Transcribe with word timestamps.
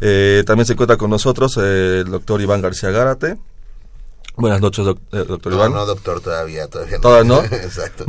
Eh, 0.01 0.43
también 0.47 0.67
se 0.67 0.75
encuentra 0.75 0.97
con 0.97 1.11
nosotros 1.11 1.57
el 1.57 2.11
doctor 2.11 2.41
Iván 2.41 2.61
García 2.61 2.91
Gárate. 2.91 3.37
Buenas 4.37 4.61
noches, 4.61 4.87
eh, 4.87 5.25
doctor 5.27 5.53
Iván. 5.53 5.73
No, 5.73 5.87
doctor, 5.87 6.21
todavía. 6.21 6.69
Todavía 6.69 7.25
no. 7.25 7.43
Exacto. 7.45 8.05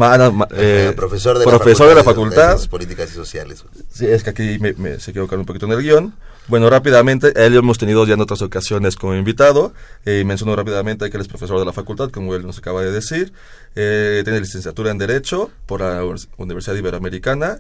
Eh, 0.52 0.94
profesor 0.96 1.40
de 1.40 1.46
profesor 1.46 1.88
la 1.88 1.90
Facultad 1.90 1.90
de, 1.90 1.96
la 1.96 2.04
facultad. 2.04 2.62
de, 2.62 2.68
Políticas 2.68 3.12
y 3.12 3.14
Sociales. 3.14 3.64
Sí, 3.90 4.06
es 4.06 4.24
que 4.24 4.32
aquí 4.32 4.60
me, 4.60 4.74
me, 4.74 5.00
se 5.00 5.12
equivocaron 5.12 5.42
un 5.42 5.46
poquito 5.46 5.68
en 5.68 5.72
el 5.72 5.82
guion. 5.82 6.14
Bueno, 6.48 6.70
rápidamente, 6.70 7.34
él 7.36 7.54
lo 7.54 7.60
hemos 7.60 7.78
tenido 7.78 8.06
ya 8.06 8.14
en 8.14 8.22
otras 8.22 8.42
ocasiones 8.42 8.96
como 8.96 9.14
invitado. 9.16 9.74
Eh, 10.06 10.24
menciono 10.26 10.56
rápidamente 10.56 11.10
que 11.10 11.18
él 11.18 11.22
es 11.22 11.28
profesor 11.28 11.60
de 11.60 11.66
la 11.66 11.74
facultad, 11.74 12.10
como 12.10 12.36
él 12.36 12.46
nos 12.46 12.58
acaba 12.58 12.82
de 12.82 12.92
decir. 12.92 13.34
Eh, 13.76 14.22
tiene 14.24 14.40
licenciatura 14.40 14.92
en 14.92 14.98
Derecho 14.98 15.52
por 15.66 15.82
la 15.82 16.02
Universidad 16.38 16.78
Iberoamericana 16.78 17.60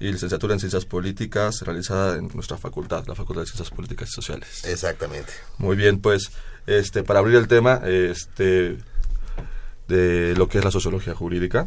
y 0.00 0.10
licenciatura 0.10 0.54
en 0.54 0.60
Ciencias 0.60 0.86
Políticas 0.86 1.60
realizada 1.60 2.16
en 2.16 2.28
nuestra 2.34 2.56
facultad, 2.56 3.06
la 3.06 3.14
Facultad 3.14 3.42
de 3.42 3.48
Ciencias 3.48 3.70
Políticas 3.70 4.08
y 4.08 4.12
Sociales. 4.12 4.64
Exactamente. 4.64 5.32
Muy 5.58 5.76
bien, 5.76 6.00
pues 6.00 6.32
este 6.66 7.02
para 7.02 7.18
abrir 7.18 7.36
el 7.36 7.48
tema 7.48 7.82
este 7.84 8.78
de 9.88 10.34
lo 10.36 10.48
que 10.48 10.58
es 10.58 10.64
la 10.64 10.70
sociología 10.70 11.14
jurídica. 11.14 11.66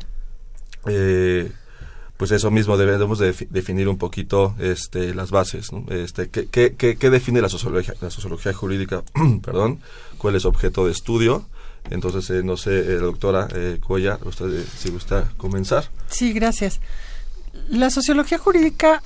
Eh, 0.87 1.51
pues 2.17 2.31
eso 2.31 2.49
mismo 2.49 2.77
debemos 2.77 3.19
de 3.19 3.33
definir 3.49 3.89
un 3.89 3.97
poquito 3.97 4.55
este, 4.59 5.13
las 5.13 5.31
bases. 5.31 5.71
¿no? 5.71 5.85
Este, 5.93 6.29
¿qué, 6.29 6.47
qué, 6.47 6.75
qué, 6.75 7.09
define 7.09 7.41
la 7.41 7.49
sociología, 7.49 7.93
la 8.01 8.09
sociología 8.09 8.53
jurídica? 8.53 9.03
perdón, 9.43 9.79
¿Cuál 10.17 10.35
es 10.35 10.45
objeto 10.45 10.85
de 10.85 10.91
estudio? 10.91 11.45
Entonces, 11.89 12.29
eh, 12.31 12.41
no 12.43 12.57
sé, 12.57 12.79
eh, 12.79 12.95
doctora 12.95 13.47
eh, 13.53 13.79
Cuella, 13.85 14.17
usted 14.23 14.61
eh, 14.61 14.65
si 14.77 14.89
gusta 14.89 15.29
comenzar. 15.37 15.89
Sí, 16.09 16.33
gracias. 16.33 16.79
La 17.69 17.89
sociología 17.89 18.37
jurídica, 18.37 19.03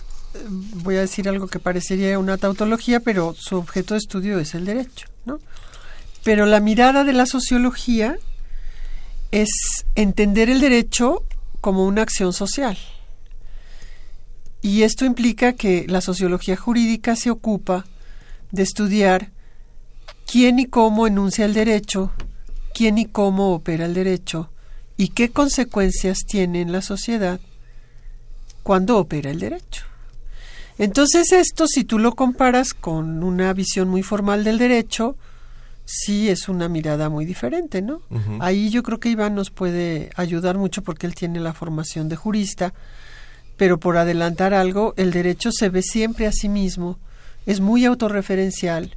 voy 0.75 0.95
a 0.95 1.01
decir 1.01 1.27
algo 1.27 1.47
que 1.47 1.59
parecería 1.59 2.17
una 2.19 2.37
tautología, 2.37 2.99
pero 2.99 3.35
su 3.37 3.57
objeto 3.57 3.95
de 3.95 3.97
estudio 3.97 4.39
es 4.39 4.53
el 4.53 4.65
derecho, 4.65 5.07
¿no? 5.25 5.39
Pero 6.23 6.45
la 6.45 6.59
mirada 6.59 7.03
de 7.03 7.13
la 7.13 7.25
sociología 7.25 8.17
es 9.31 9.49
entender 9.95 10.49
el 10.49 10.61
derecho 10.61 11.23
como 11.61 11.85
una 11.85 12.03
acción 12.03 12.33
social. 12.33 12.77
Y 14.61 14.83
esto 14.83 15.05
implica 15.05 15.53
que 15.53 15.85
la 15.87 16.01
sociología 16.01 16.57
jurídica 16.57 17.15
se 17.15 17.29
ocupa 17.29 17.85
de 18.51 18.63
estudiar 18.63 19.31
quién 20.29 20.59
y 20.59 20.65
cómo 20.65 21.07
enuncia 21.07 21.45
el 21.45 21.53
derecho, 21.53 22.11
quién 22.73 22.97
y 22.97 23.05
cómo 23.05 23.53
opera 23.53 23.85
el 23.85 23.93
derecho 23.93 24.49
y 24.97 25.09
qué 25.09 25.29
consecuencias 25.31 26.25
tiene 26.25 26.61
en 26.61 26.71
la 26.71 26.81
sociedad 26.81 27.39
cuando 28.63 28.97
opera 28.97 29.31
el 29.31 29.39
derecho. 29.39 29.85
Entonces 30.77 31.31
esto, 31.31 31.67
si 31.67 31.83
tú 31.83 31.99
lo 31.99 32.15
comparas 32.15 32.73
con 32.73 33.23
una 33.23 33.51
visión 33.53 33.89
muy 33.89 34.03
formal 34.03 34.43
del 34.43 34.57
derecho, 34.57 35.17
sí 35.85 36.29
es 36.29 36.47
una 36.47 36.69
mirada 36.69 37.09
muy 37.09 37.25
diferente, 37.25 37.81
¿no? 37.81 38.01
Ahí 38.39 38.69
yo 38.69 38.83
creo 38.83 38.99
que 38.99 39.09
Iván 39.09 39.35
nos 39.35 39.49
puede 39.49 40.09
ayudar 40.15 40.57
mucho 40.57 40.83
porque 40.83 41.07
él 41.07 41.15
tiene 41.15 41.39
la 41.39 41.53
formación 41.53 42.07
de 42.09 42.15
jurista, 42.15 42.73
pero 43.59 43.77
por 43.77 43.97
adelantar 43.97 44.53
algo, 44.53 44.93
el 44.95 45.11
derecho 45.11 45.51
se 45.51 45.67
ve 45.67 45.81
siempre 45.81 46.27
a 46.27 46.31
sí 46.31 46.47
mismo, 46.47 46.97
es 47.45 47.59
muy 47.59 47.83
autorreferencial, 47.83 48.95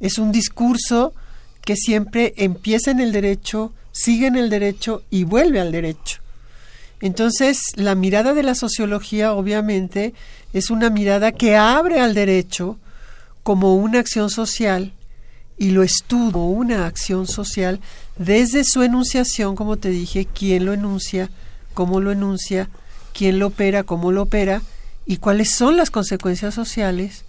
es 0.00 0.18
un 0.18 0.32
discurso 0.32 1.14
que 1.60 1.76
siempre 1.76 2.34
empieza 2.36 2.90
en 2.90 2.98
el 2.98 3.12
derecho, 3.12 3.72
sigue 3.92 4.26
en 4.26 4.34
el 4.34 4.50
derecho 4.50 5.04
y 5.10 5.22
vuelve 5.22 5.60
al 5.60 5.70
derecho. 5.70 6.18
Entonces, 7.00 7.60
la 7.76 7.94
mirada 7.94 8.34
de 8.34 8.42
la 8.42 8.56
sociología, 8.56 9.32
obviamente, 9.32 10.12
es 10.52 10.70
una 10.70 10.90
mirada 10.90 11.30
que 11.30 11.54
abre 11.54 12.00
al 12.00 12.12
derecho 12.12 12.78
como 13.44 13.76
una 13.76 14.00
acción 14.00 14.28
social 14.28 14.92
y 15.56 15.70
lo 15.70 15.84
estudia 15.84 16.32
como 16.32 16.50
una 16.50 16.86
acción 16.86 17.28
social 17.28 17.78
desde 18.18 18.64
su 18.64 18.82
enunciación, 18.82 19.54
como 19.54 19.76
te 19.76 19.90
dije, 19.90 20.26
quién 20.26 20.64
lo 20.64 20.72
enuncia, 20.72 21.30
cómo 21.74 22.00
lo 22.00 22.10
enuncia, 22.10 22.68
quién 23.12 23.38
lo 23.38 23.48
opera, 23.48 23.82
cómo 23.82 24.12
lo 24.12 24.22
opera 24.22 24.62
y 25.06 25.16
cuáles 25.18 25.50
son 25.50 25.76
las 25.76 25.90
consecuencias 25.90 26.54
sociales 26.54 27.24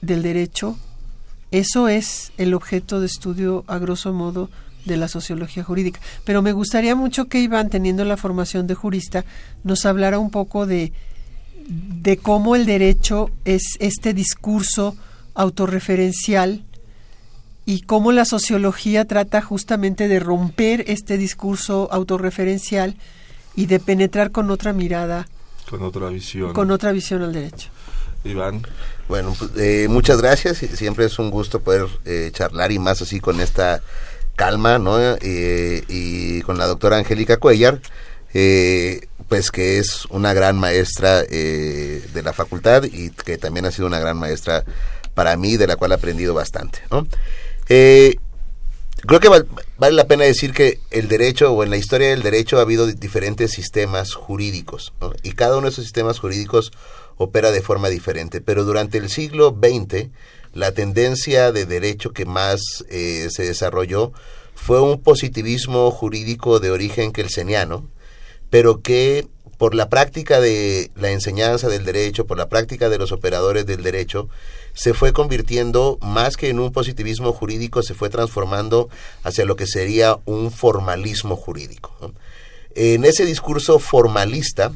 del 0.00 0.22
derecho. 0.22 0.78
Eso 1.50 1.88
es 1.88 2.32
el 2.38 2.54
objeto 2.54 3.00
de 3.00 3.06
estudio, 3.06 3.64
a 3.66 3.78
grosso 3.78 4.12
modo, 4.12 4.50
de 4.84 4.96
la 4.96 5.08
sociología 5.08 5.64
jurídica. 5.64 6.00
Pero 6.24 6.42
me 6.42 6.52
gustaría 6.52 6.94
mucho 6.94 7.26
que 7.26 7.40
Iván, 7.40 7.70
teniendo 7.70 8.04
la 8.04 8.16
formación 8.16 8.66
de 8.66 8.74
jurista, 8.74 9.24
nos 9.64 9.84
hablara 9.84 10.18
un 10.18 10.30
poco 10.30 10.66
de, 10.66 10.92
de 11.66 12.16
cómo 12.16 12.54
el 12.54 12.66
derecho 12.66 13.30
es 13.44 13.62
este 13.80 14.14
discurso 14.14 14.96
autorreferencial 15.34 16.64
y 17.64 17.80
cómo 17.80 18.12
la 18.12 18.24
sociología 18.24 19.04
trata 19.04 19.42
justamente 19.42 20.06
de 20.06 20.20
romper 20.20 20.84
este 20.86 21.18
discurso 21.18 21.88
autorreferencial 21.90 22.96
y 23.56 23.66
de 23.66 23.80
penetrar 23.80 24.30
con 24.30 24.50
otra 24.50 24.72
mirada. 24.72 25.26
Con 25.68 25.82
otra 25.82 26.08
visión. 26.08 26.52
Con 26.52 26.70
otra 26.70 26.92
visión 26.92 27.22
al 27.22 27.32
derecho. 27.32 27.70
Iván. 28.24 28.62
Bueno, 29.08 29.34
pues, 29.38 29.50
eh, 29.56 29.86
muchas 29.88 30.20
gracias. 30.20 30.58
Siempre 30.58 31.06
es 31.06 31.18
un 31.18 31.30
gusto 31.30 31.60
poder 31.60 31.86
eh, 32.04 32.30
charlar 32.32 32.70
y 32.72 32.78
más 32.78 33.02
así 33.02 33.20
con 33.20 33.40
esta 33.40 33.82
calma, 34.36 34.78
¿no? 34.78 34.98
Eh, 35.00 35.84
y 35.88 36.42
con 36.42 36.58
la 36.58 36.66
doctora 36.66 36.98
Angélica 36.98 37.38
Cuellar, 37.38 37.80
eh, 38.34 39.08
pues 39.28 39.50
que 39.50 39.78
es 39.78 40.04
una 40.06 40.34
gran 40.34 40.58
maestra 40.58 41.22
eh, 41.28 42.04
de 42.12 42.22
la 42.22 42.32
facultad 42.32 42.84
y 42.84 43.10
que 43.10 43.38
también 43.38 43.64
ha 43.64 43.72
sido 43.72 43.86
una 43.86 43.98
gran 43.98 44.18
maestra 44.18 44.64
para 45.14 45.36
mí, 45.36 45.56
de 45.56 45.66
la 45.66 45.76
cual 45.76 45.92
he 45.92 45.94
aprendido 45.94 46.34
bastante, 46.34 46.80
¿no? 46.90 47.06
Eh, 47.68 48.16
creo 49.06 49.20
que 49.20 49.28
val- 49.28 49.46
vale 49.78 49.94
la 49.94 50.06
pena 50.06 50.24
decir 50.24 50.52
que 50.52 50.80
el 50.90 51.08
derecho 51.08 51.52
o 51.52 51.62
en 51.62 51.70
la 51.70 51.76
historia 51.76 52.08
del 52.10 52.22
derecho 52.22 52.58
ha 52.58 52.62
habido 52.62 52.86
di- 52.86 52.94
diferentes 52.94 53.52
sistemas 53.52 54.14
jurídicos 54.14 54.92
y 55.22 55.32
cada 55.32 55.56
uno 55.56 55.66
de 55.66 55.70
esos 55.72 55.84
sistemas 55.84 56.18
jurídicos 56.18 56.72
opera 57.16 57.50
de 57.50 57.62
forma 57.62 57.88
diferente, 57.88 58.40
pero 58.40 58.64
durante 58.64 58.98
el 58.98 59.08
siglo 59.08 59.50
XX 59.58 60.08
la 60.52 60.72
tendencia 60.72 61.52
de 61.52 61.66
derecho 61.66 62.12
que 62.12 62.24
más 62.24 62.60
eh, 62.88 63.28
se 63.30 63.44
desarrolló 63.44 64.12
fue 64.54 64.80
un 64.80 65.00
positivismo 65.02 65.90
jurídico 65.90 66.60
de 66.60 66.70
origen 66.70 67.12
kelseniano, 67.12 67.88
pero 68.50 68.80
que 68.80 69.26
por 69.58 69.74
la 69.74 69.88
práctica 69.88 70.40
de 70.40 70.90
la 70.94 71.10
enseñanza 71.10 71.68
del 71.68 71.84
derecho, 71.84 72.26
por 72.26 72.36
la 72.36 72.48
práctica 72.48 72.88
de 72.88 72.98
los 72.98 73.12
operadores 73.12 73.66
del 73.66 73.82
derecho, 73.82 74.28
se 74.74 74.92
fue 74.92 75.12
convirtiendo 75.12 75.98
más 76.02 76.36
que 76.36 76.50
en 76.50 76.60
un 76.60 76.72
positivismo 76.72 77.32
jurídico, 77.32 77.82
se 77.82 77.94
fue 77.94 78.10
transformando 78.10 78.90
hacia 79.22 79.46
lo 79.46 79.56
que 79.56 79.66
sería 79.66 80.18
un 80.26 80.50
formalismo 80.52 81.36
jurídico. 81.36 82.12
En 82.74 83.06
ese 83.06 83.24
discurso 83.24 83.78
formalista, 83.78 84.72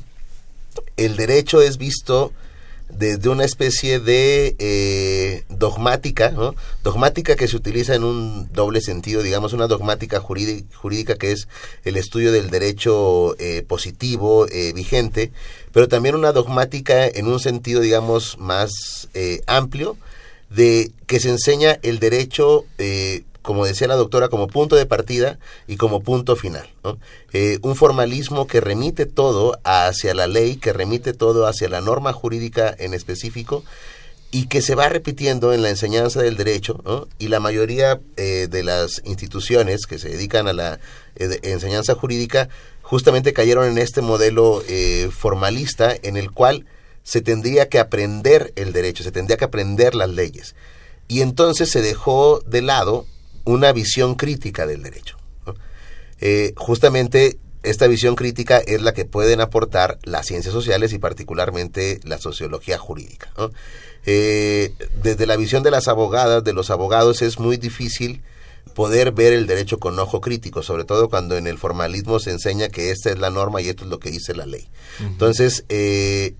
el 0.97 1.17
derecho 1.17 1.61
es 1.61 1.77
visto 1.77 2.33
desde 2.93 3.29
una 3.29 3.45
especie 3.45 4.01
de 4.01 4.57
eh, 4.59 5.45
dogmática, 5.49 6.31
¿no? 6.31 6.55
dogmática 6.83 7.37
que 7.37 7.49
se 7.49 7.57
utiliza 7.57 7.95
en 7.95 8.05
un 8.05 8.53
doble 8.53 8.81
sentido, 8.81 9.23
digamos, 9.23 9.53
una 9.53 9.67
dogmática 9.67 10.21
jurídi- 10.21 10.65
jurídica 10.75 11.17
que 11.17 11.33
es 11.33 11.49
el 11.85 11.97
estudio 11.97 12.33
del 12.33 12.51
derecho 12.51 13.37
eh, 13.39 13.65
positivo 13.67 14.47
eh, 14.49 14.73
vigente, 14.75 15.33
pero 15.73 15.89
también 15.89 16.15
una 16.15 16.33
dogmática 16.33 17.07
en 17.07 17.27
un 17.27 17.41
sentido, 17.41 17.81
digamos, 17.81 18.39
más 18.39 18.71
eh, 19.15 19.43
amplio, 19.47 19.97
de 20.51 20.91
que 21.07 21.21
se 21.21 21.29
enseña 21.31 21.79
el 21.83 22.01
derecho, 22.01 22.65
eh, 22.79 23.23
como 23.51 23.67
decía 23.67 23.89
la 23.89 23.97
doctora, 23.97 24.29
como 24.29 24.47
punto 24.47 24.77
de 24.77 24.87
partida 24.87 25.41
y 25.67 25.75
como 25.75 26.05
punto 26.05 26.37
final. 26.37 26.71
Eh, 27.33 27.59
un 27.63 27.75
formalismo 27.75 28.47
que 28.47 28.61
remite 28.61 29.07
todo 29.07 29.59
hacia 29.65 30.15
la 30.15 30.29
ley, 30.29 30.55
que 30.55 30.73
remite 30.73 31.15
todo 31.15 31.49
hacia 31.49 31.69
la 31.69 31.81
norma 31.81 32.13
jurídica 32.13 32.73
en 32.79 32.95
específico 32.95 33.65
y 34.31 34.47
que 34.47 34.63
se 34.63 34.77
va 34.77 34.89
repitiendo 34.89 35.53
en 35.53 35.63
la 35.63 35.69
enseñanza 35.69 36.23
del 36.23 36.37
derecho 36.37 36.81
¿no? 36.85 37.09
y 37.19 37.27
la 37.27 37.41
mayoría 37.41 38.01
eh, 38.17 38.47
de 38.49 38.63
las 38.63 39.03
instituciones 39.05 39.87
que 39.87 39.99
se 39.99 40.11
dedican 40.11 40.47
a 40.47 40.53
la 40.53 40.79
eh, 41.17 41.41
enseñanza 41.43 41.97
jurídica 41.97 42.49
justamente 42.83 43.33
cayeron 43.33 43.67
en 43.67 43.79
este 43.79 44.01
modelo 44.01 44.63
formalista 45.11 45.93
en 46.05 46.17
el 46.17 46.31
cual 46.31 46.67
se 47.03 47.21
tendría 47.21 47.69
que 47.69 47.81
aprender 47.81 48.53
el 48.55 48.73
derecho, 48.73 49.03
se 49.03 49.11
tendría 49.11 49.39
que 49.39 49.47
aprender 49.47 49.97
las 49.97 50.11
leyes. 50.11 50.55
Y 51.09 51.23
entonces 51.23 51.69
se 51.69 51.83
dejó 51.83 52.41
de 52.47 52.63
lado 52.63 53.07
una 53.45 53.73
visión 53.73 54.15
crítica 54.15 54.67
del 54.67 54.83
derecho. 54.83 55.17
¿no? 55.47 55.55
Eh, 56.21 56.53
justamente 56.57 57.39
esta 57.63 57.87
visión 57.87 58.15
crítica 58.17 58.59
es 58.59 58.81
la 58.81 58.93
que 58.95 59.05
pueden 59.05 59.41
aportar 59.41 59.99
las 60.03 60.27
ciencias 60.27 60.53
sociales 60.55 60.93
y 60.93 60.99
particularmente 60.99 62.01
la 62.05 62.19
sociología 62.19 62.79
jurídica. 62.79 63.31
¿no? 63.37 63.51
Eh, 64.07 64.73
desde 65.03 65.27
la 65.27 65.37
visión 65.37 65.63
de 65.63 65.71
las 65.71 65.87
abogadas, 65.89 66.43
de 66.43 66.53
los 66.55 66.71
abogados, 66.71 67.21
es 67.23 67.39
muy 67.39 67.57
difícil 67.59 68.23
poder 68.75 69.13
ver 69.13 69.33
el 69.33 69.47
derecho 69.47 69.79
con 69.79 69.99
ojo 69.99 70.21
crítico, 70.21 70.63
sobre 70.63 70.85
todo 70.85 71.09
cuando 71.11 71.37
en 71.37 71.47
el 71.47 71.59
formalismo 71.59 72.19
se 72.19 72.31
enseña 72.31 72.69
que 72.69 72.91
esta 72.91 73.11
es 73.11 73.19
la 73.19 73.29
norma 73.31 73.61
y 73.61 73.69
esto 73.69 73.85
es 73.85 73.91
lo 73.91 73.99
que 73.99 74.11
dice 74.11 74.35
la 74.35 74.47
ley. 74.47 74.69
Entonces, 75.01 75.65
eh, 75.69 76.35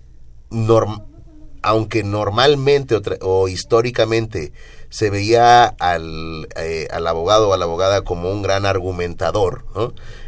norm- 0.49 1.03
aunque 1.61 2.03
normalmente 2.03 2.99
o 3.21 3.47
históricamente 3.47 4.51
se 4.91 5.09
veía 5.09 5.63
al, 5.65 6.49
eh, 6.57 6.87
al 6.91 7.07
abogado 7.07 7.49
o 7.49 7.53
a 7.53 7.57
la 7.57 7.63
abogada 7.63 8.03
como 8.03 8.29
un 8.29 8.41
gran 8.41 8.65
argumentador, 8.65 9.63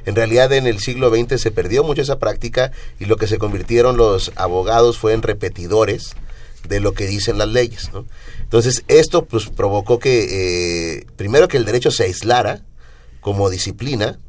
en 0.05 0.15
realidad 0.15 0.51
en 0.53 0.67
el 0.67 0.79
siglo 0.79 1.09
XX 1.09 1.39
se 1.39 1.51
perdió 1.51 1.83
mucho 1.83 2.01
esa 2.01 2.17
práctica 2.17 2.71
y 2.97 3.05
lo 3.05 3.17
que 3.17 3.27
se 3.27 3.37
convirtieron 3.37 3.97
los 3.97 4.31
abogados 4.35 4.97
fue 4.97 5.13
en 5.13 5.21
repetidores 5.21 6.15
de 6.67 6.79
lo 6.79 6.93
que 6.93 7.05
dicen 7.07 7.37
las 7.37 7.49
leyes. 7.49 7.91
Entonces 8.39 8.85
esto 8.87 9.25
pues 9.25 9.49
provocó 9.49 9.99
que 9.99 10.95
eh, 10.97 11.05
primero 11.17 11.49
que 11.49 11.57
el 11.57 11.65
derecho 11.65 11.91
se 11.91 12.03
aislara 12.03 12.63
como 13.19 13.49
disciplina. 13.49 14.19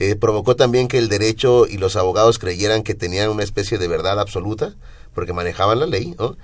Eh, 0.00 0.16
provocó 0.16 0.56
también 0.56 0.88
que 0.88 0.98
el 0.98 1.08
derecho 1.08 1.66
y 1.68 1.76
los 1.76 1.96
abogados 1.96 2.38
creyeran 2.38 2.82
que 2.82 2.94
tenían 2.94 3.30
una 3.30 3.42
especie 3.42 3.78
de 3.78 3.88
verdad 3.88 4.20
absoluta, 4.20 4.74
porque 5.12 5.32
manejaban 5.32 5.80
la 5.80 5.86
ley, 5.86 6.14
¿no? 6.18 6.36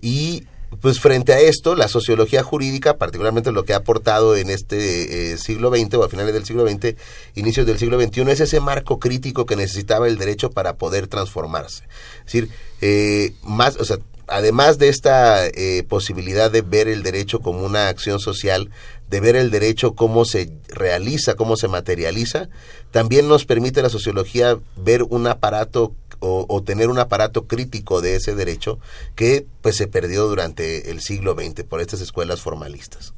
Y 0.00 0.46
pues 0.80 1.00
frente 1.00 1.32
a 1.32 1.40
esto, 1.40 1.74
la 1.74 1.88
sociología 1.88 2.42
jurídica, 2.42 2.96
particularmente 2.96 3.52
lo 3.52 3.64
que 3.64 3.72
ha 3.72 3.78
aportado 3.78 4.36
en 4.36 4.50
este 4.50 5.32
eh, 5.32 5.38
siglo 5.38 5.70
XX 5.70 5.94
o 5.94 6.04
a 6.04 6.08
finales 6.08 6.34
del 6.34 6.44
siglo 6.44 6.68
XX, 6.68 6.94
inicios 7.34 7.66
del 7.66 7.78
siglo 7.78 8.00
XXI, 8.00 8.30
es 8.30 8.40
ese 8.40 8.60
marco 8.60 8.98
crítico 8.98 9.46
que 9.46 9.56
necesitaba 9.56 10.08
el 10.08 10.18
derecho 10.18 10.50
para 10.50 10.76
poder 10.76 11.06
transformarse. 11.06 11.84
Es 12.18 12.24
decir, 12.26 12.50
eh, 12.80 13.32
más, 13.42 13.76
o 13.76 13.84
sea, 13.84 13.98
además 14.28 14.78
de 14.78 14.88
esta 14.88 15.46
eh, 15.46 15.84
posibilidad 15.88 16.50
de 16.50 16.62
ver 16.62 16.86
el 16.86 17.02
derecho 17.02 17.40
como 17.40 17.64
una 17.64 17.88
acción 17.88 18.20
social, 18.20 18.70
de 19.08 19.20
ver 19.20 19.36
el 19.36 19.50
derecho 19.50 19.94
cómo 19.94 20.24
se 20.24 20.50
realiza, 20.68 21.34
cómo 21.34 21.56
se 21.56 21.68
materializa, 21.68 22.48
también 22.90 23.26
nos 23.26 23.46
permite 23.46 23.82
la 23.82 23.88
sociología 23.88 24.58
ver 24.76 25.02
un 25.02 25.26
aparato 25.26 25.94
o, 26.20 26.62
tener 26.64 26.88
un 26.88 26.98
aparato 26.98 27.46
crítico 27.46 28.00
de 28.00 28.16
ese 28.16 28.34
derecho 28.34 28.78
que 29.14 29.46
pues 29.62 29.76
se 29.76 29.86
perdió 29.86 30.26
durante 30.26 30.90
el 30.90 31.00
siglo 31.00 31.34
XX 31.34 31.62
por 31.64 31.80
estas 31.80 32.00
escuelas 32.00 32.40
formalistas. 32.40 33.14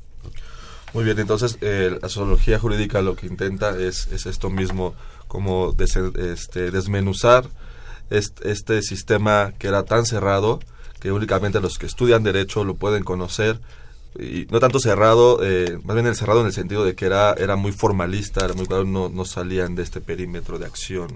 Muy 0.92 1.04
bien, 1.04 1.18
entonces 1.18 1.56
eh, 1.60 1.96
la 2.02 2.08
sociología 2.08 2.58
jurídica 2.58 3.00
lo 3.00 3.14
que 3.16 3.26
intenta 3.26 3.78
es, 3.78 4.08
es 4.12 4.26
esto 4.26 4.50
mismo, 4.50 4.94
como 5.28 5.72
des- 5.72 5.96
este, 5.96 6.70
desmenuzar 6.70 7.46
este, 8.10 8.50
este 8.50 8.82
sistema 8.82 9.52
que 9.58 9.68
era 9.68 9.84
tan 9.84 10.04
cerrado 10.04 10.58
que 10.98 11.12
únicamente 11.12 11.60
los 11.60 11.78
que 11.78 11.86
estudian 11.86 12.24
derecho 12.24 12.64
lo 12.64 12.74
pueden 12.74 13.04
conocer 13.04 13.60
y 14.18 14.46
no 14.50 14.58
tanto 14.58 14.80
cerrado, 14.80 15.38
eh, 15.44 15.78
más 15.84 15.94
bien 15.94 16.06
el 16.08 16.16
cerrado 16.16 16.40
en 16.40 16.46
el 16.46 16.52
sentido 16.52 16.84
de 16.84 16.96
que 16.96 17.06
era, 17.06 17.32
era 17.34 17.54
muy 17.54 17.70
formalista, 17.70 18.44
era 18.44 18.54
muy 18.54 18.66
claro, 18.66 18.84
no, 18.84 19.08
no 19.08 19.24
salían 19.24 19.76
de 19.76 19.84
este 19.84 20.00
perímetro 20.00 20.58
de 20.58 20.66
acción. 20.66 21.08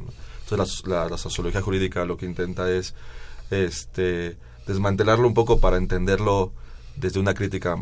Entonces 0.48 0.82
la, 0.86 0.96
la- 1.05 1.08
la 1.10 1.19
sociología 1.19 1.60
jurídica 1.63 2.05
lo 2.05 2.17
que 2.17 2.27
intenta 2.27 2.70
es 2.70 2.94
este, 3.51 4.36
desmantelarlo 4.67 5.27
un 5.27 5.34
poco 5.34 5.60
para 5.60 5.77
entenderlo 5.77 6.53
desde 6.96 7.20
una 7.20 7.34
crítica 7.34 7.77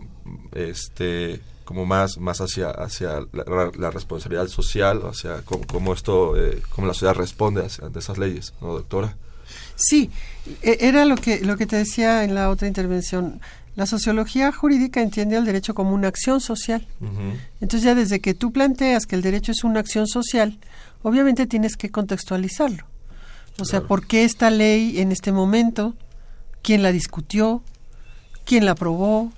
este, 0.52 1.40
como 1.64 1.86
más, 1.86 2.18
más 2.18 2.40
hacia, 2.40 2.70
hacia 2.70 3.20
la, 3.32 3.90
responsabilidad 3.90 4.48
social, 4.48 5.02
hacia 5.04 5.42
cómo, 5.42 5.66
cómo 5.66 5.92
esto, 5.92 6.36
eh, 6.36 6.60
cómo 6.70 6.86
la 6.86 6.94
sociedad 6.94 7.14
responde 7.14 7.64
hacia- 7.64 7.86
ante 7.86 7.98
esas 8.00 8.18
leyes, 8.18 8.52
¿no, 8.60 8.72
doctora? 8.74 9.16
Sí, 9.76 10.10
e- 10.62 10.78
era 10.80 11.04
lo 11.04 11.16
que, 11.16 11.40
lo 11.44 11.56
que 11.56 11.66
te 11.66 11.76
decía 11.76 12.24
en 12.24 12.34
la 12.34 12.48
otra 12.50 12.68
intervención. 12.68 13.40
La 13.74 13.86
sociología 13.86 14.52
jurídica 14.52 15.00
entiende 15.00 15.36
al 15.36 15.46
derecho 15.46 15.72
como 15.74 15.92
una 15.94 16.08
acción 16.08 16.40
social. 16.42 16.86
Entonces 17.60 17.82
ya 17.84 17.94
desde 17.94 18.20
que 18.20 18.34
tú 18.34 18.52
planteas 18.52 19.06
que 19.06 19.14
el 19.16 19.22
derecho 19.22 19.50
es 19.52 19.64
una 19.64 19.80
acción 19.80 20.06
social, 20.06 20.58
obviamente 21.02 21.46
tienes 21.46 21.76
que 21.76 21.90
contextualizarlo. 21.90 22.86
O 23.58 23.64
sea, 23.64 23.82
¿por 23.82 24.06
qué 24.06 24.24
esta 24.24 24.50
ley 24.50 25.00
en 25.00 25.12
este 25.12 25.32
momento? 25.32 25.94
¿Quién 26.62 26.82
la 26.82 26.92
discutió? 26.92 27.62
¿Quién 28.44 28.64
la 28.64 28.72
aprobó? 28.72 29.32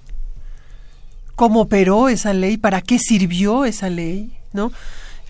¿Cómo 1.34 1.62
operó 1.62 2.08
esa 2.08 2.32
ley? 2.32 2.56
¿Para 2.56 2.80
qué 2.80 2.98
sirvió 2.98 3.64
esa 3.64 3.90
ley? 3.90 4.36
¿No? 4.52 4.72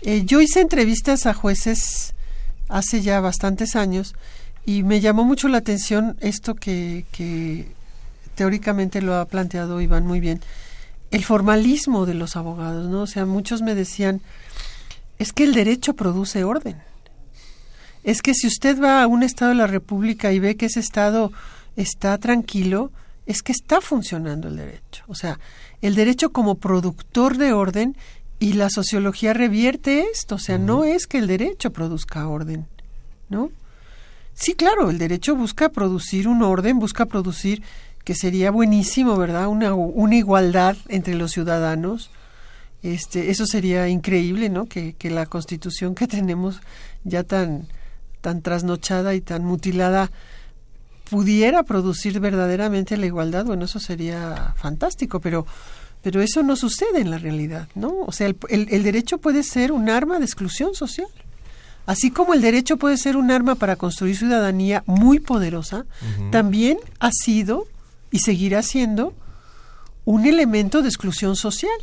Eh, 0.01 0.23
yo 0.25 0.39
hice 0.39 0.61
entrevistas 0.61 1.25
a 1.25 1.33
jueces 1.33 2.13
hace 2.69 3.01
ya 3.01 3.19
bastantes 3.21 3.75
años 3.75 4.13
y 4.65 4.83
me 4.83 4.99
llamó 4.99 5.23
mucho 5.23 5.47
la 5.47 5.57
atención 5.59 6.17
esto 6.21 6.55
que, 6.55 7.05
que 7.11 7.67
teóricamente 8.35 9.01
lo 9.01 9.15
ha 9.15 9.25
planteado 9.25 9.81
Iván 9.81 10.05
muy 10.05 10.19
bien, 10.19 10.41
el 11.11 11.23
formalismo 11.23 12.05
de 12.05 12.13
los 12.13 12.35
abogados, 12.35 12.89
¿no? 12.89 13.01
O 13.01 13.07
sea, 13.07 13.25
muchos 13.25 13.61
me 13.61 13.75
decían, 13.75 14.21
es 15.19 15.33
que 15.33 15.43
el 15.43 15.53
derecho 15.53 15.93
produce 15.93 16.43
orden. 16.43 16.77
Es 18.03 18.21
que 18.21 18.33
si 18.33 18.47
usted 18.47 18.81
va 18.81 19.01
a 19.01 19.07
un 19.07 19.23
estado 19.23 19.49
de 19.49 19.57
la 19.57 19.67
República 19.67 20.31
y 20.31 20.39
ve 20.39 20.55
que 20.55 20.67
ese 20.67 20.79
estado 20.79 21.31
está 21.75 22.17
tranquilo, 22.17 22.91
es 23.25 23.41
que 23.41 23.51
está 23.51 23.81
funcionando 23.81 24.47
el 24.47 24.57
derecho. 24.57 25.03
O 25.07 25.15
sea, 25.15 25.39
el 25.81 25.95
derecho 25.95 26.31
como 26.31 26.55
productor 26.55 27.37
de 27.37 27.53
orden 27.53 27.95
y 28.39 28.53
la 28.53 28.69
sociología 28.69 29.33
revierte 29.33 30.05
esto. 30.11 30.35
O 30.35 30.39
sea, 30.39 30.57
no 30.57 30.83
es 30.83 31.07
que 31.07 31.17
el 31.17 31.27
derecho 31.27 31.71
produzca 31.71 32.27
orden, 32.27 32.67
¿no? 33.29 33.49
Sí, 34.33 34.53
claro, 34.53 34.89
el 34.89 34.97
derecho 34.97 35.35
busca 35.35 35.69
producir 35.69 36.27
un 36.27 36.43
orden, 36.43 36.77
busca 36.77 37.05
producir, 37.05 37.63
que 38.03 38.15
sería 38.15 38.51
buenísimo, 38.51 39.15
¿verdad? 39.17 39.47
Una, 39.47 39.73
una 39.73 40.15
igualdad 40.15 40.75
entre 40.89 41.15
los 41.15 41.31
ciudadanos, 41.31 42.11
Este, 42.85 43.31
eso 43.31 43.47
sería 43.47 43.87
increíble, 43.87 44.49
¿no? 44.49 44.67
Que, 44.67 44.93
que 44.93 45.09
la 45.09 45.25
constitución 45.25 45.95
que 45.95 46.07
tenemos 46.17 46.61
ya 47.03 47.23
tan, 47.23 47.67
tan 48.21 48.41
trasnochada 48.41 49.15
y 49.15 49.21
tan 49.21 49.43
mutilada 49.43 50.11
pudiera 51.09 51.63
producir 51.63 52.19
verdaderamente 52.19 52.97
la 52.97 53.07
igualdad, 53.07 53.45
bueno, 53.45 53.65
eso 53.65 53.79
sería 53.79 54.53
fantástico, 54.57 55.19
pero, 55.19 55.47
pero 56.01 56.21
eso 56.21 56.43
no 56.43 56.55
sucede 56.55 56.99
en 56.99 57.09
la 57.09 57.17
realidad, 57.17 57.69
¿no? 57.73 58.01
O 58.05 58.11
sea, 58.11 58.27
el, 58.27 58.37
el, 58.49 58.67
el 58.69 58.83
derecho 58.83 59.17
puede 59.17 59.41
ser 59.41 59.71
un 59.71 59.89
arma 59.89 60.19
de 60.19 60.25
exclusión 60.25 60.75
social. 60.75 61.07
Así 61.87 62.11
como 62.11 62.33
el 62.33 62.41
derecho 62.41 62.77
puede 62.77 62.97
ser 62.97 63.17
un 63.17 63.31
arma 63.31 63.55
para 63.55 63.75
construir 63.75 64.17
ciudadanía 64.17 64.83
muy 64.87 65.19
poderosa, 65.19 65.85
también 66.31 66.79
ha 66.99 67.11
sido 67.11 67.67
y 68.09 68.19
seguirá 68.19 68.63
siendo 68.63 69.13
un 70.03 70.25
elemento 70.25 70.81
de 70.81 70.89
exclusión 70.89 71.35
social. 71.35 71.77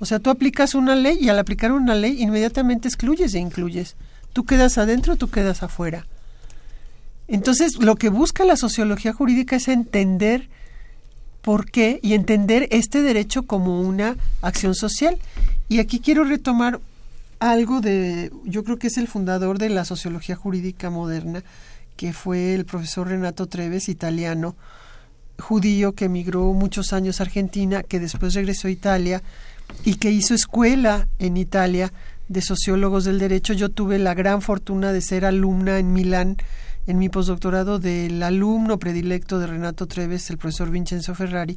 O 0.00 0.06
sea, 0.06 0.18
tú 0.18 0.30
aplicas 0.30 0.74
una 0.74 0.96
ley 0.96 1.18
y 1.20 1.28
al 1.28 1.38
aplicar 1.38 1.72
una 1.72 1.94
ley 1.94 2.20
inmediatamente 2.22 2.88
excluyes 2.88 3.34
e 3.34 3.38
incluyes. 3.38 3.96
Tú 4.32 4.44
quedas 4.44 4.78
adentro, 4.78 5.16
tú 5.16 5.28
quedas 5.30 5.62
afuera. 5.62 6.06
Entonces, 7.28 7.76
lo 7.78 7.94
que 7.96 8.08
busca 8.08 8.44
la 8.44 8.56
sociología 8.56 9.12
jurídica 9.12 9.56
es 9.56 9.68
entender 9.68 10.48
por 11.42 11.70
qué 11.70 12.00
y 12.02 12.14
entender 12.14 12.66
este 12.70 13.02
derecho 13.02 13.42
como 13.44 13.82
una 13.82 14.16
acción 14.42 14.74
social. 14.74 15.18
Y 15.68 15.78
aquí 15.78 16.00
quiero 16.00 16.24
retomar 16.24 16.80
algo 17.38 17.80
de, 17.80 18.32
yo 18.44 18.64
creo 18.64 18.78
que 18.78 18.88
es 18.88 18.98
el 18.98 19.06
fundador 19.06 19.58
de 19.58 19.68
la 19.68 19.84
sociología 19.84 20.34
jurídica 20.34 20.90
moderna, 20.90 21.42
que 21.96 22.12
fue 22.12 22.54
el 22.54 22.64
profesor 22.64 23.08
Renato 23.08 23.46
Treves, 23.46 23.88
italiano, 23.88 24.56
judío 25.38 25.92
que 25.92 26.06
emigró 26.06 26.52
muchos 26.52 26.92
años 26.92 27.20
a 27.20 27.24
Argentina, 27.24 27.82
que 27.82 28.00
después 28.00 28.34
regresó 28.34 28.68
a 28.68 28.72
Italia 28.72 29.22
y 29.84 29.94
que 29.96 30.10
hizo 30.10 30.34
escuela 30.34 31.08
en 31.18 31.36
Italia 31.36 31.92
de 32.28 32.42
sociólogos 32.42 33.04
del 33.04 33.18
derecho. 33.18 33.52
Yo 33.52 33.70
tuve 33.70 33.98
la 33.98 34.14
gran 34.14 34.42
fortuna 34.42 34.92
de 34.92 35.00
ser 35.00 35.24
alumna 35.24 35.78
en 35.78 35.92
Milán 35.92 36.36
en 36.86 36.98
mi 36.98 37.08
postdoctorado 37.08 37.78
del 37.78 38.22
alumno 38.22 38.78
predilecto 38.78 39.38
de 39.38 39.46
Renato 39.46 39.86
Treves, 39.86 40.30
el 40.30 40.38
profesor 40.38 40.70
Vincenzo 40.70 41.14
Ferrari. 41.14 41.56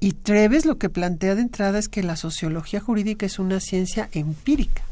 Y 0.00 0.12
Treves 0.12 0.64
lo 0.64 0.78
que 0.78 0.90
plantea 0.90 1.34
de 1.34 1.42
entrada 1.42 1.78
es 1.78 1.88
que 1.88 2.02
la 2.02 2.16
sociología 2.16 2.80
jurídica 2.80 3.26
es 3.26 3.38
una 3.38 3.60
ciencia 3.60 4.08
empírica. 4.12 4.82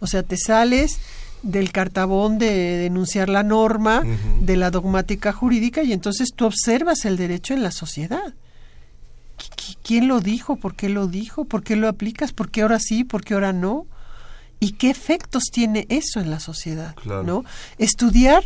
O 0.00 0.06
sea, 0.06 0.22
te 0.22 0.36
sales 0.36 0.98
del 1.42 1.72
cartabón 1.72 2.38
de 2.38 2.52
denunciar 2.78 3.28
la 3.28 3.42
norma, 3.42 4.02
de 4.40 4.56
la 4.56 4.70
dogmática 4.70 5.32
jurídica, 5.32 5.82
y 5.82 5.92
entonces 5.92 6.30
tú 6.34 6.46
observas 6.46 7.04
el 7.04 7.16
derecho 7.16 7.54
en 7.54 7.62
la 7.62 7.72
sociedad. 7.72 8.34
¿Quién 9.82 10.08
lo 10.08 10.20
dijo? 10.20 10.56
¿Por 10.56 10.74
qué 10.74 10.88
lo 10.88 11.06
dijo? 11.06 11.44
¿Por 11.44 11.62
qué 11.62 11.76
lo 11.76 11.88
aplicas? 11.88 12.32
¿Por 12.32 12.50
qué 12.50 12.62
ahora 12.62 12.78
sí? 12.78 13.04
¿Por 13.04 13.24
qué 13.24 13.34
ahora 13.34 13.52
no? 13.52 13.86
¿Y 14.60 14.72
qué 14.72 14.90
efectos 14.90 15.44
tiene 15.52 15.86
eso 15.88 16.20
en 16.20 16.30
la 16.30 16.38
sociedad? 16.38 16.94
¿no? 17.04 17.44
Estudiar, 17.78 18.44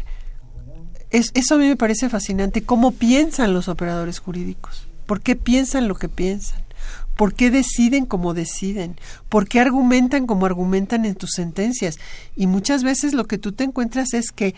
es, 1.11 1.31
eso 1.35 1.57
a 1.57 1.59
mí 1.59 1.67
me 1.67 1.77
parece 1.77 2.09
fascinante, 2.09 2.63
cómo 2.63 2.93
piensan 2.93 3.53
los 3.53 3.69
operadores 3.69 4.19
jurídicos, 4.19 4.89
por 5.05 5.21
qué 5.21 5.37
piensan 5.37 5.89
lo 5.89 5.95
que 5.95 6.09
piensan, 6.09 6.63
por 7.17 7.35
qué 7.35 7.51
deciden 7.51 8.07
como 8.07 8.33
deciden, 8.33 8.97
por 9.29 9.47
qué 9.47 9.61
argumentan 9.61 10.27
como 10.27 10.47
argumentan 10.47 11.05
en 11.05 11.17
tus 11.17 11.33
sentencias. 11.33 11.99
Y 12.35 12.47
muchas 12.47 12.83
veces 12.83 13.13
lo 13.13 13.27
que 13.27 13.37
tú 13.37 13.53
te 13.53 13.65
encuentras 13.65 14.15
es 14.15 14.33
que 14.33 14.55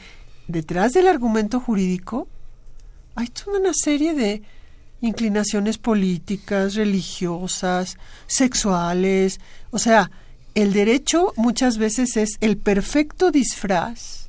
detrás 0.47 0.93
del 0.93 1.09
argumento 1.09 1.59
jurídico 1.59 2.29
hay 3.17 3.27
toda 3.27 3.59
una 3.59 3.73
serie 3.75 4.15
de 4.15 4.43
inclinaciones 5.01 5.79
políticas, 5.79 6.75
religiosas, 6.75 7.99
sexuales, 8.27 9.41
o 9.71 9.79
sea, 9.79 10.11
el 10.55 10.73
derecho 10.73 11.33
muchas 11.37 11.79
veces 11.79 12.17
es 12.17 12.31
el 12.41 12.57
perfecto 12.57 13.31
disfraz 13.31 14.29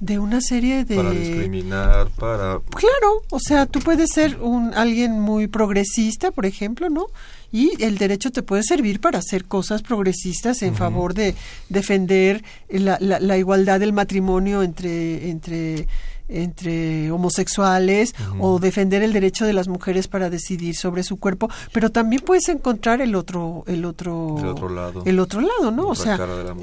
de 0.00 0.18
una 0.18 0.40
serie 0.40 0.84
de 0.86 0.96
para 0.96 1.10
discriminar 1.10 2.08
para 2.18 2.58
claro 2.74 3.22
o 3.30 3.38
sea 3.38 3.66
tú 3.66 3.80
puedes 3.80 4.08
ser 4.14 4.40
un 4.40 4.72
alguien 4.74 5.20
muy 5.20 5.46
progresista 5.46 6.30
por 6.30 6.46
ejemplo 6.46 6.88
no 6.88 7.08
y 7.52 7.82
el 7.84 7.98
derecho 7.98 8.32
te 8.32 8.42
puede 8.42 8.62
servir 8.62 9.00
para 9.00 9.18
hacer 9.18 9.44
cosas 9.44 9.82
progresistas 9.82 10.62
en 10.62 10.74
favor 10.74 11.12
de 11.12 11.34
defender 11.68 12.42
la, 12.70 12.96
la, 12.98 13.20
la, 13.20 13.36
igualdad 13.36 13.78
del 13.78 13.92
matrimonio 13.92 14.62
entre 14.62 15.28
entre 15.28 15.86
entre 16.30 17.10
homosexuales 17.10 18.14
o 18.38 18.58
defender 18.58 19.02
el 19.02 19.12
derecho 19.12 19.44
de 19.44 19.52
las 19.52 19.68
mujeres 19.68 20.08
para 20.08 20.30
decidir 20.30 20.76
sobre 20.76 21.02
su 21.02 21.18
cuerpo, 21.18 21.48
pero 21.72 21.90
también 21.90 22.22
puedes 22.24 22.48
encontrar 22.48 23.00
el 23.00 23.14
otro 23.14 23.64
el 23.66 23.84
otro 23.84 24.36
el 24.38 24.46
otro 24.46 24.68
lado, 24.68 25.02
el 25.04 25.18
otro 25.18 25.40
lado 25.40 25.70
¿no? 25.70 25.88
O 25.88 25.94
sea, 25.94 26.18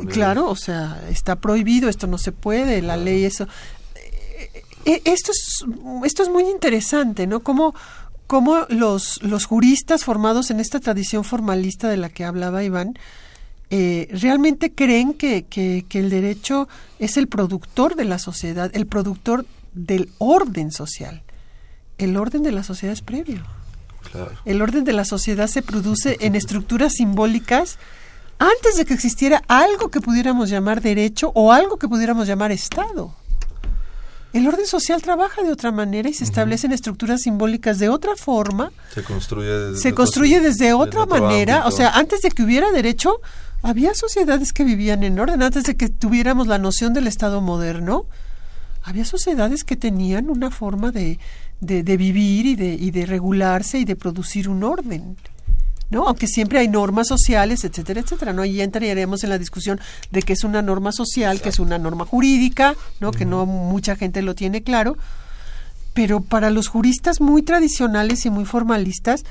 claro, 0.09 0.49
o 0.49 0.55
sea, 0.55 1.01
está 1.09 1.35
prohibido, 1.35 1.89
esto 1.89 2.07
no 2.07 2.17
se 2.17 2.31
puede, 2.31 2.81
la 2.81 2.97
ley 2.97 3.25
eso. 3.25 3.47
Eh, 4.85 5.01
esto 5.05 5.31
es 5.31 5.65
esto 6.05 6.23
es 6.23 6.29
muy 6.29 6.43
interesante, 6.49 7.27
¿no? 7.27 7.41
Cómo 7.41 7.75
cómo 8.25 8.65
los 8.69 9.21
los 9.21 9.45
juristas 9.45 10.03
formados 10.03 10.51
en 10.51 10.59
esta 10.59 10.79
tradición 10.79 11.23
formalista 11.23 11.89
de 11.89 11.97
la 11.97 12.09
que 12.09 12.25
hablaba 12.25 12.63
Iván 12.63 12.97
eh, 13.69 14.07
realmente 14.11 14.71
creen 14.71 15.13
que, 15.13 15.43
que, 15.43 15.85
que, 15.89 15.99
el 15.99 16.09
derecho 16.09 16.69
es 16.99 17.17
el 17.17 17.27
productor 17.27 17.95
de 17.95 18.05
la 18.05 18.17
sociedad, 18.17 18.71
el 18.73 18.87
productor 18.87 19.45
del 19.77 20.09
orden 20.17 20.71
social. 20.71 21.23
El 21.97 22.17
orden 22.17 22.43
de 22.43 22.51
la 22.51 22.63
sociedad 22.63 22.93
es 22.93 23.01
previo. 23.01 23.43
El 24.45 24.61
orden 24.61 24.83
de 24.83 24.93
la 24.93 25.05
sociedad 25.05 25.47
se 25.47 25.61
produce 25.61 26.17
en 26.21 26.35
estructuras 26.35 26.93
simbólicas 26.93 27.77
antes 28.39 28.77
de 28.77 28.85
que 28.85 28.93
existiera 28.93 29.41
algo 29.47 29.89
que 29.89 30.01
pudiéramos 30.01 30.49
llamar 30.49 30.81
derecho 30.81 31.31
o 31.33 31.51
algo 31.51 31.77
que 31.77 31.87
pudiéramos 31.87 32.27
llamar 32.27 32.51
Estado. 32.51 33.13
El 34.33 34.47
orden 34.47 34.67
social 34.67 35.01
trabaja 35.01 35.41
de 35.41 35.51
otra 35.51 35.71
manera 35.71 36.09
y 36.09 36.13
se 36.13 36.23
establecen 36.23 36.71
estructuras 36.71 37.21
simbólicas 37.21 37.79
de 37.79 37.89
otra 37.89 38.15
forma. 38.15 38.71
Se 38.93 39.03
construye 39.03 39.49
desde, 39.49 39.81
se 39.81 39.93
construye 39.93 40.39
desde 40.41 40.73
otra 40.73 41.05
manera. 41.05 41.65
O 41.65 41.71
sea, 41.71 41.91
antes 41.91 42.21
de 42.21 42.29
que 42.29 42.43
hubiera 42.43 42.71
derecho, 42.71 43.19
había 43.63 43.95
sociedades 43.95 44.53
que 44.53 44.63
vivían 44.63 45.03
en 45.03 45.17
orden. 45.17 45.41
Antes 45.41 45.63
de 45.63 45.75
que 45.75 45.89
tuviéramos 45.89 46.45
la 46.45 46.59
noción 46.59 46.93
del 46.93 47.07
Estado 47.07 47.41
moderno, 47.41 48.05
había 48.87 49.03
sociedades 49.03 49.65
que 49.65 49.75
tenían 49.75 50.29
una 50.29 50.49
forma 50.49 50.91
de, 50.91 51.19
de, 51.59 51.83
de 51.83 51.97
vivir 51.97 52.45
y 52.45 52.55
de, 52.55 52.73
y 52.73 52.91
de 52.91 53.05
regularse 53.05 53.79
y 53.79 53.83
de 53.83 53.97
producir 53.97 54.47
un 54.47 54.63
orden. 54.63 55.17
¿no? 55.89 56.07
Aunque 56.07 56.25
siempre 56.25 56.59
hay 56.59 56.69
normas 56.69 57.09
sociales, 57.09 57.65
etcétera, 57.65 57.99
etcétera, 57.99 58.31
¿no? 58.31 58.43
Ahí 58.43 58.61
entraríamos 58.61 59.25
en 59.25 59.29
la 59.29 59.37
discusión 59.37 59.81
de 60.11 60.21
qué 60.21 60.33
es 60.33 60.45
una 60.45 60.61
norma 60.61 60.93
social, 60.93 61.41
qué 61.41 61.49
es 61.49 61.59
una 61.59 61.77
norma 61.77 62.05
jurídica, 62.05 62.75
¿no? 63.01 63.11
Que 63.11 63.25
no 63.25 63.45
mucha 63.45 63.97
gente 63.97 64.21
lo 64.21 64.35
tiene 64.35 64.63
claro. 64.63 64.97
Pero 65.93 66.21
para 66.21 66.49
los 66.49 66.69
juristas 66.69 67.19
muy 67.19 67.41
tradicionales 67.41 68.25
y 68.25 68.29
muy 68.29 68.45
formalistas, 68.45 69.25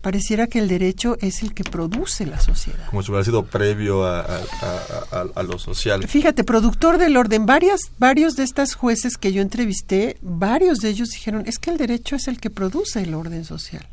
pareciera 0.00 0.46
que 0.46 0.58
el 0.58 0.68
derecho 0.68 1.16
es 1.20 1.42
el 1.42 1.54
que 1.54 1.64
produce 1.64 2.26
la 2.26 2.40
sociedad. 2.40 2.86
Como 2.90 3.02
si 3.02 3.10
hubiera 3.10 3.24
sido 3.24 3.44
previo 3.44 4.04
a, 4.04 4.22
a, 4.22 5.42
lo 5.42 5.58
social. 5.58 6.06
Fíjate, 6.06 6.44
productor 6.44 6.98
del 6.98 7.16
orden, 7.16 7.46
varias, 7.46 7.80
varios 7.98 8.36
de 8.36 8.44
estas 8.44 8.74
jueces 8.74 9.16
que 9.16 9.32
yo 9.32 9.42
entrevisté, 9.42 10.16
varios 10.22 10.78
de 10.78 10.90
ellos 10.90 11.08
dijeron, 11.10 11.44
es 11.46 11.58
que 11.58 11.70
el 11.70 11.78
derecho 11.78 12.16
es 12.16 12.28
el 12.28 12.40
que 12.40 12.50
produce 12.50 13.02
el 13.02 13.14
orden 13.14 13.44
social. 13.44 13.86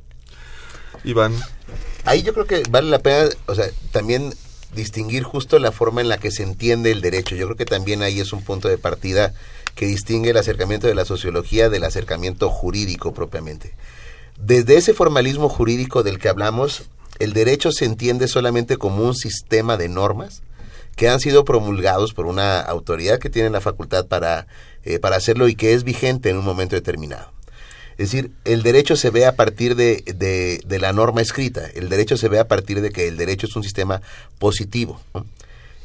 Iván. 1.04 1.34
Ahí 2.06 2.24
yo 2.24 2.34
creo 2.34 2.46
que 2.46 2.64
vale 2.70 2.90
la 2.90 3.00
pena, 3.00 3.30
o 3.48 3.56
sea, 3.56 3.66
también 3.92 4.34
distinguir 4.76 5.24
justo 5.24 5.58
la 5.58 5.72
forma 5.72 6.02
en 6.02 6.10
la 6.10 6.18
que 6.18 6.32
se 6.32 6.44
entiende 6.44 6.92
el 6.92 7.02
derecho. 7.02 7.36
Yo 7.36 7.46
creo 7.46 7.58
que 7.58 7.66
también 7.66 8.04
ahí 8.04 8.20
es 8.20 8.34
un 8.34 8.44
punto 8.44 8.68
de 8.68 8.78
partida 8.78 9.34
que 9.74 9.88
distingue 9.88 10.32
el 10.32 10.38
acercamiento 10.38 10.88
de 10.88 10.96
la 10.96 11.06
sociología 11.06 11.70
del 11.70 11.84
acercamiento 11.84 12.50
jurídico 12.50 13.14
propiamente. 13.14 13.74
Desde 14.38 14.78
ese 14.78 14.94
formalismo 14.94 15.50
jurídico 15.50 16.04
del 16.04 16.20
que 16.20 16.30
hablamos, 16.30 16.84
el 17.20 17.34
derecho 17.34 17.72
se 17.72 17.86
entiende 17.86 18.28
solamente 18.28 18.78
como 18.78 19.04
un 19.04 19.16
sistema 19.16 19.78
de 19.78 19.88
normas 19.88 20.42
que 20.96 21.10
han 21.10 21.20
sido 21.20 21.46
promulgados 21.46 22.14
por 22.14 22.26
una 22.26 22.60
autoridad 22.60 23.20
que 23.20 23.30
tiene 23.30 23.50
la 23.50 23.62
facultad 23.62 24.08
para, 24.08 24.48
eh, 24.84 25.00
para 25.00 25.18
hacerlo 25.18 25.48
y 25.48 25.56
que 25.56 25.74
es 25.74 25.84
vigente 25.84 26.30
en 26.30 26.38
un 26.38 26.46
momento 26.46 26.76
determinado. 26.76 27.32
Es 27.98 28.12
decir, 28.12 28.32
el 28.44 28.62
derecho 28.62 28.98
se 28.98 29.10
ve 29.10 29.26
a 29.26 29.36
partir 29.36 29.76
de, 29.76 30.04
de, 30.66 30.80
la 30.80 30.92
norma 30.92 31.22
escrita, 31.22 31.66
el 31.76 31.88
derecho 31.88 32.18
se 32.18 32.28
ve 32.28 32.40
a 32.40 32.48
partir 32.48 32.82
de 32.82 32.92
que 32.92 33.08
el 33.08 33.16
derecho 33.16 33.48
es 33.48 33.56
un 33.56 33.64
sistema 33.64 34.02
positivo. 34.38 35.02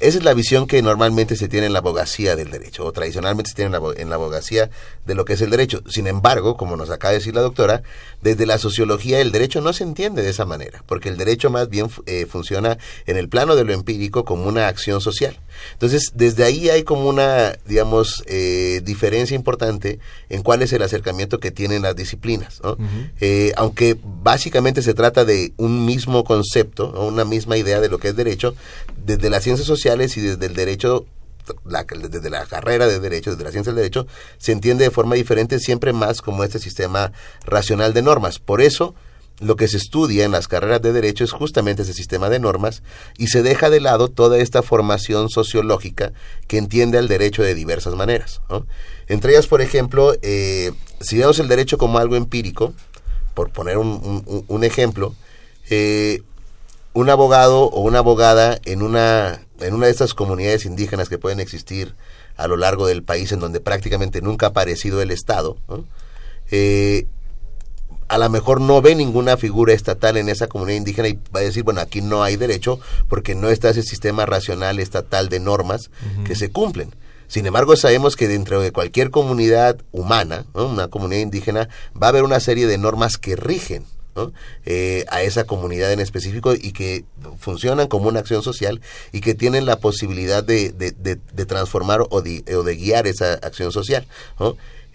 Esa 0.01 0.17
es 0.17 0.25
la 0.25 0.33
visión 0.33 0.67
que 0.67 0.81
normalmente 0.81 1.37
se 1.37 1.47
tiene 1.47 1.67
en 1.67 1.75
la 1.75 1.81
abogacía 1.81 2.35
del 2.35 2.51
derecho, 2.51 2.87
o 2.87 2.93
tradicionalmente 2.93 3.51
se 3.51 3.55
tiene 3.55 3.77
en 3.77 3.83
la, 3.83 3.93
en 3.99 4.09
la, 4.09 4.15
abogacía 4.15 4.71
de 5.05 5.15
lo 5.15 5.27
que 5.27 5.35
es 5.35 5.43
el 5.43 5.51
derecho. 5.51 5.83
Sin 5.89 6.07
embargo, 6.07 6.57
como 6.57 6.75
nos 6.75 6.89
acaba 6.89 7.13
de 7.13 7.19
decir 7.19 7.35
la 7.35 7.43
doctora, 7.43 7.83
desde 8.23 8.47
la 8.47 8.57
sociología 8.57 9.21
el 9.21 9.31
derecho 9.31 9.61
no 9.61 9.75
se 9.75 9.85
entiende 9.85 10.23
de 10.23 10.31
esa 10.31 10.47
manera, 10.47 10.83
porque 10.87 11.11
el 11.11 11.19
derecho 11.19 11.51
más 11.51 11.69
bien 11.69 11.91
eh, 12.07 12.25
funciona 12.25 12.79
en 13.05 13.19
el 13.19 13.29
plano 13.29 13.57
de 13.57 13.65
lo 13.65 13.75
empírico 13.75 14.25
como 14.25 14.45
una 14.45 14.69
acción 14.69 15.03
social. 15.03 15.39
Entonces, 15.73 16.13
desde 16.15 16.45
ahí 16.45 16.69
hay 16.69 16.83
como 16.83 17.09
una, 17.09 17.59
digamos, 17.67 18.23
eh, 18.27 18.81
diferencia 18.85 19.35
importante 19.35 19.99
en 20.29 20.43
cuál 20.43 20.63
es 20.63 20.73
el 20.73 20.83
acercamiento 20.83 21.41
que 21.41 21.51
tienen 21.51 21.83
las 21.83 21.97
disciplinas. 21.97 22.61
¿no? 22.63 22.77
Eh, 23.21 23.53
aunque 23.57 23.97
básicamente 24.03 24.83
se 24.83 24.95
trata 24.95 25.25
de 25.25 25.53
un 25.57 25.87
mismo 25.87 26.25
concepto, 26.25 26.93
¿no? 26.95 27.07
una 27.07 27.25
misma 27.25 27.57
idea 27.57 27.81
de 27.81 27.89
lo 27.89 27.99
que 27.99 28.09
es 28.09 28.17
derecho, 28.17 28.55
desde 29.05 29.31
las 29.31 29.43
ciencias 29.45 29.67
sociales 29.67 30.17
y 30.17 30.21
desde 30.21 30.47
el 30.47 30.55
derecho 30.55 31.07
la, 31.65 31.85
desde 31.85 32.31
la 32.31 32.47
carrera 32.47 32.87
de 32.87 33.01
derecho, 33.01 33.31
desde 33.31 33.45
la 33.45 33.51
ciencia 33.51 33.73
del 33.73 33.79
derecho, 33.79 34.07
se 34.39 34.53
entiende 34.53 34.85
de 34.85 34.91
forma 34.91 35.15
diferente 35.15 35.59
siempre 35.59 35.93
más 35.93 36.23
como 36.23 36.45
este 36.45 36.59
sistema 36.59 37.13
racional 37.45 37.93
de 37.93 38.03
normas. 38.03 38.39
Por 38.39 38.61
eso, 38.61 38.95
lo 39.41 39.57
que 39.57 39.69
se 39.69 39.79
estudia 39.79 40.25
en 40.25 40.33
las 40.33 40.49
carreras 40.49 40.83
de 40.83 40.93
derecho 40.93 41.25
es 41.25 41.33
justamente 41.33 41.83
ese 41.83 41.95
sistema 41.95 42.29
de 42.29 42.39
normas 42.39 42.83
y 43.17 43.29
se 43.29 43.43
deja 43.43 43.71
de 43.71 43.81
lado 43.81 44.09
toda 44.09 44.39
esta 44.39 44.63
formación 44.63 45.31
sociológica 45.31 46.13
que 46.47 46.59
entiende 46.59 46.99
al 46.99 47.09
derecho 47.09 47.43
de 47.43 47.55
diversas 47.55 47.95
maneras. 47.95 48.43
Entre 49.09 49.33
ellas, 49.33 49.47
por 49.47 49.63
ejemplo, 49.63 50.15
eh, 50.23 50.73
si 51.01 51.19
vemos 51.19 51.39
el 51.39 51.49
derecho 51.49 51.79
como 51.79 51.99
algo 51.99 52.17
empírico, 52.17 52.75
por 53.35 53.51
poner 53.51 53.79
un, 53.79 54.65
ejemplo, 54.65 55.15
eh, 55.71 56.23
un 56.93 57.09
abogado 57.09 57.63
o 57.63 57.81
una 57.81 58.01
abogada 58.01 58.61
en 58.65 58.83
una, 58.83 59.41
en 59.61 59.75
una 59.75 59.87
de 59.87 59.93
estas 59.93 60.13
comunidades 60.13 60.67
indígenas 60.67 61.09
que 61.09 61.19
pueden 61.19 61.41
existir 61.41 61.95
a 62.37 62.47
lo 62.49 62.57
largo 62.57 62.87
del 62.87 63.03
país 63.03 63.33
en 63.33 63.41
donde 63.41 63.61
prácticamente 63.61 64.21
nunca 64.21 64.47
ha 64.47 64.49
aparecido 64.51 65.01
el 65.01 65.11
Estado, 65.11 65.57
eh, 66.51 67.07
a 68.11 68.19
lo 68.19 68.29
mejor 68.29 68.61
no 68.61 68.83
ve 68.83 68.97
ninguna 68.97 69.37
figura 69.37 69.73
estatal 69.73 70.17
en 70.17 70.29
esa 70.29 70.49
comunidad 70.49 70.79
indígena 70.79 71.07
y 71.07 71.21
va 71.35 71.39
a 71.39 71.45
decir, 71.45 71.63
bueno, 71.63 71.81
aquí 71.81 72.03
no 72.03 72.25
hay 72.25 72.35
derecho 72.35 72.81
porque 73.09 73.37
no 73.37 73.51
está 73.51 73.71
ese 73.71 73.85
sistema 73.85 74.27
racional 74.27 74.81
estatal 74.81 75.29
de 75.29 75.39
normas 75.39 75.91
que 76.25 76.35
se 76.35 76.51
cumplen. 76.51 76.93
Sin 77.29 77.47
embargo, 77.47 77.77
sabemos 77.77 78.17
que 78.17 78.27
dentro 78.27 78.61
de 78.61 78.73
cualquier 78.73 79.13
comunidad 79.13 79.79
humana, 79.93 80.45
una 80.55 80.89
comunidad 80.89 81.21
indígena, 81.21 81.69
va 81.95 82.09
a 82.09 82.11
haber 82.11 82.25
una 82.25 82.41
serie 82.41 82.67
de 82.67 82.79
normas 82.79 83.17
que 83.17 83.37
rigen 83.37 83.85
eh, 84.67 85.05
a 85.09 85.23
esa 85.23 85.45
comunidad 85.45 85.93
en 85.93 86.01
específico 86.01 86.53
y 86.55 86.73
que 86.73 87.05
funcionan 87.39 87.87
como 87.87 88.09
una 88.09 88.19
acción 88.19 88.43
social 88.43 88.81
y 89.13 89.21
que 89.21 89.37
tienen 89.37 89.67
la 89.67 89.79
posibilidad 89.79 90.43
de, 90.43 90.73
de, 90.73 91.47
transformar 91.47 92.05
o 92.11 92.23
de, 92.23 92.43
o 92.57 92.65
de, 92.65 92.75
guiar 92.75 93.07
esa 93.07 93.35
acción 93.35 93.71
social. 93.71 94.05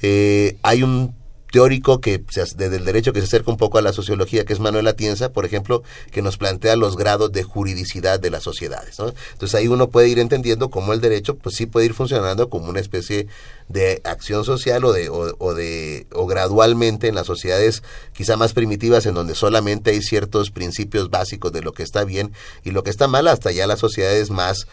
Eh, 0.01 0.57
hay 0.63 0.83
un 0.83 1.15
teórico 1.55 2.01
que 2.01 2.21
desde 2.57 2.75
el 2.75 2.83
derecho 2.83 3.13
que 3.13 3.21
se 3.21 3.27
acerca 3.27 3.49
un 3.49 3.55
poco 3.55 3.77
a 3.77 3.81
la 3.81 3.93
sociología, 3.93 4.43
que 4.43 4.51
es 4.51 4.59
Manuel 4.59 4.89
Atienza, 4.89 5.31
por 5.31 5.45
ejemplo, 5.45 5.83
que 6.11 6.21
nos 6.21 6.35
plantea 6.35 6.75
los 6.75 6.97
grados 6.97 7.31
de 7.31 7.43
juridicidad 7.43 8.19
de 8.19 8.29
las 8.29 8.43
sociedades. 8.43 8.99
Entonces 8.99 9.55
ahí 9.55 9.69
uno 9.69 9.87
puede 9.87 10.09
ir 10.09 10.19
entendiendo 10.19 10.69
cómo 10.69 10.91
el 10.91 10.99
derecho 10.99 11.37
pues 11.37 11.55
sí 11.55 11.65
puede 11.65 11.85
ir 11.85 11.93
funcionando 11.93 12.49
como 12.49 12.67
una 12.67 12.81
especie 12.81 13.27
de 13.69 14.01
acción 14.03 14.43
social 14.43 14.83
o 14.83 14.91
de 14.91 15.07
o, 15.07 15.53
de 15.53 16.07
o 16.11 16.27
gradualmente 16.27 17.07
en 17.07 17.15
las 17.15 17.25
sociedades 17.25 17.83
quizá 18.11 18.35
más 18.35 18.51
primitivas 18.51 19.05
en 19.05 19.13
donde 19.13 19.33
solamente 19.33 19.91
hay 19.91 20.01
ciertos 20.01 20.51
principios 20.51 21.09
básicos 21.09 21.53
de 21.53 21.61
lo 21.61 21.71
que 21.71 21.83
está 21.83 22.03
bien 22.03 22.33
y 22.65 22.71
lo 22.71 22.83
que 22.83 22.89
está 22.89 23.07
mal 23.07 23.29
hasta 23.29 23.53
ya 23.53 23.65
las 23.65 23.79
sociedades 23.79 24.29
más 24.29 24.67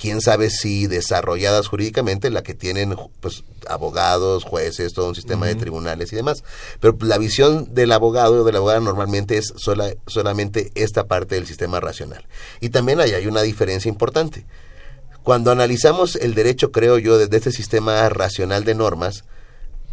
quién 0.00 0.22
sabe 0.22 0.48
si 0.48 0.86
desarrolladas 0.86 1.68
jurídicamente, 1.68 2.30
la 2.30 2.42
que 2.42 2.54
tienen 2.54 2.96
pues 3.20 3.44
abogados, 3.68 4.44
jueces, 4.44 4.94
todo 4.94 5.08
un 5.08 5.14
sistema 5.14 5.46
de 5.46 5.56
tribunales 5.56 6.12
y 6.12 6.16
demás. 6.16 6.42
Pero 6.80 6.96
la 7.02 7.18
visión 7.18 7.74
del 7.74 7.92
abogado 7.92 8.40
o 8.40 8.44
de 8.44 8.52
la 8.52 8.58
abogada 8.58 8.80
normalmente 8.80 9.36
es 9.36 9.52
sola, 9.56 9.92
solamente 10.06 10.72
esta 10.74 11.04
parte 11.04 11.34
del 11.34 11.46
sistema 11.46 11.80
racional. 11.80 12.26
Y 12.60 12.70
también 12.70 13.00
ahí 13.00 13.12
hay 13.12 13.26
una 13.26 13.42
diferencia 13.42 13.90
importante. 13.90 14.46
Cuando 15.22 15.50
analizamos 15.50 16.16
el 16.16 16.34
derecho, 16.34 16.72
creo 16.72 16.96
yo, 16.96 17.18
desde 17.18 17.36
este 17.36 17.52
sistema 17.52 18.08
racional 18.08 18.64
de 18.64 18.74
normas, 18.74 19.24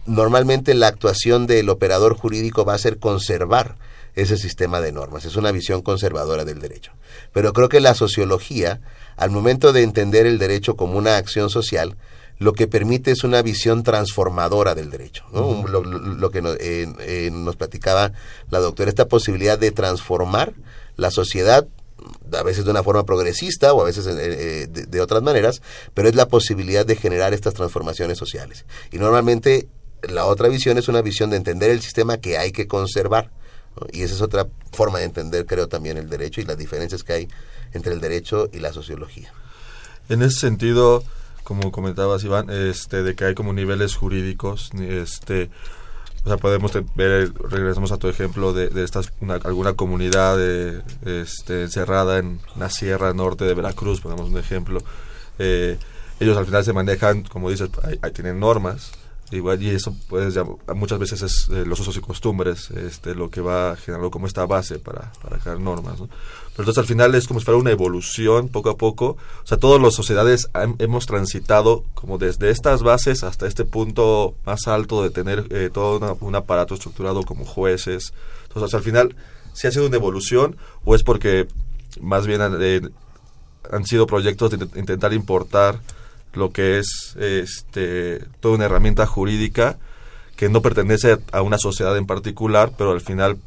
normalmente 0.05 0.73
la 0.73 0.87
actuación 0.87 1.47
del 1.47 1.69
operador 1.69 2.15
jurídico 2.15 2.63
va 2.63 2.75
a 2.75 2.79
ser 2.79 2.97
conservar 2.97 3.75
ese 4.17 4.35
sistema 4.35 4.81
de 4.81 4.91
normas. 4.91 5.25
Es 5.25 5.35
una 5.35 5.51
visión 5.51 5.81
conservadora 5.81 6.43
del 6.43 6.59
derecho. 6.59 6.91
Pero 7.31 7.53
creo 7.53 7.69
que 7.69 7.79
la 7.79 7.93
sociología 7.93 8.81
al 9.17 9.31
momento 9.31 9.73
de 9.73 9.81
entender 9.81 10.25
el 10.25 10.37
derecho 10.37 10.75
como 10.75 10.97
una 10.97 11.17
acción 11.17 11.49
social, 11.49 11.97
lo 12.37 12.53
que 12.53 12.67
permite 12.67 13.11
es 13.11 13.23
una 13.23 13.41
visión 13.41 13.83
transformadora 13.83 14.75
del 14.75 14.91
derecho. 14.91 15.25
lo, 15.33 16.31
que 16.31 16.41
nos, 16.41 17.55
platicaba 17.55 18.13
la 18.51 18.59
doctora, 18.59 18.89
esta 18.89 19.07
posibilidad 19.07 19.57
de 19.57 19.71
transformar 19.71 20.53
la 20.95 21.11
sociedad 21.11 21.67
a 22.31 22.43
veces 22.43 22.63
de 22.63 22.71
una 22.71 22.83
forma 22.83 23.05
progresista 23.05 23.73
o 23.73 23.81
a 23.81 23.85
veces 23.85 24.05
eh, 24.07 24.67
de, 24.67 24.85
de, 24.85 25.01
otras 25.01 25.23
maneras, 25.23 25.61
pero 25.93 26.07
es 26.07 26.15
la 26.15 26.27
posibilidad 26.27 26.85
de 26.85 26.95
generar 26.95 27.33
estas 27.33 27.55
transformaciones 27.55 28.17
sociales. 28.17 28.65
Y 28.91 28.97
normalmente 28.97 29.67
la 30.03 30.25
otra 30.25 30.47
visión 30.47 30.77
es 30.77 30.87
una 30.87 31.01
visión 31.01 31.31
de 31.31 31.37
entender 31.37 31.71
el 31.71 31.81
sistema 31.81 32.17
que 32.17 32.37
hay 32.37 32.51
que 32.51 32.67
conservar. 32.67 33.31
Y 33.91 34.03
esa 34.03 34.15
es 34.15 34.21
otra 34.21 34.47
forma 34.71 34.99
de 34.99 35.05
entender, 35.05 35.45
creo, 35.45 35.67
también 35.67 35.97
el 35.97 36.09
derecho 36.09 36.41
y 36.41 36.45
las 36.45 36.57
diferencias 36.57 37.03
que 37.03 37.13
hay 37.13 37.27
entre 37.73 37.93
el 37.93 37.99
derecho 37.99 38.49
y 38.51 38.59
la 38.59 38.73
sociología. 38.73 39.31
En 40.09 40.21
ese 40.21 40.39
sentido, 40.39 41.03
como 41.43 41.71
comentabas 41.71 42.23
Iván, 42.23 42.49
este, 42.49 43.03
de 43.03 43.15
que 43.15 43.25
hay 43.25 43.35
como 43.35 43.53
niveles 43.53 43.95
jurídicos, 43.95 44.71
este, 44.79 45.49
o 46.23 46.29
sea, 46.29 46.37
podemos 46.37 46.71
ver, 46.95 47.31
regresamos 47.49 47.91
a 47.91 47.97
tu 47.97 48.07
ejemplo 48.09 48.53
de, 48.53 48.69
de 48.69 48.83
estas, 48.83 49.13
alguna 49.45 49.73
comunidad 49.73 50.37
de, 50.37 50.81
este, 51.05 51.63
encerrada 51.63 52.19
en 52.19 52.39
la 52.57 52.69
sierra 52.69 53.13
norte 53.13 53.45
de 53.45 53.53
Veracruz, 53.53 54.01
pongamos 54.01 54.29
un 54.29 54.37
ejemplo. 54.37 54.81
Eh, 55.39 55.77
ellos 56.19 56.37
al 56.37 56.45
final 56.45 56.65
se 56.65 56.73
manejan, 56.73 57.23
como 57.23 57.49
dices, 57.49 57.69
ahí 58.01 58.11
tienen 58.11 58.39
normas, 58.39 58.91
Igual, 59.29 59.61
y 59.61 59.69
eso 59.69 59.93
pues 60.07 60.35
muchas 60.73 60.99
veces 60.99 61.21
es 61.21 61.49
eh, 61.49 61.65
los 61.65 61.77
usos 61.81 61.97
y 61.97 61.99
costumbres 61.99 62.71
este, 62.71 63.13
lo 63.13 63.29
que 63.29 63.41
va 63.41 63.75
generando 63.75 64.09
como 64.09 64.25
esta 64.25 64.45
base 64.45 64.79
para, 64.79 65.11
para 65.21 65.37
crear 65.37 65.59
normas. 65.59 65.95
Pero 65.97 66.09
entonces 66.59 66.77
al 66.77 66.85
final 66.85 67.13
es 67.13 67.27
como 67.27 67.41
si 67.41 67.45
fuera 67.45 67.59
una 67.59 67.71
evolución 67.71 68.47
poco 68.47 68.69
a 68.69 68.77
poco. 68.77 69.17
O 69.43 69.45
sea, 69.45 69.57
todas 69.57 69.81
las 69.81 69.93
sociedades 69.95 70.49
hemos 70.79 71.05
transitado 71.07 71.83
como 71.93 72.17
desde 72.17 72.49
estas 72.51 72.83
bases 72.83 73.23
hasta 73.23 73.47
este 73.47 73.65
punto 73.65 74.35
más 74.45 74.65
alto 74.67 75.03
de 75.03 75.09
tener 75.09 75.45
eh, 75.49 75.69
todo 75.73 76.17
un 76.21 76.35
aparato 76.35 76.73
estructurado 76.75 77.23
como 77.23 77.43
jueces. 77.43 78.13
Entonces 78.47 78.73
al 78.73 78.81
final, 78.81 79.13
si 79.51 79.67
ha 79.67 79.71
sido 79.71 79.87
una 79.87 79.97
evolución 79.97 80.55
o 80.85 80.95
es 80.95 81.03
porque 81.03 81.47
más 81.99 82.25
bien 82.27 82.41
eh, 82.61 82.81
han 83.71 83.85
sido 83.85 84.07
proyectos 84.07 84.51
de 84.51 84.79
intentar 84.79 85.11
importar 85.11 85.81
lo 86.37 86.51
que 86.51 86.79
es 86.79 87.15
este, 87.19 88.23
toda 88.39 88.55
una 88.55 88.65
herramienta 88.65 89.05
jurídica 89.05 89.77
que 90.35 90.49
no 90.49 90.61
pertenece 90.61 91.17
a 91.31 91.41
una 91.41 91.57
sociedad 91.57 91.97
en 91.97 92.05
particular, 92.05 92.71
pero 92.77 92.91
al 92.91 93.01
final, 93.01 93.37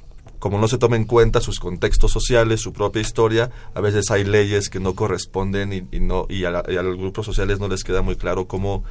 como 0.41 0.59
no 0.59 0.67
se 0.67 0.77
toma 0.77 0.97
en 0.97 1.05
cuenta 1.05 1.41
sus 1.41 1.61
contextos 1.61 2.11
sociales, 2.11 2.61
su 2.61 2.73
propia 2.73 3.01
historia, 3.01 3.51
a 3.75 3.81
veces 3.81 4.11
hay 4.11 4.25
leyes 4.25 4.69
que 4.69 4.81
no 4.81 4.95
corresponden 4.95 5.89
y, 5.91 6.01
no 6.01 6.27
y 6.29 6.45
a, 6.45 6.51
los 6.51 6.99
grupos 6.99 7.25
sociales 7.25 7.61
no 7.61 7.69
les 7.69 7.85
queda 7.85 8.03
muy 8.03 8.17
claro 8.17 8.47
cómo, 8.47 8.83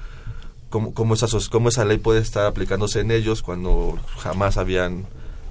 cómo, 0.70 0.94
cómo, 0.94 1.14
esa, 1.14 1.28
cómo 1.52 1.70
esa 1.70 1.84
ley 1.84 1.98
puede 1.98 2.22
estar 2.22 2.46
aplicándose 2.46 3.02
en 3.02 3.12
ellos 3.12 3.42
cuando 3.42 4.00
jamás 4.18 4.58
habían 4.58 5.06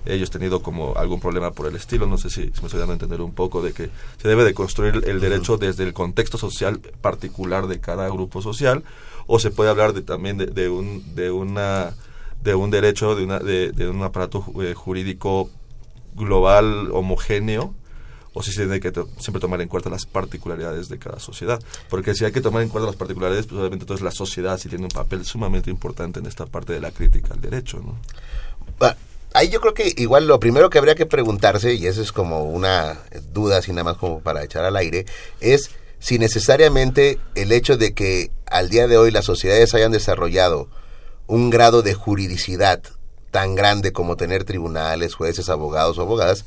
ellos 0.08 0.30
tenido 0.30 0.62
como 0.62 0.96
algún 0.96 1.20
problema 1.20 1.52
por 1.52 1.66
el 1.66 1.76
estilo. 1.76 2.06
No 2.06 2.18
sé 2.18 2.30
si, 2.30 2.40
me 2.40 2.46
estoy 2.46 2.78
dando 2.78 2.92
a 2.92 2.94
entender 2.94 3.20
un 3.20 3.32
poco 3.32 3.62
de 3.62 3.72
que 3.72 3.90
se 4.20 4.28
debe 4.28 4.44
de 4.44 4.54
construir 4.54 5.02
el 5.06 5.20
derecho 5.20 5.56
desde 5.56 5.84
el 5.84 5.92
contexto 5.92 6.38
social 6.38 6.80
particular 7.00 7.66
de 7.66 7.80
cada 7.80 8.08
grupo 8.08 8.42
social 8.42 8.82
o 9.26 9.38
se 9.38 9.50
puede 9.50 9.70
hablar 9.70 9.92
de, 9.92 10.02
también 10.02 10.38
de, 10.38 10.68
un 10.68 11.14
de 11.14 11.30
una 11.30 11.94
de 12.42 12.54
un 12.54 12.70
derecho 12.70 13.14
de 13.14 13.24
una 13.24 13.38
de, 13.38 13.88
un 13.88 14.02
aparato 14.02 14.44
eh, 14.62 14.74
jurídico 14.74 15.50
global 16.14 16.90
homogéneo 16.92 17.74
o 18.32 18.42
si 18.42 18.52
se 18.52 18.62
tiene 18.66 18.80
que 18.80 18.92
siempre 19.18 19.40
tomar 19.40 19.60
en 19.60 19.68
cuenta 19.68 19.90
las 19.90 20.06
particularidades 20.06 20.88
de 20.88 20.98
cada 20.98 21.18
sociedad. 21.18 21.60
Porque 21.88 22.14
si 22.14 22.24
hay 22.24 22.30
que 22.30 22.40
tomar 22.40 22.62
en 22.62 22.68
cuenta 22.68 22.86
las 22.86 22.96
particularidades, 22.96 23.46
pues 23.46 23.58
obviamente 23.58 23.82
entonces 23.82 24.04
la 24.04 24.12
sociedad 24.12 24.58
sí 24.58 24.68
tiene 24.68 24.84
un 24.84 24.90
papel 24.90 25.24
sumamente 25.24 25.70
importante 25.70 26.20
en 26.20 26.26
esta 26.26 26.46
parte 26.46 26.72
de 26.72 26.80
la 26.80 26.92
crítica 26.92 27.34
al 27.34 27.40
derecho. 27.40 27.80
¿no? 27.80 27.96
Ahí 29.32 29.48
yo 29.48 29.60
creo 29.60 29.74
que 29.74 29.92
igual 29.96 30.26
lo 30.26 30.40
primero 30.40 30.70
que 30.70 30.78
habría 30.78 30.94
que 30.94 31.06
preguntarse, 31.06 31.74
y 31.74 31.86
eso 31.86 32.02
es 32.02 32.12
como 32.12 32.44
una 32.44 32.98
duda, 33.32 33.58
así 33.58 33.72
nada 33.72 33.84
más 33.84 33.96
como 33.96 34.20
para 34.20 34.44
echar 34.44 34.64
al 34.64 34.76
aire, 34.76 35.06
es 35.40 35.70
si 35.98 36.18
necesariamente 36.18 37.18
el 37.34 37.52
hecho 37.52 37.76
de 37.76 37.92
que 37.92 38.30
al 38.46 38.68
día 38.68 38.86
de 38.86 38.98
hoy 38.98 39.10
las 39.10 39.24
sociedades 39.24 39.74
hayan 39.74 39.92
desarrollado 39.92 40.68
un 41.26 41.50
grado 41.50 41.82
de 41.82 41.94
juridicidad 41.94 42.82
tan 43.30 43.54
grande 43.54 43.92
como 43.92 44.16
tener 44.16 44.44
tribunales, 44.44 45.14
jueces, 45.14 45.48
abogados 45.48 45.98
o 45.98 46.02
abogadas, 46.02 46.44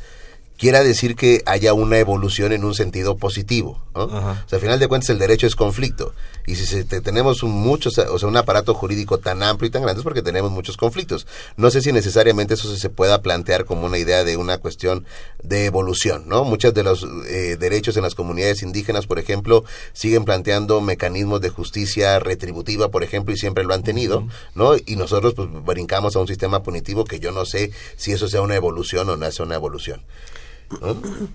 quiera 0.62 0.84
decir 0.84 1.16
que 1.16 1.42
haya 1.48 1.74
una 1.74 1.98
evolución 1.98 2.52
en 2.52 2.64
un 2.64 2.76
sentido 2.76 3.18
positivo. 3.18 3.82
¿no? 3.96 4.04
O 4.04 4.10
sea, 4.48 4.58
al 4.58 4.60
final 4.62 4.78
de 4.80 4.88
cuentas 4.88 5.10
el 5.10 5.18
derecho 5.18 5.48
es 5.48 5.56
conflicto. 5.56 6.14
Y 6.46 6.54
si 6.56 6.68
se- 6.68 6.84
te- 6.84 7.02
tenemos 7.02 7.42
un, 7.42 7.50
muchos, 7.52 7.98
o 7.98 8.20
sea, 8.20 8.30
un 8.30 8.38
aparato 8.38 8.76
jurídico 8.76 9.18
tan 9.18 9.42
amplio 9.42 9.68
y 9.70 9.72
tan 9.72 9.82
grande 9.82 10.02
es 10.02 10.04
porque 10.04 10.22
tenemos 10.22 10.52
muchos 10.52 10.78
conflictos. 10.78 11.26
No 11.58 11.72
sé 11.72 11.82
si 11.82 11.92
necesariamente 11.92 12.54
eso 12.54 12.76
se 12.76 12.90
pueda 12.92 13.24
plantear 13.24 13.66
como 13.66 13.88
una 13.88 13.98
idea 13.98 14.24
de 14.24 14.38
una 14.38 14.60
cuestión 14.60 15.04
de 15.42 15.66
evolución, 15.66 16.26
¿no? 16.28 16.44
Muchos 16.44 16.76
de 16.76 16.84
los 16.84 17.08
eh, 17.28 17.58
derechos 17.60 17.98
en 17.98 18.04
las 18.04 18.14
comunidades 18.14 18.62
indígenas, 18.62 19.08
por 19.08 19.18
ejemplo, 19.18 19.64
siguen 19.94 20.26
planteando 20.26 20.80
mecanismos 20.80 21.42
de 21.42 21.50
justicia 21.50 22.20
retributiva, 22.20 22.90
por 22.90 23.04
ejemplo, 23.04 23.34
y 23.34 23.38
siempre 23.38 23.64
lo 23.64 23.74
han 23.74 23.82
tenido, 23.82 24.28
¿no? 24.54 24.76
Y 24.86 24.96
nosotros 24.96 25.34
pues 25.34 25.50
brincamos 25.66 26.16
a 26.16 26.20
un 26.20 26.28
sistema 26.28 26.62
punitivo 26.62 27.04
que 27.04 27.20
yo 27.20 27.32
no 27.32 27.46
sé 27.46 27.72
si 27.98 28.12
eso 28.12 28.28
sea 28.28 28.42
una 28.44 28.56
evolución 28.56 29.10
o 29.10 29.18
no 29.18 29.26
es 29.26 29.40
una 29.40 29.56
evolución. 29.56 30.04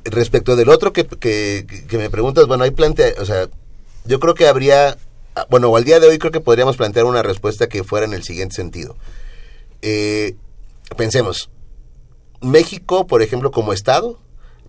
Respecto 0.04 0.56
del 0.56 0.68
otro 0.68 0.92
que, 0.92 1.06
que, 1.06 1.66
que 1.88 1.98
me 1.98 2.10
preguntas, 2.10 2.46
bueno, 2.46 2.64
hay 2.64 2.70
plantea, 2.70 3.14
o 3.20 3.24
sea, 3.24 3.48
yo 4.04 4.20
creo 4.20 4.34
que 4.34 4.46
habría, 4.46 4.96
bueno, 5.50 5.74
al 5.76 5.84
día 5.84 6.00
de 6.00 6.06
hoy 6.06 6.18
creo 6.18 6.32
que 6.32 6.40
podríamos 6.40 6.76
plantear 6.76 7.04
una 7.04 7.22
respuesta 7.22 7.68
que 7.68 7.84
fuera 7.84 8.06
en 8.06 8.14
el 8.14 8.22
siguiente 8.22 8.54
sentido. 8.54 8.96
Eh, 9.82 10.36
pensemos, 10.96 11.50
México, 12.40 13.06
por 13.06 13.22
ejemplo, 13.22 13.50
como 13.50 13.72
Estado, 13.72 14.20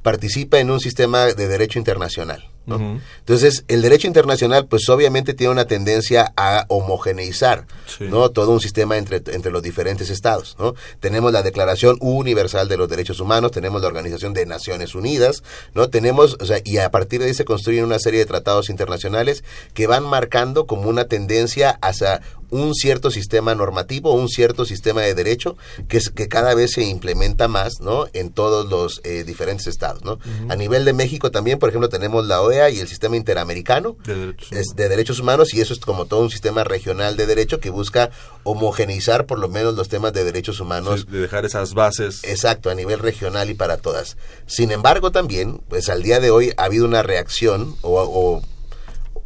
participa 0.01 0.59
en 0.59 0.71
un 0.71 0.79
sistema 0.79 1.25
de 1.25 1.47
derecho 1.47 1.79
internacional. 1.79 2.49
Entonces, 2.67 3.63
el 3.67 3.81
derecho 3.81 4.07
internacional, 4.07 4.65
pues 4.65 4.87
obviamente 4.89 5.33
tiene 5.33 5.53
una 5.53 5.65
tendencia 5.65 6.33
a 6.35 6.65
homogeneizar, 6.67 7.65
Sí. 7.85 8.05
¿no? 8.09 8.29
Todo 8.29 8.51
un 8.51 8.59
sistema 8.59 8.97
entre, 8.97 9.17
entre 9.27 9.51
los 9.51 9.63
diferentes 9.63 10.09
estados, 10.09 10.55
¿no? 10.59 10.75
Tenemos 10.99 11.31
la 11.31 11.41
Declaración 11.43 11.97
Universal 12.01 12.67
de 12.67 12.77
los 12.77 12.89
Derechos 12.89 13.19
Humanos, 13.21 13.51
tenemos 13.51 13.81
la 13.81 13.87
Organización 13.87 14.33
de 14.33 14.45
Naciones 14.45 14.93
Unidas, 14.95 15.43
¿no? 15.73 15.89
Tenemos, 15.89 16.37
o 16.41 16.45
sea, 16.45 16.59
y 16.65 16.77
a 16.77 16.91
partir 16.91 17.21
de 17.21 17.27
ahí 17.27 17.33
se 17.33 17.45
construyen 17.45 17.85
una 17.85 17.99
serie 17.99 18.19
de 18.19 18.25
tratados 18.25 18.69
internacionales 18.69 19.43
que 19.73 19.87
van 19.87 20.03
marcando 20.03 20.65
como 20.67 20.89
una 20.89 21.05
tendencia 21.05 21.79
hacia 21.81 22.21
un 22.49 22.73
cierto 22.73 23.11
sistema 23.11 23.55
normativo, 23.55 24.13
un 24.13 24.29
cierto 24.29 24.63
sistema 24.63 25.01
de 25.01 25.13
derecho 25.13 25.57
que, 25.89 25.97
es, 25.97 26.09
que 26.09 26.29
cada 26.29 26.55
vez 26.55 26.71
se 26.71 26.83
implementa 26.83 27.49
más, 27.49 27.81
¿no? 27.81 28.07
En 28.13 28.31
todos 28.31 28.65
los 28.69 29.01
eh, 29.03 29.23
diferentes 29.25 29.67
estados, 29.67 30.03
¿no? 30.03 30.19
A 30.49 30.55
nivel 30.55 30.85
de 30.85 30.93
México 30.93 31.29
también, 31.29 31.59
por 31.59 31.69
ejemplo, 31.69 31.89
tenemos 31.89 32.25
la 32.25 32.41
OEA 32.41 32.56
y 32.69 32.79
el 32.79 32.87
sistema 32.87 33.15
interamericano 33.15 33.95
De 34.05 34.15
derechos 34.15 34.51
es 34.51 34.67
de 34.75 34.89
derechos 34.89 35.19
humanos 35.19 35.53
y 35.53 35.61
eso 35.61 35.73
es 35.73 35.79
como 35.79 36.05
todo 36.05 36.21
un 36.21 36.29
sistema 36.29 36.63
regional 36.63 37.15
de 37.17 37.25
derecho 37.25 37.59
que 37.59 37.69
busca 37.69 38.09
homogeneizar 38.43 39.25
por 39.25 39.39
lo 39.39 39.49
menos 39.49 39.75
los 39.75 39.89
temas 39.89 40.13
de 40.13 40.23
derechos 40.23 40.59
humanos 40.59 41.01
Sí, 41.01 41.11
de 41.11 41.19
dejar 41.19 41.45
esas 41.45 41.73
bases. 41.73 42.23
Exacto, 42.23 42.69
a 42.69 42.75
nivel 42.75 42.99
regional 42.99 43.49
y 43.49 43.53
para 43.53 43.77
todas. 43.77 44.17
Sin 44.45 44.71
embargo, 44.71 45.11
también, 45.11 45.61
pues 45.69 45.89
al 45.89 46.01
día 46.03 46.19
de 46.19 46.31
hoy 46.31 46.51
ha 46.57 46.63
habido 46.65 46.85
una 46.85 47.03
reacción 47.03 47.75
o, 47.81 48.01
o- 48.01 48.41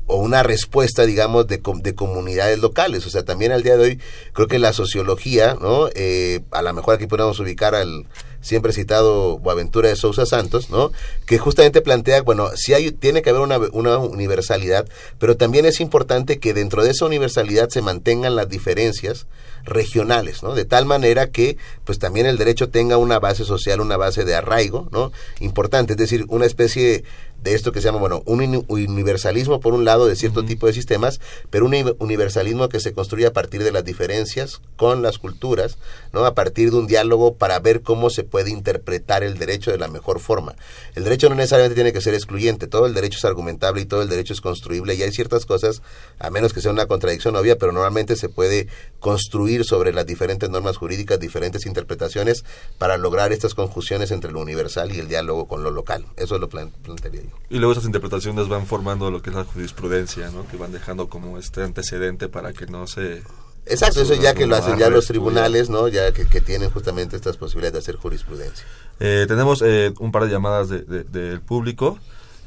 o 0.07 0.15
una 0.17 0.43
respuesta, 0.43 1.05
digamos, 1.05 1.47
de, 1.47 1.61
de 1.81 1.95
comunidades 1.95 2.59
locales. 2.59 3.05
O 3.05 3.09
sea, 3.09 3.23
también 3.23 3.53
al 3.53 3.63
día 3.63 3.77
de 3.77 3.83
hoy 3.83 3.99
creo 4.33 4.47
que 4.47 4.59
la 4.59 4.73
sociología, 4.73 5.55
¿no? 5.61 5.87
Eh, 5.95 6.41
a 6.51 6.61
lo 6.61 6.73
mejor 6.73 6.95
aquí 6.95 7.07
podemos 7.07 7.39
ubicar 7.39 7.75
al 7.75 8.07
siempre 8.41 8.73
citado 8.73 9.37
Boaventura 9.39 9.89
de 9.89 9.95
Sousa 9.95 10.25
Santos, 10.25 10.69
¿no? 10.69 10.91
Que 11.25 11.37
justamente 11.37 11.81
plantea, 11.81 12.21
bueno, 12.23 12.49
sí 12.55 12.73
hay, 12.73 12.91
tiene 12.91 13.21
que 13.21 13.29
haber 13.29 13.41
una, 13.41 13.57
una 13.71 13.97
universalidad, 13.97 14.87
pero 15.19 15.37
también 15.37 15.65
es 15.65 15.79
importante 15.79 16.39
que 16.39 16.53
dentro 16.53 16.83
de 16.83 16.89
esa 16.91 17.05
universalidad 17.05 17.69
se 17.69 17.81
mantengan 17.81 18.35
las 18.35 18.49
diferencias 18.49 19.27
regionales, 19.63 20.43
¿no? 20.43 20.55
De 20.55 20.65
tal 20.65 20.85
manera 20.85 21.29
que, 21.29 21.57
pues 21.85 21.99
también 21.99 22.25
el 22.25 22.37
derecho 22.37 22.69
tenga 22.69 22.97
una 22.97 23.19
base 23.19 23.45
social, 23.45 23.79
una 23.79 23.97
base 23.97 24.25
de 24.25 24.35
arraigo, 24.35 24.89
¿no? 24.91 25.11
Importante, 25.39 25.93
es 25.93 25.97
decir, 25.97 26.25
una 26.29 26.45
especie 26.45 27.03
de 27.43 27.55
esto 27.55 27.71
que 27.71 27.81
se 27.81 27.85
llama, 27.85 27.97
bueno, 27.99 28.21
un 28.25 28.41
uni- 28.41 28.63
universalismo 28.67 29.59
por 29.59 29.73
un 29.73 29.83
lado 29.83 30.05
de 30.05 30.15
cierto 30.15 30.43
tipo 30.45 30.67
de 30.67 30.73
sistemas, 30.73 31.19
pero 31.49 31.65
un 31.65 31.73
uni- 31.73 31.95
universalismo 31.97 32.69
que 32.69 32.79
se 32.79 32.93
construye 32.93 33.25
a 33.25 33.33
partir 33.33 33.63
de 33.63 33.71
las 33.71 33.83
diferencias 33.83 34.61
con 34.75 35.01
las 35.01 35.17
culturas, 35.17 35.77
¿no? 36.13 36.25
A 36.25 36.35
partir 36.35 36.69
de 36.71 36.77
un 36.77 36.85
diálogo 36.87 37.33
para 37.35 37.57
ver 37.59 37.81
cómo 37.81 38.09
se 38.11 38.23
puede 38.31 38.49
interpretar 38.49 39.23
el 39.23 39.37
derecho 39.37 39.69
de 39.69 39.77
la 39.77 39.87
mejor 39.87 40.19
forma. 40.19 40.55
El 40.95 41.03
derecho 41.03 41.29
no 41.29 41.35
necesariamente 41.35 41.75
tiene 41.75 41.93
que 41.93 42.01
ser 42.01 42.15
excluyente, 42.15 42.65
todo 42.65 42.87
el 42.87 42.95
derecho 42.95 43.19
es 43.19 43.25
argumentable 43.25 43.81
y 43.81 43.85
todo 43.85 44.01
el 44.01 44.09
derecho 44.09 44.33
es 44.33 44.41
construible 44.41 44.95
y 44.95 45.03
hay 45.03 45.11
ciertas 45.11 45.45
cosas, 45.45 45.83
a 46.17 46.29
menos 46.31 46.53
que 46.53 46.61
sea 46.61 46.71
una 46.71 46.87
contradicción 46.87 47.35
obvia, 47.35 47.57
pero 47.57 47.71
normalmente 47.71 48.15
se 48.15 48.29
puede 48.29 48.67
construir 48.99 49.65
sobre 49.65 49.93
las 49.93 50.05
diferentes 50.05 50.49
normas 50.49 50.77
jurídicas, 50.77 51.19
diferentes 51.19 51.65
interpretaciones 51.65 52.43
para 52.77 52.97
lograr 52.97 53.31
estas 53.33 53.53
conjunciones 53.53 54.11
entre 54.11 54.31
lo 54.31 54.39
universal 54.39 54.95
y 54.95 54.99
el 54.99 55.07
diálogo 55.07 55.47
con 55.47 55.63
lo 55.63 55.71
local. 55.71 56.05
Eso 56.15 56.39
lo 56.39 56.47
plan- 56.49 56.71
plantearía 56.81 57.23
yo. 57.23 57.29
Y 57.49 57.57
luego 57.57 57.73
esas 57.73 57.85
interpretaciones 57.85 58.47
van 58.47 58.65
formando 58.65 59.11
lo 59.11 59.21
que 59.21 59.29
es 59.31 59.35
la 59.35 59.43
jurisprudencia, 59.43 60.29
¿no? 60.31 60.47
Que 60.47 60.55
van 60.57 60.71
dejando 60.71 61.09
como 61.09 61.37
este 61.37 61.63
antecedente 61.63 62.29
para 62.29 62.53
que 62.53 62.65
no 62.67 62.87
se... 62.87 63.21
Exacto, 63.65 64.01
eso 64.01 64.15
ya 64.15 64.33
que 64.33 64.47
lo 64.47 64.55
hacen 64.55 64.77
ya 64.77 64.89
los 64.89 65.05
tribunales, 65.07 65.69
¿no? 65.69 65.87
Ya 65.87 66.11
que, 66.11 66.25
que 66.25 66.41
tienen 66.41 66.69
justamente 66.71 67.15
estas 67.15 67.37
posibilidades 67.37 67.73
de 67.73 67.79
hacer 67.79 67.95
jurisprudencia. 67.95 68.65
Eh, 68.99 69.25
tenemos 69.27 69.61
eh, 69.61 69.93
un 69.99 70.11
par 70.11 70.23
de 70.25 70.29
llamadas 70.31 70.67
de- 70.69 70.81
de- 70.83 71.03
del 71.03 71.41
público. 71.41 71.97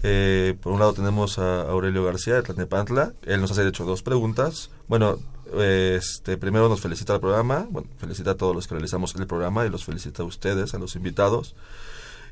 Eh, 0.03 0.55
por 0.61 0.72
un 0.72 0.81
lado 0.81 0.92
tenemos 0.92 1.38
a 1.38 1.62
Aurelio 1.62 2.05
García 2.05 2.35
de 2.35 2.42
Tlalnepantla. 2.42 3.12
Él 3.24 3.40
nos 3.40 3.50
hace 3.53 3.62
de 3.62 3.68
hecho 3.70 3.85
dos 3.85 4.03
preguntas. 4.03 4.70
Bueno, 4.87 5.18
eh, 5.55 5.96
este 5.98 6.37
primero 6.37 6.68
nos 6.68 6.81
felicita 6.81 7.14
el 7.14 7.20
programa. 7.20 7.66
Bueno, 7.70 7.88
felicita 7.98 8.33
a 8.33 8.35
todos 8.37 8.55
los 8.55 8.66
que 8.66 8.74
realizamos 8.74 9.14
el 9.14 9.27
programa 9.27 9.64
y 9.64 9.70
los 9.70 9.85
felicita 9.85 10.22
a 10.22 10.27
ustedes, 10.27 10.74
a 10.74 10.79
los 10.79 10.94
invitados. 10.96 11.55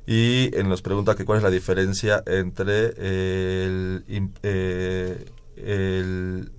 Y 0.06 0.50
nos 0.66 0.82
pregunta 0.82 1.14
que 1.14 1.24
cuál 1.24 1.38
es 1.38 1.44
la 1.44 1.50
diferencia 1.50 2.22
entre 2.26 2.86
el, 2.98 4.04
eh, 4.42 5.24
el 5.56 6.50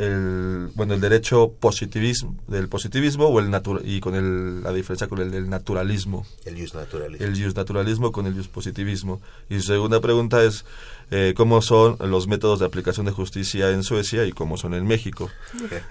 el 0.00 0.70
bueno 0.74 0.94
el 0.94 1.00
derecho 1.00 1.52
positivismo 1.60 2.34
del 2.48 2.68
positivismo 2.68 3.26
o 3.26 3.38
el 3.40 3.50
natura- 3.50 3.82
y 3.84 4.00
con 4.00 4.14
el, 4.14 4.62
la 4.62 4.72
diferencia 4.72 5.08
con 5.08 5.18
el 5.20 5.30
del 5.30 5.48
naturalismo 5.50 6.26
El 6.44 6.58
jus 6.58 6.74
naturalismo. 6.74 7.26
el 7.26 7.42
jus 7.42 7.54
naturalismo 7.54 8.10
con 8.12 8.26
el 8.26 8.34
jus 8.34 8.48
positivismo 8.48 9.20
y 9.48 9.56
su 9.56 9.62
segunda 9.62 10.00
pregunta 10.00 10.42
es 10.42 10.64
eh, 11.10 11.34
cómo 11.36 11.60
son 11.62 11.96
los 12.00 12.28
métodos 12.28 12.60
de 12.60 12.66
aplicación 12.66 13.06
de 13.06 13.12
justicia 13.12 13.70
en 13.70 13.82
Suecia 13.82 14.24
y 14.26 14.32
cómo 14.32 14.56
son 14.56 14.74
en 14.74 14.86
México. 14.86 15.28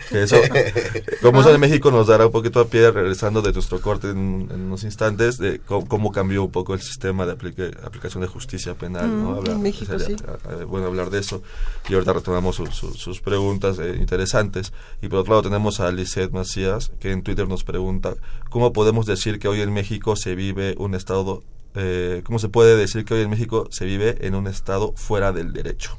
Que 0.10 0.24
eso 0.24 0.38
cómo 1.22 1.44
son 1.44 1.56
en 1.56 1.62
México 1.62 1.92
nos 1.92 2.08
dará 2.08 2.26
un 2.28 2.32
poquito 2.32 2.60
a 2.60 2.68
pie 2.68 2.90
regresando 2.92 3.42
de 3.42 3.52
nuestro 3.52 3.82
corte 3.82 4.10
en, 4.10 4.48
en 4.52 4.62
unos 4.62 4.84
instantes 4.84 5.38
de 5.38 5.60
cómo, 5.60 5.88
cómo 5.88 6.12
cambió 6.12 6.44
un 6.44 6.52
poco 6.52 6.74
el 6.74 6.82
sistema 6.82 7.26
de 7.26 7.34
aplique- 7.34 7.76
aplicación 7.84 8.22
de 8.22 8.28
justicia 8.28 8.76
penal 8.76 9.10
¿no? 9.10 9.42
Mm, 9.42 9.46
en 9.48 9.62
México, 9.62 10.00
sí. 10.00 10.14
eh, 10.14 10.64
bueno 10.66 10.88
hablar 10.88 11.10
de 11.10 11.20
eso. 11.20 11.42
Y 11.90 11.94
ahorita 11.94 12.14
retomamos 12.14 12.56
su- 12.56 12.68
su- 12.68 12.94
sus 12.94 13.20
preguntas 13.20 13.78
eh, 13.80 13.98
interesantes. 14.00 14.72
Y 15.02 15.08
por 15.10 15.20
otro 15.20 15.34
lado 15.34 15.44
tenemos 15.44 15.80
a 15.80 15.92
Lisette 15.92 16.32
Macías 16.32 16.92
que 17.00 17.12
en 17.12 17.24
Twitter 17.24 17.48
nos 17.48 17.64
pregunta 17.64 18.16
cómo 18.50 18.72
podemos 18.74 19.06
decir 19.06 19.40
que 19.40 19.48
hoy 19.48 19.62
en 19.62 19.74
México 19.74 20.16
se 20.16 20.36
vive 20.36 20.76
un 20.78 20.96
estado 20.96 21.44
eh, 21.76 22.22
cómo 22.24 22.40
se 22.40 22.50
puede 22.50 22.76
decir 22.76 23.06
que 23.06 23.14
hoy 23.14 23.22
en 23.22 23.30
México 23.30 23.68
se 23.72 23.86
vive 23.86 24.26
en 24.26 24.36
un 24.36 24.48
estado 24.48 24.94
fuera 24.96 25.32
del 25.32 25.54
derecho 25.54 25.98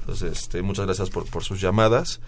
entonces 0.00 0.32
este, 0.42 0.62
muchas 0.62 0.86
gracias 0.86 1.10
por, 1.10 1.26
por 1.26 1.44
sus 1.44 1.60
llamadas 1.60 2.20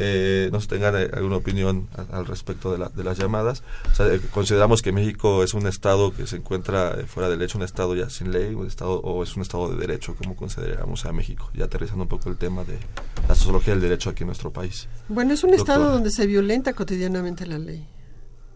eh, 0.00 0.48
no 0.52 0.60
sé 0.60 0.68
tengan 0.68 0.94
eh, 0.96 1.10
alguna 1.12 1.36
opinión 1.36 1.88
al 2.12 2.24
respecto 2.24 2.70
de, 2.70 2.78
la- 2.78 2.88
de 2.88 3.02
las 3.02 3.18
llamadas. 3.18 3.64
O 3.90 3.94
sea, 3.96 4.06
eh, 4.06 4.20
consideramos 4.30 4.80
que 4.80 4.92
México 4.92 5.42
es 5.42 5.54
un 5.54 5.66
estado 5.66 6.14
que 6.14 6.28
se 6.28 6.36
encuentra 6.36 6.94
eh, 7.00 7.04
fuera 7.04 7.28
del 7.28 7.40
derecho, 7.40 7.58
un 7.58 7.64
estado 7.64 7.96
ya 7.96 8.08
sin 8.08 8.30
ley, 8.30 8.54
un 8.54 8.68
estado 8.68 9.00
o 9.00 9.24
es 9.24 9.34
un 9.34 9.42
estado 9.42 9.68
de 9.70 9.76
derecho, 9.76 10.14
como 10.14 10.36
consideramos 10.36 11.04
a 11.04 11.12
México, 11.12 11.50
ya 11.52 11.64
aterrizando 11.64 12.04
un 12.04 12.08
poco 12.08 12.28
el 12.30 12.36
tema 12.36 12.62
de 12.62 12.78
la 13.26 13.34
sociología 13.34 13.74
del 13.74 13.80
derecho 13.82 14.10
aquí 14.10 14.22
en 14.22 14.28
nuestro 14.28 14.52
país. 14.52 14.86
Bueno, 15.08 15.34
es 15.34 15.42
un 15.42 15.52
estado 15.52 15.78
Doctora. 15.80 15.94
donde 15.94 16.12
se 16.12 16.28
violenta 16.28 16.74
cotidianamente 16.74 17.44
la 17.44 17.58
ley. 17.58 17.84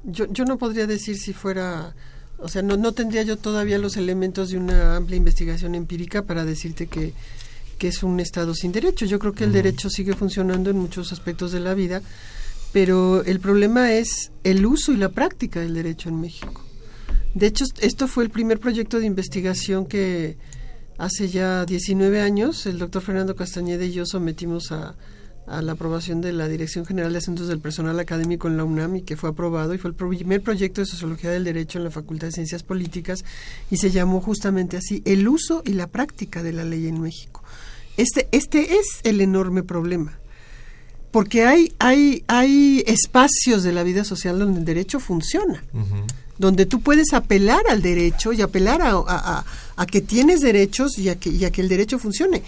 Yo, 0.04 0.26
yo 0.30 0.44
no 0.44 0.58
podría 0.58 0.86
decir 0.86 1.16
si 1.18 1.32
fuera, 1.32 1.96
o 2.42 2.48
sea, 2.48 2.62
no, 2.62 2.76
no 2.76 2.92
tendría 2.92 3.22
yo 3.22 3.36
todavía 3.36 3.78
los 3.78 3.96
elementos 3.96 4.50
de 4.50 4.58
una 4.58 4.96
amplia 4.96 5.16
investigación 5.16 5.74
empírica 5.74 6.22
para 6.22 6.44
decirte 6.44 6.88
que, 6.88 7.14
que 7.78 7.88
es 7.88 8.02
un 8.02 8.20
estado 8.20 8.54
sin 8.54 8.72
derecho. 8.72 9.06
Yo 9.06 9.18
creo 9.18 9.32
que 9.32 9.44
el 9.44 9.52
derecho 9.52 9.90
sigue 9.90 10.14
funcionando 10.14 10.70
en 10.70 10.78
muchos 10.78 11.12
aspectos 11.12 11.52
de 11.52 11.60
la 11.60 11.74
vida, 11.74 12.02
pero 12.72 13.24
el 13.24 13.40
problema 13.40 13.92
es 13.92 14.32
el 14.44 14.66
uso 14.66 14.92
y 14.92 14.96
la 14.96 15.10
práctica 15.10 15.60
del 15.60 15.74
derecho 15.74 16.08
en 16.08 16.20
México. 16.20 16.64
De 17.34 17.46
hecho, 17.46 17.64
esto 17.80 18.08
fue 18.08 18.24
el 18.24 18.30
primer 18.30 18.60
proyecto 18.60 18.98
de 18.98 19.06
investigación 19.06 19.86
que 19.86 20.36
hace 20.98 21.28
ya 21.28 21.64
19 21.64 22.20
años 22.20 22.66
el 22.66 22.78
doctor 22.78 23.02
Fernando 23.02 23.34
Castañeda 23.34 23.84
y 23.84 23.92
yo 23.92 24.04
sometimos 24.04 24.70
a, 24.72 24.94
a 25.46 25.60
la 25.60 25.72
aprobación 25.72 26.20
de 26.20 26.32
la 26.32 26.48
Dirección 26.48 26.86
General 26.86 27.10
de 27.12 27.18
Asuntos 27.18 27.48
del 27.48 27.58
Personal 27.58 27.98
Académico 27.98 28.46
en 28.48 28.56
la 28.56 28.64
UNAM 28.64 28.96
y 28.96 29.02
que 29.02 29.16
fue 29.16 29.30
aprobado 29.30 29.74
y 29.74 29.78
fue 29.78 29.90
el 29.90 29.96
primer 29.96 30.40
proyecto 30.40 30.80
de 30.80 30.86
Sociología 30.86 31.30
del 31.30 31.44
Derecho 31.44 31.78
en 31.78 31.84
la 31.84 31.90
Facultad 31.90 32.28
de 32.28 32.32
Ciencias 32.32 32.62
Políticas 32.62 33.24
y 33.70 33.76
se 33.78 33.90
llamó 33.90 34.20
justamente 34.20 34.76
así 34.76 35.02
el 35.04 35.26
uso 35.26 35.62
y 35.66 35.72
la 35.72 35.88
práctica 35.88 36.42
de 36.42 36.52
la 36.52 36.64
ley 36.64 36.86
en 36.86 37.00
México. 37.00 37.42
Este, 37.96 38.28
este 38.32 38.76
es 38.76 38.86
el 39.02 39.20
enorme 39.20 39.62
problema 39.62 40.18
porque 41.10 41.44
hay, 41.44 41.74
hay, 41.78 42.24
hay 42.26 42.82
espacios 42.86 43.62
de 43.62 43.72
la 43.72 43.82
vida 43.82 44.02
social 44.04 44.38
donde 44.38 44.60
el 44.60 44.64
derecho 44.64 44.98
funciona 45.00 45.62
donde 46.38 46.64
tú 46.66 46.80
puedes 46.80 47.12
apelar 47.12 47.60
al 47.68 47.82
derecho 47.82 48.32
y 48.32 48.40
apelar 48.40 48.80
a, 48.82 48.92
a- 48.92 49.04
a- 49.06 49.44
a 49.76 49.86
que 49.86 50.00
tienes 50.00 50.40
derechos 50.40 50.98
y 50.98 51.08
a 51.10 51.16
que, 51.20 51.28
y 51.28 51.44
a 51.44 51.50
que 51.52 51.60
el 51.60 51.68
derecho 51.68 51.98
funcione. 51.98 52.42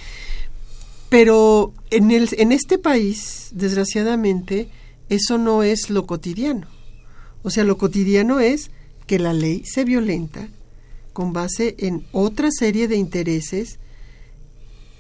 Pero 1.15 1.73
en, 1.91 2.11
el, 2.11 2.29
en 2.39 2.51
este 2.51 2.77
país, 2.77 3.51
desgraciadamente, 3.53 4.69
eso 5.09 5.39
no 5.39 5.63
es 5.63 5.89
lo 5.89 6.07
cotidiano. 6.07 6.67
O 7.45 7.51
sea, 7.51 7.63
lo 7.63 7.79
cotidiano 7.79 8.41
es 8.41 8.73
que 9.07 9.21
la 9.21 9.33
ley 9.33 9.63
se 9.65 9.85
violenta 9.85 10.49
con 11.13 11.33
base 11.33 11.77
en 11.79 12.05
otra 12.11 12.49
serie 12.51 12.89
de 12.89 12.97
intereses 12.97 13.79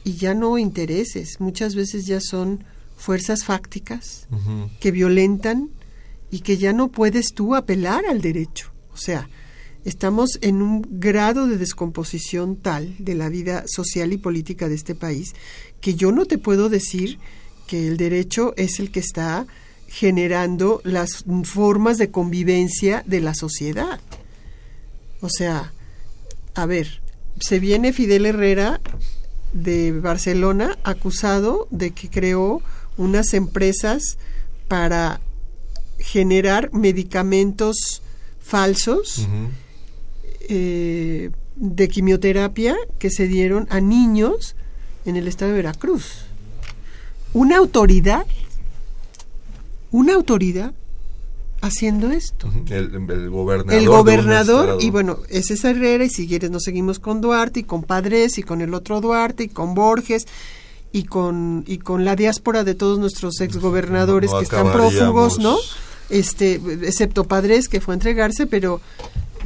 y 0.04 0.12
ya 0.12 0.34
no 0.34 0.56
intereses, 0.56 1.40
muchas 1.40 1.74
veces 1.74 2.06
ya 2.06 2.20
son 2.20 2.62
fuerzas 2.96 3.42
fácticas 3.42 4.28
que 4.78 4.92
violentan 4.92 5.70
y 6.30 6.42
que 6.42 6.58
ya 6.58 6.72
no 6.72 6.92
puedes 6.92 7.34
tú 7.34 7.56
apelar 7.56 8.06
al 8.06 8.20
derecho. 8.20 8.70
O 8.92 8.96
sea, 8.96 9.28
estamos 9.84 10.38
en 10.42 10.62
un 10.62 10.86
grado 10.88 11.48
de 11.48 11.58
descomposición 11.58 12.54
tal 12.54 12.94
de 13.00 13.16
la 13.16 13.28
vida 13.28 13.64
social 13.66 14.12
y 14.12 14.18
política 14.18 14.68
de 14.68 14.76
este 14.76 14.94
país 14.94 15.34
que 15.84 15.94
yo 15.96 16.12
no 16.12 16.24
te 16.24 16.38
puedo 16.38 16.70
decir 16.70 17.18
que 17.66 17.86
el 17.86 17.98
derecho 17.98 18.54
es 18.56 18.80
el 18.80 18.90
que 18.90 19.00
está 19.00 19.46
generando 19.86 20.80
las 20.82 21.26
formas 21.42 21.98
de 21.98 22.10
convivencia 22.10 23.04
de 23.06 23.20
la 23.20 23.34
sociedad. 23.34 24.00
O 25.20 25.28
sea, 25.28 25.74
a 26.54 26.64
ver, 26.64 27.02
se 27.38 27.58
viene 27.58 27.92
Fidel 27.92 28.24
Herrera 28.24 28.80
de 29.52 29.92
Barcelona 29.92 30.78
acusado 30.84 31.68
de 31.70 31.90
que 31.90 32.08
creó 32.08 32.62
unas 32.96 33.34
empresas 33.34 34.16
para 34.68 35.20
generar 35.98 36.72
medicamentos 36.72 38.00
falsos 38.40 39.28
eh, 40.48 41.30
de 41.56 41.88
quimioterapia 41.88 42.74
que 42.98 43.10
se 43.10 43.28
dieron 43.28 43.66
a 43.68 43.82
niños 43.82 44.56
en 45.04 45.16
el 45.16 45.28
estado 45.28 45.50
de 45.50 45.56
Veracruz. 45.56 46.26
Una 47.32 47.56
autoridad, 47.58 48.26
una 49.90 50.14
autoridad 50.14 50.72
haciendo 51.60 52.10
esto. 52.10 52.52
El, 52.68 52.94
el 53.10 53.30
gobernador. 53.30 53.80
El 53.80 53.88
gobernador, 53.88 54.78
y 54.80 54.90
bueno, 54.90 55.18
es 55.30 55.50
esa 55.50 55.70
Herrera, 55.70 56.04
y 56.04 56.10
si 56.10 56.28
quieres 56.28 56.50
nos 56.50 56.62
seguimos 56.62 56.98
con 56.98 57.20
Duarte, 57.20 57.60
y 57.60 57.64
con 57.64 57.82
Padres, 57.82 58.38
y 58.38 58.42
con 58.42 58.60
el 58.60 58.74
otro 58.74 59.00
Duarte, 59.00 59.44
y 59.44 59.48
con 59.48 59.74
Borges, 59.74 60.26
y 60.92 61.04
con, 61.04 61.64
y 61.66 61.78
con 61.78 62.04
la 62.04 62.16
diáspora 62.16 62.64
de 62.64 62.74
todos 62.74 62.98
nuestros 62.98 63.40
exgobernadores 63.40 64.30
No 64.30 64.38
que 64.38 64.44
están 64.44 64.72
prófugos, 64.72 65.38
¿no? 65.38 65.56
Este, 66.10 66.60
excepto 66.82 67.24
Padres, 67.24 67.68
que 67.68 67.80
fue 67.80 67.94
a 67.94 67.96
entregarse, 67.96 68.46
pero 68.46 68.80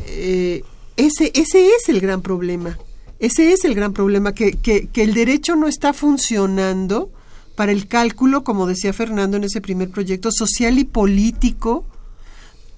eh, 0.07 0.62
ese, 0.97 1.31
ese 1.35 1.68
es 1.68 1.88
el 1.88 2.01
gran 2.01 2.21
problema. 2.21 2.77
Ese 3.20 3.52
es 3.52 3.64
el 3.64 3.74
gran 3.74 3.92
problema, 3.92 4.33
que, 4.33 4.52
que, 4.52 4.87
que 4.88 5.02
el 5.02 5.14
derecho 5.14 5.57
no 5.57 5.66
está 5.68 5.92
funcionando 5.92 7.11
para 7.57 7.72
el 7.72 7.88
cálculo, 7.88 8.44
como 8.44 8.66
decía 8.66 8.92
Fernando 8.92 9.37
en 9.37 9.44
ese 9.44 9.61
primer 9.61 9.90
proyecto, 9.90 10.31
social 10.31 10.78
y 10.78 10.85
político 10.85 11.85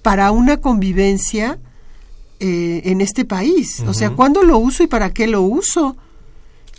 para 0.01 0.31
una 0.31 0.57
convivencia 0.57 1.59
eh, 2.39 2.81
en 2.85 3.01
este 3.01 3.23
país. 3.25 3.81
O 3.87 3.93
sea. 3.93 4.09
¿cuándo 4.11 4.41
lo 4.43 4.57
uso 4.57 4.81
y 4.83 4.87
para 4.87 5.11
qué 5.13 5.27
lo 5.27 5.41
uso? 5.43 5.95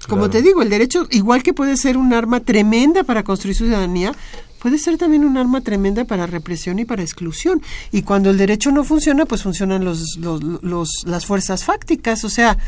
Como 0.08 0.22
Claro. 0.22 0.30
te 0.30 0.42
digo, 0.42 0.62
el 0.62 0.68
derecho, 0.70 1.06
igual 1.12 1.44
que 1.44 1.54
puede 1.54 1.76
ser 1.76 1.96
un 1.96 2.12
arma 2.12 2.40
tremenda 2.40 3.04
para 3.04 3.22
construir 3.22 3.54
ciudadanía, 3.56 4.12
puede 4.58 4.78
ser 4.78 4.98
también 4.98 5.24
un 5.24 5.36
arma 5.36 5.60
tremenda 5.60 6.04
para 6.04 6.26
represión 6.26 6.80
y 6.80 6.84
para 6.84 7.02
exclusión. 7.02 7.62
Y 7.92 8.02
cuando 8.02 8.30
el 8.30 8.38
derecho 8.38 8.72
no 8.72 8.82
funciona, 8.82 9.26
pues 9.26 9.44
funcionan 9.44 9.84
los, 9.84 10.16
los, 10.18 10.42
los- 10.42 10.90
las 11.04 11.24
fuerzas 11.26 11.62
fácticas. 11.62 12.24
O 12.24 12.28
sea, 12.28 12.58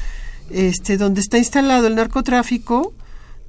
este, 0.50 0.96
donde 0.96 1.20
está 1.20 1.38
instalado 1.38 1.86
el 1.86 1.94
narcotráfico, 1.94 2.92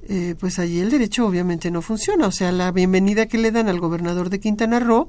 eh, 0.08 0.34
pues 0.38 0.58
allí 0.58 0.80
el 0.80 0.90
derecho 0.90 1.26
obviamente 1.26 1.70
no 1.70 1.82
funciona. 1.82 2.26
O 2.26 2.32
sea, 2.32 2.52
la 2.52 2.70
bienvenida 2.72 3.26
que 3.26 3.38
le 3.38 3.50
dan 3.50 3.68
al 3.68 3.80
gobernador 3.80 4.30
de 4.30 4.40
Quintana 4.40 4.78
Roo 4.78 5.08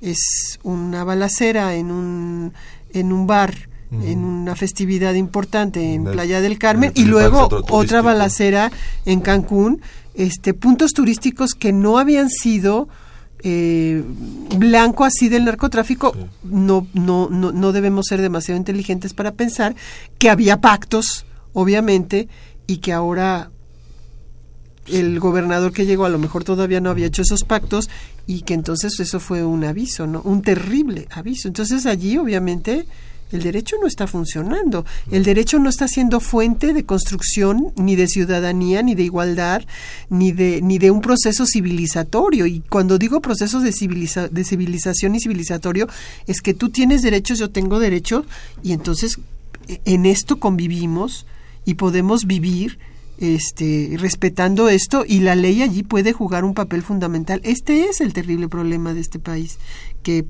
es 0.00 0.58
una 0.62 1.04
balacera 1.04 1.74
en 1.74 1.90
un, 1.90 2.52
en 2.92 3.12
un 3.12 3.26
bar, 3.26 3.68
en 3.90 4.18
una 4.22 4.54
festividad 4.54 5.14
importante 5.14 5.94
en 5.94 6.06
En 6.06 6.12
Playa 6.12 6.40
del 6.42 6.58
Carmen, 6.58 6.92
y 6.94 7.04
luego 7.06 7.48
otra 7.70 8.02
balacera 8.02 8.70
en 9.06 9.20
Cancún, 9.20 9.80
este, 10.14 10.52
puntos 10.52 10.92
turísticos 10.92 11.54
que 11.54 11.72
no 11.72 11.98
habían 11.98 12.28
sido 12.28 12.88
eh, 13.42 14.02
blanco 14.56 15.04
así 15.04 15.28
del 15.28 15.44
narcotráfico, 15.44 16.14
no, 16.42 16.86
no, 16.94 17.28
no, 17.30 17.52
no 17.52 17.72
debemos 17.72 18.06
ser 18.06 18.20
demasiado 18.20 18.58
inteligentes 18.58 19.14
para 19.14 19.32
pensar 19.32 19.74
que 20.18 20.30
había 20.30 20.60
pactos, 20.60 21.24
obviamente, 21.52 22.28
y 22.66 22.78
que 22.78 22.92
ahora 22.92 23.50
el 24.86 25.20
gobernador 25.20 25.72
que 25.72 25.86
llegó 25.86 26.04
a 26.04 26.08
lo 26.08 26.18
mejor 26.18 26.44
todavía 26.44 26.80
no 26.80 26.90
había 26.90 27.06
hecho 27.06 27.22
esos 27.22 27.44
pactos 27.44 27.88
y 28.26 28.42
que 28.42 28.54
entonces 28.54 28.98
eso 29.00 29.20
fue 29.20 29.44
un 29.44 29.64
aviso, 29.64 30.06
¿no? 30.06 30.22
Un 30.22 30.42
terrible 30.42 31.06
aviso. 31.10 31.48
Entonces 31.48 31.86
allí 31.86 32.16
obviamente 32.18 32.86
el 33.30 33.42
derecho 33.42 33.76
no 33.80 33.86
está 33.86 34.06
funcionando. 34.06 34.84
El 35.10 35.22
derecho 35.24 35.58
no 35.58 35.68
está 35.68 35.86
siendo 35.88 36.20
fuente 36.20 36.72
de 36.72 36.84
construcción 36.84 37.72
ni 37.76 37.94
de 37.96 38.08
ciudadanía, 38.08 38.82
ni 38.82 38.94
de 38.94 39.02
igualdad, 39.04 39.62
ni 40.08 40.32
de 40.32 40.60
ni 40.62 40.78
de 40.78 40.90
un 40.90 41.00
proceso 41.00 41.44
civilizatorio. 41.46 42.46
Y 42.46 42.60
cuando 42.60 42.98
digo 42.98 43.20
proceso 43.20 43.60
de, 43.60 43.72
civiliza- 43.72 44.28
de 44.28 44.44
civilización 44.44 45.14
y 45.14 45.20
civilizatorio 45.20 45.88
es 46.26 46.40
que 46.40 46.54
tú 46.54 46.70
tienes 46.70 47.02
derechos, 47.02 47.38
yo 47.38 47.50
tengo 47.50 47.78
derechos 47.78 48.24
y 48.62 48.72
entonces 48.72 49.18
e- 49.68 49.80
en 49.84 50.06
esto 50.06 50.38
convivimos 50.40 51.26
y 51.64 51.74
podemos 51.74 52.26
vivir 52.26 52.78
este, 53.18 53.96
respetando 53.98 54.68
esto 54.68 55.04
y 55.06 55.18
la 55.20 55.34
ley 55.34 55.62
allí 55.62 55.82
puede 55.82 56.12
jugar 56.12 56.44
un 56.44 56.54
papel 56.54 56.82
fundamental. 56.82 57.40
Este 57.44 57.86
es 57.86 58.00
el 58.00 58.12
terrible 58.12 58.48
problema 58.48 58.94
de 58.94 59.00
este 59.00 59.18
país, 59.18 59.58
que 60.02 60.24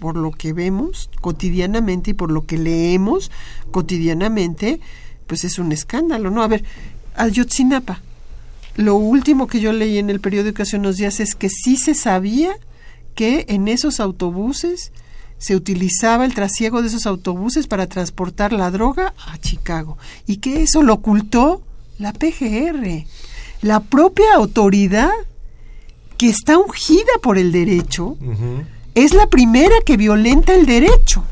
por 0.00 0.16
lo 0.16 0.30
que 0.30 0.52
vemos 0.52 1.10
cotidianamente 1.20 2.10
y 2.10 2.14
por 2.14 2.30
lo 2.30 2.46
que 2.46 2.58
leemos 2.58 3.30
cotidianamente, 3.70 4.80
pues 5.26 5.44
es 5.44 5.58
un 5.58 5.72
escándalo, 5.72 6.30
¿no? 6.30 6.42
A 6.42 6.48
ver, 6.48 6.64
Ayotzinapa, 7.16 8.00
lo 8.76 8.96
último 8.96 9.46
que 9.46 9.60
yo 9.60 9.72
leí 9.72 9.98
en 9.98 10.10
el 10.10 10.20
periódico 10.20 10.62
hace 10.62 10.76
unos 10.76 10.98
días 10.98 11.20
es 11.20 11.34
que 11.34 11.48
sí 11.48 11.76
se 11.76 11.94
sabía 11.94 12.56
que 13.14 13.46
en 13.48 13.68
esos 13.68 14.00
autobuses 14.00 14.92
se 15.38 15.56
utilizaba 15.56 16.24
el 16.24 16.34
trasiego 16.34 16.82
de 16.82 16.88
esos 16.88 17.06
autobuses 17.06 17.66
para 17.66 17.86
transportar 17.86 18.52
la 18.52 18.70
droga 18.70 19.14
a 19.26 19.38
Chicago 19.38 19.98
y 20.26 20.38
que 20.38 20.62
eso 20.62 20.82
lo 20.82 20.94
ocultó 20.94 21.62
la 21.98 22.12
PGR, 22.12 23.06
la 23.62 23.80
propia 23.80 24.34
autoridad 24.34 25.10
que 26.18 26.28
está 26.28 26.58
ungida 26.58 27.12
por 27.22 27.38
el 27.38 27.52
derecho. 27.52 28.16
Es 28.96 29.14
la 29.14 29.28
primera 29.28 29.76
que 29.84 29.96
violenta 29.96 30.52
el 30.54 30.66
derecho. 30.66 31.22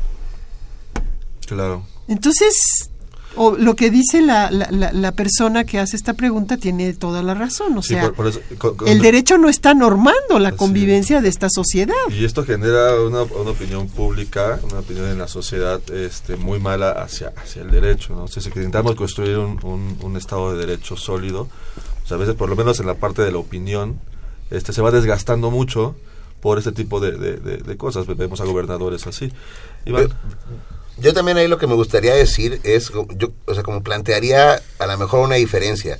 Claro. 1.47 1.85
Entonces, 2.07 2.89
o 3.35 3.55
lo 3.57 3.75
que 3.75 3.89
dice 3.89 4.21
la, 4.21 4.49
la, 4.49 4.67
la- 4.71 4.93
la 4.93 5.11
persona 5.11 5.65
que 5.65 5.79
hace 5.79 5.95
esta 5.97 6.13
pregunta 6.13 6.57
tiene 6.57 6.93
toda 6.93 7.21
la 7.21 7.33
razón. 7.33 7.77
O 7.77 7.81
Sí, 7.81 7.89
sea, 7.95 8.03
por- 8.03 8.13
por 8.13 8.27
eso- 8.27 8.39
co- 8.57 8.77
co- 8.77 8.85
el 8.85 9.01
derecho 9.01 9.37
no 9.37 9.49
está 9.49 9.73
normando 9.73 10.39
la 10.39 10.53
convivencia 10.53 11.21
de 11.21 11.27
esta 11.29 11.49
sociedad. 11.49 11.93
Y 12.09 12.23
esto 12.23 12.45
genera 12.45 13.01
una, 13.01 13.23
una 13.23 13.51
opinión 13.51 13.87
pública, 13.89 14.59
una 14.63 14.79
opinión 14.79 15.09
en 15.09 15.17
la 15.19 15.27
sociedad 15.27 15.81
este, 15.91 16.37
muy 16.37 16.59
mala 16.59 16.91
hacia, 16.91 17.33
hacia 17.35 17.61
el 17.63 17.71
derecho. 17.71 18.15
¿no? 18.15 18.23
O 18.23 18.27
sea, 18.27 18.41
si 18.41 18.49
intentamos 18.49 18.95
construir 18.95 19.37
un, 19.37 19.59
un- 19.63 19.97
un 20.01 20.17
Estado 20.17 20.53
de 20.53 20.65
Derecho 20.65 20.95
sólido, 20.95 21.41
o 22.03 22.07
sea, 22.07 22.15
a 22.15 22.19
veces, 22.19 22.35
por 22.35 22.49
lo 22.49 22.55
menos 22.55 22.79
en 22.79 22.85
la 22.87 22.95
parte 22.95 23.21
de 23.23 23.31
la 23.31 23.39
opinión, 23.39 23.99
este, 24.49 24.71
se 24.71 24.81
va 24.81 24.91
desgastando 24.91 25.51
mucho 25.51 25.95
por 26.45 26.59
este 26.59 26.71
tipo 26.71 26.99
de, 26.99 27.13
de- 27.13 27.75
cosas. 27.75 28.05
Vemos 28.05 28.39
a 28.39 28.45
gobernadores 28.45 29.07
así. 29.07 29.33
Yo 30.99 31.11
también 31.11 31.37
ahí 31.37 31.47
lo 31.47 31.57
que 31.57 31.65
me 31.65 31.73
gustaría 31.73 32.13
decir 32.13 32.59
es, 32.63 32.91
yo, 33.15 33.29
o 33.47 33.53
sea, 33.55 33.63
como 33.63 33.81
plantearía 33.81 34.61
a 34.77 34.85
lo 34.85 34.95
mejor 34.99 35.21
una 35.21 35.37
diferencia. 35.37 35.97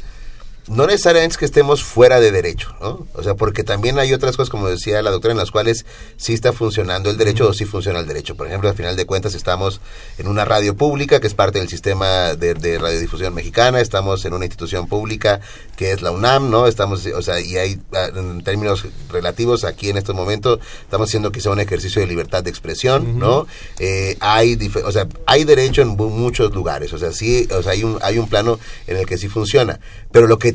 No 0.68 0.88
necesariamente 0.88 1.34
es 1.34 1.38
que 1.38 1.46
estemos 1.46 1.84
fuera 1.84 2.20
de 2.20 2.32
derecho, 2.32 2.76
¿no? 2.82 3.06
O 3.14 3.22
sea, 3.22 3.36
porque 3.36 3.64
también 3.64 4.00
hay 4.00 4.14
otras 4.14 4.36
cosas, 4.36 4.50
como 4.50 4.68
decía 4.68 5.02
la 5.04 5.12
doctora, 5.12 5.32
en 5.34 5.38
las 5.38 5.52
cuales 5.52 5.86
sí 6.18 6.34
está 6.34 6.54
funcionando 6.54 7.12
el 7.12 7.18
derecho 7.18 7.48
o 7.48 7.54
sí 7.54 7.66
funciona 7.66 8.00
el 8.00 8.08
derecho. 8.08 8.36
Por 8.36 8.48
ejemplo, 8.48 8.70
al 8.70 8.76
final 8.76 8.96
de 8.96 9.06
cuentas 9.06 9.36
estamos 9.36 9.80
en 10.18 10.28
una 10.28 10.44
radio 10.44 10.76
pública 10.76 11.20
que 11.20 11.28
es 11.28 11.36
parte 11.36 11.60
del 11.60 11.70
sistema 11.70 12.34
de, 12.34 12.56
de 12.56 12.80
radiodifusión 12.80 13.34
mexicana, 13.36 13.80
estamos 13.80 14.26
en 14.26 14.34
una 14.34 14.46
institución 14.46 14.88
pública 14.88 15.40
que 15.76 15.92
es 15.92 16.02
la 16.02 16.12
UNAM, 16.12 16.50
¿no? 16.50 16.68
Estamos, 16.68 17.06
o 17.06 17.22
sea, 17.22 17.40
y 17.40 17.58
hay, 17.58 17.80
ah, 17.94 18.10
en 18.16 18.44
términos 18.44 18.86
relativos, 19.12 19.64
aquí 19.66 19.90
en 19.90 19.98
este 19.98 20.14
momento, 20.14 20.60
estamos 20.82 21.10
haciendo 21.10 21.32
quizá 21.32 21.52
un 21.52 21.60
ejercicio 21.60 22.02
de 22.02 22.08
libertad 22.08 22.44
de 22.44 22.50
expresión, 22.50 23.20
¿no? 23.20 23.46
Eh, 23.80 24.18
hay, 24.20 24.58
o 24.84 24.92
sea, 24.92 25.08
hay 25.26 25.44
derecho 25.44 25.82
en 25.82 25.90
muchos 25.90 26.54
lugares, 26.54 26.94
o 26.94 26.98
sea, 26.98 27.12
sí, 27.12 27.48
o 27.52 27.62
sea, 27.62 27.74
hay 27.74 27.84
un, 27.84 28.00
hay 28.02 28.18
un 28.18 28.28
plano 28.28 28.60
en 28.88 28.98
el 28.98 29.06
que 29.06 29.18
sí 29.18 29.28
funciona, 29.28 29.80
pero 30.12 30.28
lo 30.28 30.40
que 30.40 30.55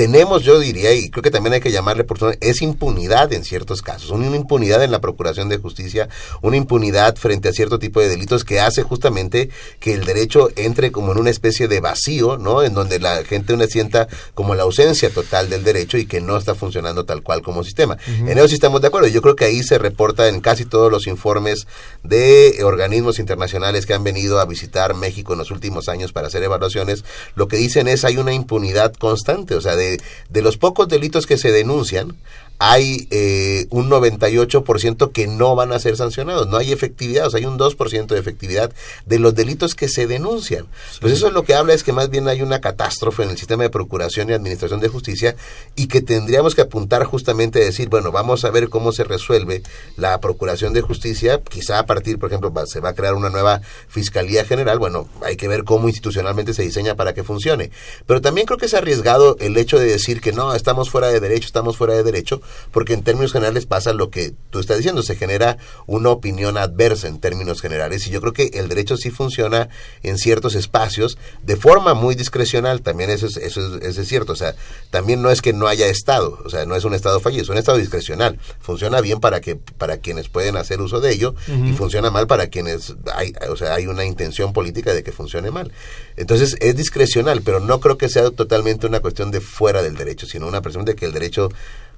tenemos, 0.00 0.42
yo 0.44 0.58
diría, 0.58 0.94
y 0.94 1.10
creo 1.10 1.22
que 1.22 1.30
también 1.30 1.52
hay 1.52 1.60
que 1.60 1.70
llamarle 1.70 2.04
por 2.04 2.18
su 2.18 2.24
nombre, 2.24 2.38
es 2.40 2.62
impunidad 2.62 3.34
en 3.34 3.44
ciertos 3.44 3.82
casos, 3.82 4.08
una 4.08 4.34
impunidad 4.34 4.82
en 4.82 4.92
la 4.92 5.02
Procuración 5.02 5.50
de 5.50 5.58
Justicia, 5.58 6.08
una 6.40 6.56
impunidad 6.56 7.16
frente 7.16 7.50
a 7.50 7.52
cierto 7.52 7.78
tipo 7.78 8.00
de 8.00 8.08
delitos 8.08 8.42
que 8.42 8.60
hace 8.60 8.82
justamente 8.82 9.50
que 9.78 9.92
el 9.92 10.06
derecho 10.06 10.48
entre 10.56 10.90
como 10.90 11.12
en 11.12 11.18
una 11.18 11.28
especie 11.28 11.68
de 11.68 11.80
vacío, 11.80 12.38
¿no? 12.38 12.62
En 12.62 12.72
donde 12.72 12.98
la 12.98 13.24
gente 13.24 13.52
una 13.52 13.66
sienta 13.66 14.08
como 14.32 14.54
la 14.54 14.62
ausencia 14.62 15.10
total 15.10 15.50
del 15.50 15.64
derecho 15.64 15.98
y 15.98 16.06
que 16.06 16.22
no 16.22 16.38
está 16.38 16.54
funcionando 16.54 17.04
tal 17.04 17.22
cual 17.22 17.42
como 17.42 17.62
sistema. 17.62 17.98
En 18.06 18.38
eso 18.38 18.48
sí 18.48 18.54
estamos 18.54 18.80
de 18.80 18.86
acuerdo. 18.86 19.08
Yo 19.08 19.20
creo 19.20 19.36
que 19.36 19.44
ahí 19.44 19.62
se 19.62 19.76
reporta 19.76 20.28
en 20.28 20.40
casi 20.40 20.64
todos 20.64 20.90
los 20.90 21.08
informes 21.08 21.66
de 22.02 22.64
organismos 22.64 23.18
internacionales 23.18 23.84
que 23.84 23.92
han 23.92 24.02
venido 24.02 24.40
a 24.40 24.46
visitar 24.46 24.94
México 24.94 25.34
en 25.34 25.40
los 25.40 25.50
últimos 25.50 25.90
años 25.90 26.14
para 26.14 26.28
hacer 26.28 26.42
evaluaciones, 26.42 27.04
lo 27.34 27.48
que 27.48 27.58
dicen 27.58 27.86
es 27.86 28.06
hay 28.06 28.16
una 28.16 28.32
impunidad 28.32 28.94
constante, 28.94 29.54
o 29.54 29.60
sea, 29.60 29.76
de, 29.76 29.89
de 30.28 30.42
los 30.42 30.56
pocos 30.56 30.88
delitos 30.88 31.26
que 31.26 31.38
se 31.38 31.52
denuncian, 31.52 32.16
hay 32.62 33.08
eh, 33.10 33.66
un 33.70 33.88
98% 33.88 35.12
que 35.12 35.26
no 35.26 35.56
van 35.56 35.72
a 35.72 35.78
ser 35.78 35.96
sancionados, 35.96 36.46
no 36.46 36.58
hay 36.58 36.72
efectividad, 36.72 37.26
o 37.26 37.30
sea, 37.30 37.38
hay 37.38 37.46
un 37.46 37.58
2% 37.58 38.06
de 38.06 38.18
efectividad 38.18 38.70
de 39.06 39.18
los 39.18 39.34
delitos 39.34 39.74
que 39.74 39.88
se 39.88 40.06
denuncian. 40.06 40.66
Pues 41.00 41.14
eso 41.14 41.28
es 41.28 41.32
lo 41.32 41.42
que 41.42 41.54
habla 41.54 41.72
es 41.72 41.82
que 41.82 41.94
más 41.94 42.10
bien 42.10 42.28
hay 42.28 42.42
una 42.42 42.60
catástrofe 42.60 43.22
en 43.22 43.30
el 43.30 43.38
sistema 43.38 43.62
de 43.62 43.70
procuración 43.70 44.28
y 44.28 44.34
administración 44.34 44.78
de 44.80 44.88
justicia 44.88 45.36
y 45.74 45.86
que 45.86 46.02
tendríamos 46.02 46.54
que 46.54 46.60
apuntar 46.60 47.04
justamente 47.04 47.62
a 47.62 47.64
decir, 47.64 47.88
bueno, 47.88 48.12
vamos 48.12 48.44
a 48.44 48.50
ver 48.50 48.68
cómo 48.68 48.92
se 48.92 49.04
resuelve 49.04 49.62
la 49.96 50.20
procuración 50.20 50.74
de 50.74 50.82
justicia, 50.82 51.40
quizá 51.42 51.78
a 51.78 51.86
partir, 51.86 52.18
por 52.18 52.28
ejemplo, 52.28 52.52
se 52.66 52.80
va 52.80 52.90
a 52.90 52.94
crear 52.94 53.14
una 53.14 53.30
nueva 53.30 53.62
Fiscalía 53.88 54.44
General, 54.44 54.78
bueno, 54.78 55.08
hay 55.22 55.36
que 55.36 55.48
ver 55.48 55.64
cómo 55.64 55.88
institucionalmente 55.88 56.52
se 56.52 56.62
diseña 56.62 56.94
para 56.94 57.14
que 57.14 57.24
funcione. 57.24 57.70
Pero 58.04 58.20
también 58.20 58.46
creo 58.46 58.58
que 58.58 58.66
es 58.66 58.74
arriesgado 58.74 59.38
el 59.40 59.56
hecho 59.56 59.78
de 59.78 59.86
decir 59.86 60.20
que 60.20 60.32
no, 60.32 60.54
estamos 60.54 60.90
fuera 60.90 61.08
de 61.08 61.20
derecho, 61.20 61.46
estamos 61.46 61.78
fuera 61.78 61.94
de 61.94 62.02
derecho, 62.02 62.42
porque 62.72 62.94
en 62.94 63.02
términos 63.02 63.32
generales 63.32 63.66
pasa 63.66 63.92
lo 63.92 64.10
que 64.10 64.32
tú 64.50 64.60
estás 64.60 64.78
diciendo, 64.78 65.02
se 65.02 65.16
genera 65.16 65.58
una 65.86 66.10
opinión 66.10 66.56
adversa 66.56 67.08
en 67.08 67.20
términos 67.20 67.60
generales 67.60 68.06
y 68.06 68.10
yo 68.10 68.20
creo 68.20 68.32
que 68.32 68.50
el 68.54 68.68
derecho 68.68 68.96
sí 68.96 69.10
funciona 69.10 69.68
en 70.02 70.18
ciertos 70.18 70.54
espacios 70.54 71.18
de 71.42 71.56
forma 71.56 71.94
muy 71.94 72.14
discrecional, 72.14 72.82
también 72.82 73.10
eso 73.10 73.26
es, 73.26 73.36
eso 73.36 73.76
es, 73.78 74.08
cierto, 74.08 74.32
o 74.32 74.36
sea, 74.36 74.54
también 74.90 75.22
no 75.22 75.30
es 75.30 75.42
que 75.42 75.52
no 75.52 75.66
haya 75.66 75.86
Estado, 75.86 76.38
o 76.44 76.50
sea, 76.50 76.66
no 76.66 76.76
es 76.76 76.84
un 76.84 76.94
Estado 76.94 77.20
fallido, 77.20 77.42
es 77.42 77.48
un 77.48 77.58
Estado 77.58 77.78
discrecional, 77.78 78.38
funciona 78.60 79.00
bien 79.00 79.20
para 79.20 79.40
que 79.40 79.56
para 79.56 79.98
quienes 79.98 80.28
pueden 80.28 80.56
hacer 80.56 80.80
uso 80.80 81.00
de 81.00 81.12
ello 81.12 81.34
y 81.48 81.72
funciona 81.72 82.10
mal 82.10 82.26
para 82.26 82.48
quienes 82.48 82.94
hay, 83.14 83.32
o 83.48 83.56
sea, 83.56 83.74
hay 83.74 83.86
una 83.86 84.04
intención 84.04 84.52
política 84.52 84.94
de 84.94 85.02
que 85.02 85.12
funcione 85.12 85.50
mal. 85.50 85.72
Entonces 86.16 86.56
es 86.60 86.76
discrecional, 86.76 87.42
pero 87.42 87.60
no 87.60 87.80
creo 87.80 87.98
que 87.98 88.08
sea 88.08 88.30
totalmente 88.30 88.86
una 88.86 89.00
cuestión 89.00 89.30
de 89.30 89.40
fuera 89.40 89.82
del 89.82 89.96
derecho, 89.96 90.26
sino 90.26 90.46
una 90.46 90.60
cuestión 90.60 90.84
de 90.84 90.94
que 90.94 91.06
el 91.06 91.12
derecho 91.12 91.50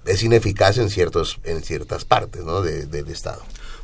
es 0.05 0.23
ineficaz 0.23 0.79
en 0.79 0.91
ciertos 0.91 1.39
en 1.45 1.63
ciertas 1.63 2.05
partes 2.05 2.45
¿no? 2.45 2.63
de, 2.63 2.87
del 2.87 3.09
Estado. 3.09 3.43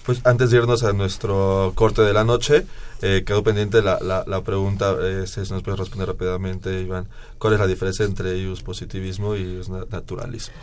Pues 0.08 0.20
antes 0.24 0.50
de 0.50 0.56
irnos 0.56 0.84
a 0.84 0.94
nuestro 0.94 1.72
corte 1.74 2.00
de 2.00 2.14
la 2.14 2.24
noche, 2.24 2.64
eh, 3.02 3.24
quedó 3.26 3.42
pendiente 3.42 3.82
la, 3.82 3.98
la, 4.00 4.40
pregunta, 4.40 4.96
eh, 5.02 5.26
si 5.26 5.40
nos 5.40 5.62
puedes 5.62 5.78
responder 5.78 6.08
rápidamente, 6.08 6.80
Iván, 6.80 7.06
¿cuál 7.38 7.52
es 7.52 7.60
la 7.60 7.66
diferencia 7.66 8.06
entre 8.06 8.38
ius 8.38 8.62
positivismo 8.62 9.36
y 9.36 9.42
ius 9.42 9.68
naturalismo? 9.68 10.54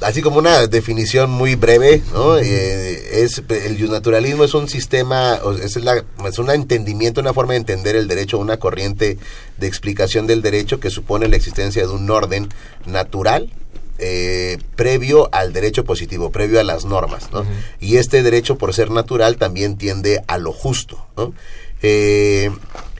Así 0.00 0.22
como 0.22 0.38
una 0.38 0.66
definición 0.66 1.30
muy 1.30 1.54
breve, 1.54 2.02
¿no? 2.12 2.36
Eh, 2.38 3.22
es 3.22 3.44
el 3.48 3.90
naturalismo 3.90 4.42
es 4.42 4.54
un 4.54 4.66
sistema, 4.66 5.38
es, 5.62 5.76
la, 5.76 6.02
es 6.26 6.38
un 6.40 6.50
entendimiento, 6.50 7.20
una 7.20 7.32
forma 7.32 7.52
de 7.52 7.58
entender 7.58 7.94
el 7.94 8.08
derecho, 8.08 8.38
una 8.38 8.56
corriente 8.56 9.18
de 9.56 9.66
explicación 9.68 10.26
del 10.26 10.42
derecho 10.42 10.80
que 10.80 10.90
supone 10.90 11.28
la 11.28 11.36
existencia 11.36 11.86
de 11.86 11.92
un 11.92 12.10
orden 12.10 12.48
natural 12.86 13.52
eh, 14.00 14.58
previo 14.76 15.28
al 15.32 15.52
derecho 15.52 15.84
positivo, 15.84 16.30
previo 16.30 16.58
a 16.58 16.64
las 16.64 16.84
normas, 16.84 17.30
¿no? 17.32 17.44
Y 17.80 17.96
este 17.96 18.22
derecho, 18.22 18.56
por 18.56 18.72
ser 18.74 18.90
natural, 18.90 19.36
también 19.36 19.76
tiende 19.76 20.22
a 20.26 20.38
lo 20.38 20.52
justo, 20.52 21.06
¿no? 21.16 21.34
Eh, 21.82 22.50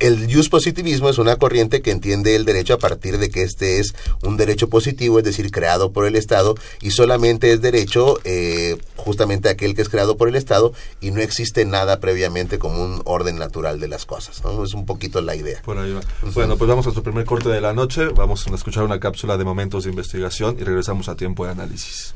el 0.00 0.34
jus 0.34 0.48
positivismo 0.48 1.10
es 1.10 1.18
una 1.18 1.36
corriente 1.36 1.82
que 1.82 1.90
entiende 1.90 2.34
el 2.34 2.46
derecho 2.46 2.72
a 2.72 2.78
partir 2.78 3.18
de 3.18 3.28
que 3.28 3.42
este 3.42 3.80
es 3.80 3.94
un 4.22 4.38
derecho 4.38 4.70
positivo, 4.70 5.18
es 5.18 5.24
decir, 5.24 5.50
creado 5.50 5.92
por 5.92 6.06
el 6.06 6.16
Estado, 6.16 6.54
y 6.80 6.92
solamente 6.92 7.52
es 7.52 7.60
derecho 7.60 8.18
eh, 8.24 8.78
justamente 8.96 9.50
aquel 9.50 9.74
que 9.74 9.82
es 9.82 9.90
creado 9.90 10.16
por 10.16 10.28
el 10.28 10.36
Estado 10.36 10.72
y 11.02 11.10
no 11.10 11.20
existe 11.20 11.66
nada 11.66 12.00
previamente 12.00 12.58
como 12.58 12.82
un 12.82 13.02
orden 13.04 13.36
natural 13.36 13.78
de 13.78 13.88
las 13.88 14.06
cosas. 14.06 14.42
¿no? 14.42 14.64
Es 14.64 14.72
un 14.72 14.86
poquito 14.86 15.20
la 15.20 15.36
idea. 15.36 15.60
Por 15.62 15.76
ahí 15.76 15.92
va. 15.92 16.00
Bueno, 16.32 16.56
pues 16.56 16.68
vamos 16.68 16.86
a 16.86 16.88
nuestro 16.88 17.02
primer 17.02 17.26
corte 17.26 17.50
de 17.50 17.60
la 17.60 17.74
noche, 17.74 18.08
vamos 18.08 18.46
a 18.46 18.54
escuchar 18.54 18.84
una 18.84 18.98
cápsula 18.98 19.36
de 19.36 19.44
momentos 19.44 19.84
de 19.84 19.90
investigación 19.90 20.56
y 20.58 20.64
regresamos 20.64 21.10
a 21.10 21.14
tiempo 21.14 21.44
de 21.44 21.52
análisis. 21.52 22.14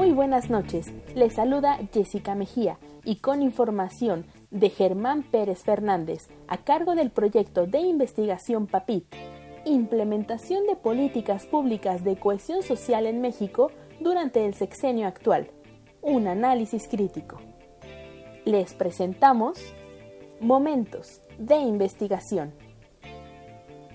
Muy 0.00 0.12
buenas 0.12 0.48
noches, 0.48 0.90
les 1.14 1.34
saluda 1.34 1.78
Jessica 1.92 2.34
Mejía 2.34 2.78
y 3.04 3.16
con 3.16 3.42
información 3.42 4.24
de 4.50 4.70
Germán 4.70 5.22
Pérez 5.22 5.62
Fernández 5.62 6.30
a 6.48 6.56
cargo 6.56 6.94
del 6.94 7.10
proyecto 7.10 7.66
de 7.66 7.80
investigación 7.80 8.66
PAPIT, 8.66 9.14
Implementación 9.66 10.66
de 10.66 10.76
Políticas 10.76 11.44
Públicas 11.44 12.02
de 12.02 12.16
Cohesión 12.16 12.62
Social 12.62 13.04
en 13.04 13.20
México 13.20 13.72
durante 14.00 14.46
el 14.46 14.54
sexenio 14.54 15.06
actual, 15.06 15.50
un 16.00 16.28
análisis 16.28 16.88
crítico. 16.88 17.38
Les 18.46 18.72
presentamos 18.72 19.58
Momentos 20.40 21.20
de 21.38 21.56
Investigación. 21.56 22.54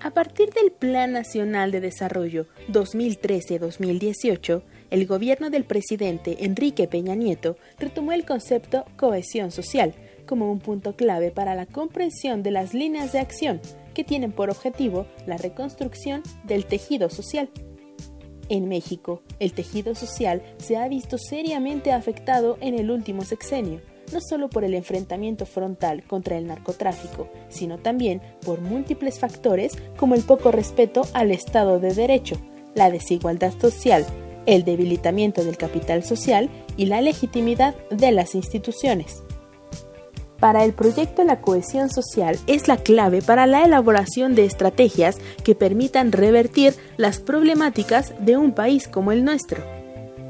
A 0.01 0.11
partir 0.11 0.51
del 0.51 0.71
Plan 0.71 1.13
Nacional 1.13 1.71
de 1.71 1.81
Desarrollo 1.81 2.45
2013-2018, 2.69 4.61
el 4.91 5.07
gobierno 5.07 5.49
del 5.49 5.63
presidente 5.63 6.45
Enrique 6.45 6.87
Peña 6.87 7.15
Nieto 7.15 7.57
retomó 7.79 8.11
el 8.11 8.25
concepto 8.25 8.85
cohesión 8.97 9.51
social 9.51 9.93
como 10.25 10.51
un 10.51 10.59
punto 10.59 10.95
clave 10.95 11.31
para 11.31 11.55
la 11.55 11.65
comprensión 11.65 12.43
de 12.43 12.51
las 12.51 12.73
líneas 12.73 13.11
de 13.11 13.19
acción 13.19 13.61
que 13.93 14.03
tienen 14.03 14.31
por 14.31 14.49
objetivo 14.49 15.07
la 15.25 15.37
reconstrucción 15.37 16.21
del 16.43 16.65
tejido 16.65 17.09
social. 17.09 17.49
En 18.49 18.67
México, 18.67 19.23
el 19.39 19.53
tejido 19.53 19.95
social 19.95 20.43
se 20.57 20.77
ha 20.77 20.87
visto 20.87 21.17
seriamente 21.17 21.91
afectado 21.91 22.57
en 22.61 22.77
el 22.77 22.91
último 22.91 23.23
sexenio, 23.23 23.81
no 24.13 24.19
solo 24.21 24.49
por 24.49 24.63
el 24.63 24.75
enfrentamiento 24.75 25.47
frontal 25.47 26.03
contra 26.03 26.37
el 26.37 26.45
narcotráfico, 26.45 27.27
sino 27.49 27.79
también 27.79 28.21
por 28.45 28.61
múltiples 28.61 29.19
factores 29.19 29.77
como 29.97 30.13
el 30.13 30.21
poco 30.21 30.51
respeto 30.51 31.01
al 31.13 31.31
Estado 31.31 31.79
de 31.79 31.95
Derecho, 31.95 32.37
la 32.75 32.91
desigualdad 32.91 33.53
social, 33.59 34.05
el 34.45 34.63
debilitamiento 34.63 35.43
del 35.43 35.57
capital 35.57 36.03
social 36.03 36.49
y 36.77 36.85
la 36.85 37.01
legitimidad 37.01 37.75
de 37.89 38.11
las 38.11 38.35
instituciones. 38.35 39.23
Para 40.39 40.65
el 40.65 40.73
proyecto 40.73 41.23
La 41.23 41.41
cohesión 41.41 41.89
social 41.89 42.37
es 42.45 42.67
la 42.67 42.77
clave 42.77 43.21
para 43.21 43.47
la 43.47 43.63
elaboración 43.63 44.35
de 44.35 44.45
estrategias 44.45 45.17
que 45.43 45.55
permitan 45.55 46.11
revertir 46.11 46.75
las 46.97 47.19
problemáticas 47.19 48.13
de 48.19 48.37
un 48.37 48.51
país 48.51 48.87
como 48.87 49.11
el 49.11 49.23
nuestro. 49.23 49.63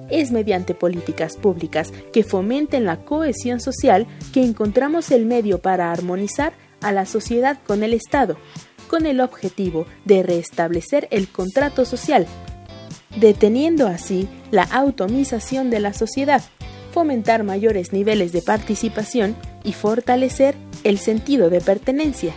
Es 0.09 0.31
mediante 0.31 0.75
políticas 0.75 1.35
públicas 1.35 1.91
que 2.13 2.23
fomenten 2.23 2.85
la 2.85 3.03
cohesión 3.03 3.59
social 3.59 4.05
que 4.31 4.43
encontramos 4.43 5.09
el 5.09 5.25
medio 5.25 5.59
para 5.59 5.91
armonizar 5.91 6.53
a 6.81 6.91
la 6.91 7.07
sociedad 7.07 7.57
con 7.65 7.83
el 7.83 7.93
Estado, 7.93 8.37
con 8.87 9.07
el 9.07 9.19
objetivo 9.19 9.87
de 10.05 10.21
restablecer 10.21 11.07
el 11.09 11.27
contrato 11.27 11.85
social 11.85 12.27
deteniendo 13.15 13.87
así 13.87 14.27
la 14.51 14.63
automización 14.63 15.69
de 15.69 15.79
la 15.79 15.93
sociedad, 15.93 16.41
fomentar 16.91 17.43
mayores 17.43 17.93
niveles 17.93 18.31
de 18.31 18.41
participación 18.41 19.35
y 19.63 19.73
fortalecer 19.73 20.55
el 20.83 20.97
sentido 20.97 21.49
de 21.49 21.61
pertenencia. 21.61 22.33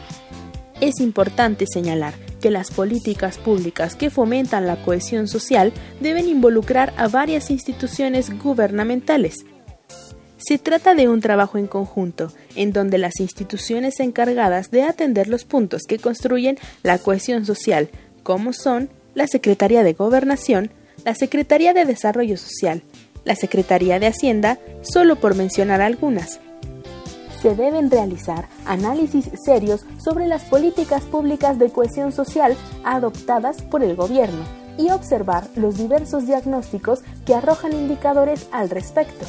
Es 0.81 1.01
importante 1.01 1.67
señalar 1.73 2.15
que 2.41 2.51
las 2.51 2.71
políticas 2.71 3.39
públicas 3.39 3.97
que 3.97 4.11
fomentan 4.11 4.67
la 4.67 4.83
cohesión 4.83 5.29
social 5.29 5.73
deben 6.01 6.29
involucrar 6.29 6.95
a 6.97 7.09
varias 7.09 7.51
instituciones 7.51 8.37
gubernamentales. 8.39 9.45
Se 10.37 10.57
trata 10.57 10.95
de 10.95 11.09
un 11.09 11.21
trabajo 11.21 11.59
en 11.59 11.67
conjunto, 11.67 12.33
en 12.55 12.73
donde 12.73 12.97
las 12.99 13.19
instituciones 13.19 13.99
encargadas 13.99 14.71
de 14.71 14.85
atender 14.85 15.27
los 15.27 15.45
puntos 15.45 15.83
que 15.83 15.99
construyen 15.99 16.59
la 16.85 16.99
cohesión 16.99 17.45
social, 17.45 17.91
como 18.23 18.53
son 18.53 18.89
la 19.19 19.27
Secretaría 19.27 19.83
de 19.83 19.95
Gobernación, 19.95 20.71
la 21.05 21.13
Secretaría 21.13 21.75
de 21.75 21.85
Desarrollo 21.85 22.37
Social, 22.37 22.83
la 23.25 23.35
Secretaría 23.35 23.99
de 23.99 24.07
Hacienda, 24.07 24.61
solo 24.83 25.17
por 25.17 25.35
mencionar 25.35 25.81
algunas. 25.81 26.39
Se 27.43 27.57
deben 27.57 27.91
realizar 27.91 28.49
análisis 28.65 29.29
serios 29.45 29.85
sobre 29.99 30.29
las 30.29 30.45
políticas 30.45 31.03
públicas 31.03 31.59
de 31.59 31.69
cohesión 31.71 32.13
social 32.13 32.57
adoptadas 32.85 33.61
por 33.61 33.83
el 33.83 33.97
gobierno 33.97 34.45
y 34.79 34.91
observar 34.91 35.49
los 35.57 35.77
diversos 35.77 36.29
diagnósticos 36.29 37.01
que 37.27 37.35
arrojan 37.35 37.73
indicadores 37.73 38.47
al 38.53 38.71
respecto. 38.71 39.27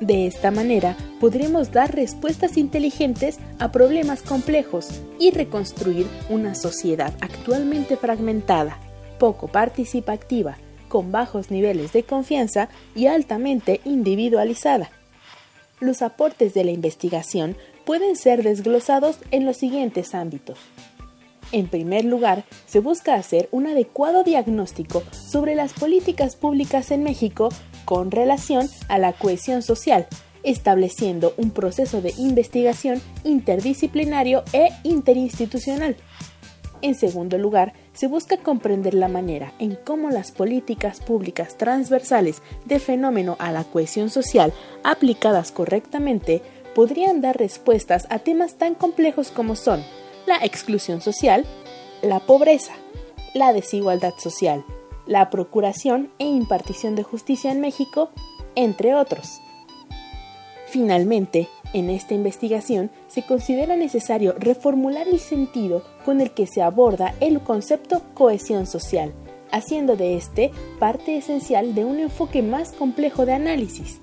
De 0.00 0.26
esta 0.26 0.50
manera 0.50 0.94
podremos 1.20 1.72
dar 1.72 1.94
respuestas 1.94 2.58
inteligentes 2.58 3.38
a 3.58 3.72
problemas 3.72 4.20
complejos 4.20 4.88
y 5.18 5.30
reconstruir 5.30 6.06
una 6.28 6.54
sociedad 6.54 7.14
actualmente 7.22 7.96
fragmentada, 7.96 8.78
poco 9.18 9.48
participativa, 9.48 10.58
con 10.88 11.12
bajos 11.12 11.50
niveles 11.50 11.94
de 11.94 12.02
confianza 12.02 12.68
y 12.94 13.06
altamente 13.06 13.80
individualizada. 13.84 14.90
Los 15.80 16.02
aportes 16.02 16.52
de 16.52 16.64
la 16.64 16.72
investigación 16.72 17.56
pueden 17.86 18.16
ser 18.16 18.42
desglosados 18.42 19.18
en 19.30 19.46
los 19.46 19.56
siguientes 19.56 20.14
ámbitos. 20.14 20.58
En 21.52 21.68
primer 21.68 22.04
lugar, 22.04 22.44
se 22.66 22.80
busca 22.80 23.14
hacer 23.14 23.48
un 23.52 23.66
adecuado 23.66 24.24
diagnóstico 24.24 25.02
sobre 25.10 25.54
las 25.54 25.72
políticas 25.72 26.36
públicas 26.36 26.90
en 26.90 27.02
México 27.02 27.48
con 27.86 28.10
relación 28.10 28.68
a 28.88 28.98
la 28.98 29.14
cohesión 29.14 29.62
social, 29.62 30.06
estableciendo 30.42 31.32
un 31.38 31.50
proceso 31.50 32.02
de 32.02 32.12
investigación 32.18 33.00
interdisciplinario 33.24 34.44
e 34.52 34.68
interinstitucional. 34.82 35.96
En 36.82 36.94
segundo 36.94 37.38
lugar, 37.38 37.72
se 37.94 38.06
busca 38.06 38.36
comprender 38.36 38.92
la 38.92 39.08
manera 39.08 39.54
en 39.58 39.78
cómo 39.82 40.10
las 40.10 40.30
políticas 40.30 41.00
públicas 41.00 41.56
transversales 41.56 42.42
de 42.66 42.78
fenómeno 42.78 43.36
a 43.38 43.50
la 43.50 43.64
cohesión 43.64 44.10
social 44.10 44.52
aplicadas 44.84 45.52
correctamente 45.52 46.42
podrían 46.74 47.22
dar 47.22 47.38
respuestas 47.38 48.06
a 48.10 48.18
temas 48.18 48.56
tan 48.56 48.74
complejos 48.74 49.30
como 49.30 49.56
son 49.56 49.82
la 50.26 50.36
exclusión 50.44 51.00
social, 51.00 51.46
la 52.02 52.20
pobreza, 52.20 52.74
la 53.32 53.54
desigualdad 53.54 54.12
social, 54.18 54.64
la 55.06 55.30
procuración 55.30 56.10
e 56.18 56.26
impartición 56.26 56.96
de 56.96 57.02
justicia 57.02 57.52
en 57.52 57.60
México, 57.60 58.10
entre 58.54 58.94
otros. 58.94 59.40
Finalmente, 60.66 61.48
en 61.72 61.90
esta 61.90 62.14
investigación 62.14 62.90
se 63.08 63.22
considera 63.22 63.76
necesario 63.76 64.34
reformular 64.38 65.06
el 65.08 65.20
sentido 65.20 65.82
con 66.04 66.20
el 66.20 66.32
que 66.32 66.46
se 66.46 66.62
aborda 66.62 67.14
el 67.20 67.40
concepto 67.40 68.02
cohesión 68.14 68.66
social, 68.66 69.12
haciendo 69.52 69.96
de 69.96 70.16
este 70.16 70.50
parte 70.78 71.16
esencial 71.16 71.74
de 71.74 71.84
un 71.84 72.00
enfoque 72.00 72.42
más 72.42 72.72
complejo 72.72 73.26
de 73.26 73.34
análisis. 73.34 74.00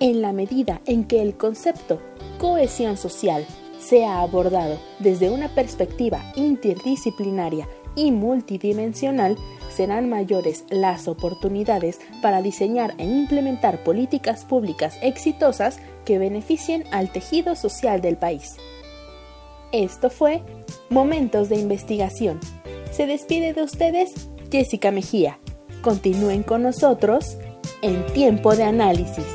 En 0.00 0.22
la 0.22 0.32
medida 0.32 0.80
en 0.86 1.04
que 1.04 1.22
el 1.22 1.36
concepto 1.36 2.00
cohesión 2.38 2.96
social 2.96 3.46
sea 3.78 4.20
abordado 4.20 4.78
desde 4.98 5.30
una 5.30 5.48
perspectiva 5.54 6.20
interdisciplinaria 6.36 7.68
y 7.94 8.12
multidimensional, 8.12 9.36
serán 9.70 10.08
mayores 10.08 10.64
las 10.70 11.08
oportunidades 11.08 12.00
para 12.22 12.42
diseñar 12.42 12.94
e 12.98 13.04
implementar 13.04 13.82
políticas 13.84 14.44
públicas 14.44 14.98
exitosas 15.02 15.78
que 16.04 16.18
beneficien 16.18 16.84
al 16.90 17.10
tejido 17.10 17.56
social 17.56 18.00
del 18.00 18.16
país. 18.16 18.56
Esto 19.72 20.10
fue 20.10 20.42
Momentos 20.88 21.48
de 21.48 21.56
Investigación. 21.56 22.40
Se 22.90 23.06
despide 23.06 23.52
de 23.52 23.62
ustedes 23.62 24.10
Jessica 24.50 24.90
Mejía. 24.90 25.38
Continúen 25.82 26.42
con 26.42 26.62
nosotros 26.62 27.36
en 27.82 28.06
Tiempo 28.06 28.56
de 28.56 28.64
Análisis. 28.64 29.26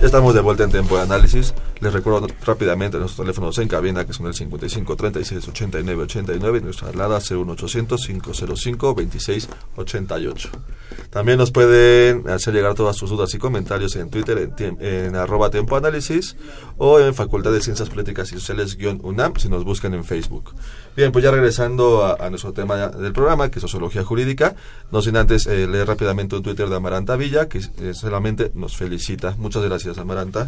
Ya 0.00 0.06
estamos 0.06 0.32
de 0.32 0.40
vuelta 0.40 0.62
en 0.62 0.70
tiempo 0.70 0.96
de 0.96 1.02
análisis. 1.02 1.52
Les 1.80 1.92
recuerdo 1.92 2.26
rápidamente 2.44 2.98
nuestros 2.98 3.24
teléfonos 3.24 3.56
en 3.58 3.68
cabina 3.68 4.04
que 4.04 4.12
son 4.12 4.26
el 4.26 4.34
55 4.34 4.96
36 4.96 5.48
89 5.48 6.02
89 6.02 6.58
y 6.58 6.60
nuestra 6.62 6.88
alada 6.88 7.20
01800 7.20 8.06
505 8.06 8.94
26 8.94 9.48
88. 9.76 10.50
También 11.10 11.38
nos 11.38 11.52
pueden 11.52 12.28
hacer 12.28 12.52
llegar 12.54 12.74
todas 12.74 12.96
sus 12.96 13.10
dudas 13.10 13.32
y 13.34 13.38
comentarios 13.38 13.94
en 13.96 14.10
Twitter 14.10 14.50
en, 14.58 14.76
en 14.80 15.14
o 16.76 17.00
en 17.00 17.14
Facultad 17.14 17.52
de 17.52 17.60
Ciencias 17.60 17.88
Políticas 17.88 18.32
y 18.32 18.34
Sociales 18.34 18.76
UNAM 19.02 19.34
si 19.36 19.48
nos 19.48 19.64
buscan 19.64 19.94
en 19.94 20.04
Facebook. 20.04 20.54
Bien, 20.96 21.12
pues 21.12 21.24
ya 21.24 21.30
regresando 21.30 22.04
a, 22.04 22.28
nuestro 22.28 22.52
tema 22.52 22.88
del 22.88 23.12
programa, 23.12 23.50
que 23.50 23.58
es 23.58 23.62
sociología 23.62 24.02
jurídica, 24.02 24.56
no 24.90 25.00
sin 25.00 25.16
antes 25.16 25.46
eh, 25.46 25.66
leer 25.66 25.86
rápidamente 25.86 26.34
un 26.34 26.42
Twitter 26.42 26.68
de 26.68 26.76
Amaranta 26.76 27.16
Villa, 27.16 27.48
que 27.48 27.58
eh, 27.58 27.94
solamente 27.94 28.50
nos 28.54 28.76
felicita. 28.76 29.34
Muchas 29.38 29.62
gracias, 29.62 29.98
Amaranta. 29.98 30.46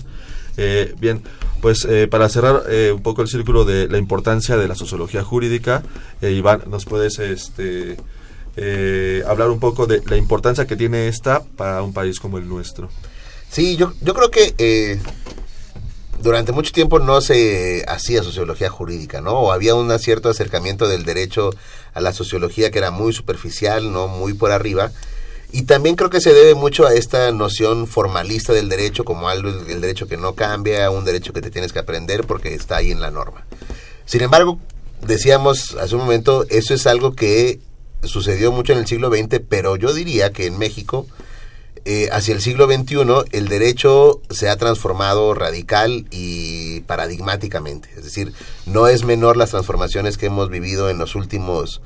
Eh, 0.57 0.95
bien, 0.99 1.23
pues 1.61 1.87
para 2.11 2.29
cerrar 2.29 2.63
un 2.93 3.03
poco 3.03 3.23
el 3.23 3.29
círculo 3.29 3.65
de 3.65 3.87
la 3.89 3.99
importancia 3.99 4.57
de 4.57 4.67
la 4.67 4.75
sociología 4.75 5.23
jurídica, 5.23 5.83
Iván, 6.23 6.63
¿nos 6.69 6.87
puedes 6.87 7.19
este, 7.19 7.97
hablar 9.27 9.51
un 9.51 9.61
poco 9.61 9.87
de 9.87 10.03
la 10.07 10.17
importancia 10.17 10.67
que 10.67 10.77
tiene 10.77 11.09
esta 11.09 11.43
para 11.43 11.83
un 11.83 11.93
país 11.93 12.19
como 12.19 12.39
el 12.39 12.49
nuestro? 12.49 12.89
Sí, 13.51 13.77
yo, 13.77 13.93
yo 14.01 14.15
creo 14.15 14.31
que 14.31 14.99
durante 16.23 16.53
mucho 16.53 16.73
tiempo 16.73 16.99
no 16.99 17.21
se 17.21 17.85
hacía 17.89 18.23
sociología 18.23 18.69
jurídica, 18.69 19.21
¿no? 19.21 19.33
O 19.33 19.53
había 19.53 19.75
un 19.75 19.97
cierto 19.99 20.29
acercamiento 20.29 20.89
del 20.89 21.05
derecho 21.05 21.51
a 21.95 22.01
la 22.01 22.13
sociología 22.13 22.71
que 22.71 22.79
era 22.79 22.91
muy 22.91 23.13
superficial, 23.13 23.93
¿no? 23.93 24.09
Muy 24.09 24.35
por 24.35 24.53
arriba. 24.53 24.93
Y 25.53 25.63
también 25.63 25.97
creo 25.97 26.11
que 26.11 26.21
se 26.21 26.33
debe 26.33 26.55
mucho 26.55 26.87
a 26.87 26.95
esta 26.95 27.33
noción 27.33 27.87
formalista 27.87 28.53
del 28.53 28.69
derecho 28.69 29.05
como 29.05 29.29
algo, 29.29 29.49
el 29.49 29.81
derecho 29.81 30.07
que 30.07 30.17
no 30.17 30.35
cambia, 30.35 30.91
un 30.91 31.05
derecho 31.05 31.33
que 31.33 31.41
te 31.41 31.51
tienes 31.51 31.73
que 31.73 31.81
aprender 31.81 32.25
porque 32.27 32.55
está 32.55 32.77
ahí 32.77 32.93
en 32.93 33.01
la 33.01 33.11
norma. 33.11 33.45
Sin 34.05 34.23
embargo, 34.23 34.59
decíamos 35.03 35.77
hace 35.81 35.95
un 35.97 36.03
momento, 36.03 36.45
eso 36.51 36.75
es 36.75 36.87
algo 36.87 37.15
que 37.15 37.61
sucedió 38.03 38.53
mucho 38.53 38.73
en 38.73 38.79
el 38.79 38.87
siglo 38.87 39.11
XX, 39.11 39.41
pero 39.49 39.77
yo 39.77 39.93
diría 39.93 40.33
que 40.33 40.47
en 40.47 40.59
México 40.59 41.07
eh, 41.85 42.09
hacia 42.13 42.35
el 42.35 42.43
siglo 42.43 42.67
XXI 42.67 42.99
el 43.33 43.49
derecho 43.49 44.21
se 44.29 44.51
ha 44.51 44.57
transformado 44.57 45.33
radical 45.35 46.07
y 46.11 46.81
paradigmáticamente. 46.81 47.89
Es 47.97 48.05
decir, 48.05 48.33
no 48.67 48.87
es 48.87 49.05
menor 49.05 49.37
las 49.37 49.51
transformaciones 49.51 50.19
que 50.19 50.27
hemos 50.27 50.51
vivido 50.51 50.91
en 50.91 50.99
los 50.99 51.15
últimos 51.15 51.81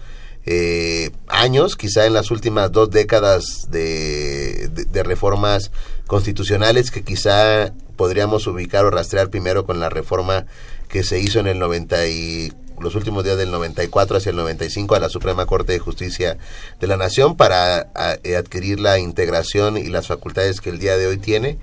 eh, 0.47 1.11
años, 1.28 1.76
quizá 1.76 2.07
en 2.07 2.12
las 2.12 2.30
últimas 2.30 2.70
dos 2.70 2.90
décadas 2.90 3.70
de, 3.70 4.70
reformas 5.05 5.70
constitucionales 6.07 6.90
que 6.90 7.03
quizá 7.03 7.72
podríamos 7.97 8.47
ubicar 8.47 8.84
o 8.84 8.90
rastrear 8.90 9.30
primero 9.30 9.64
con 9.64 9.80
la 9.80 9.88
reforma 9.88 10.47
que 10.88 11.03
se 11.03 11.20
hizo 11.20 11.40
en 11.40 11.47
el 11.47 11.59
94 11.59 12.64
los 12.80 12.97
últimos 12.97 13.22
días 13.22 13.36
del 13.36 13.53
94 13.53 14.16
hacia 14.16 14.30
el 14.30 14.36
95 14.36 14.97
a 14.97 14.99
la 14.99 15.09
Suprema 15.09 15.47
Corte 15.47 15.72
de 15.72 15.78
Justicia 15.78 16.38
de 16.80 16.86
la 16.88 16.97
Nación 16.97 17.36
para 17.36 17.88
eh, 18.24 18.34
adquirir 18.34 18.80
la 18.80 18.99
integración 18.99 19.76
y 19.76 19.84
las 19.84 20.09
facultades 20.09 20.61
que 20.61 20.70
el 20.70 20.80
día 20.80 20.97
de 20.97 21.07
hoy 21.07 21.18
tiene. 21.18 21.59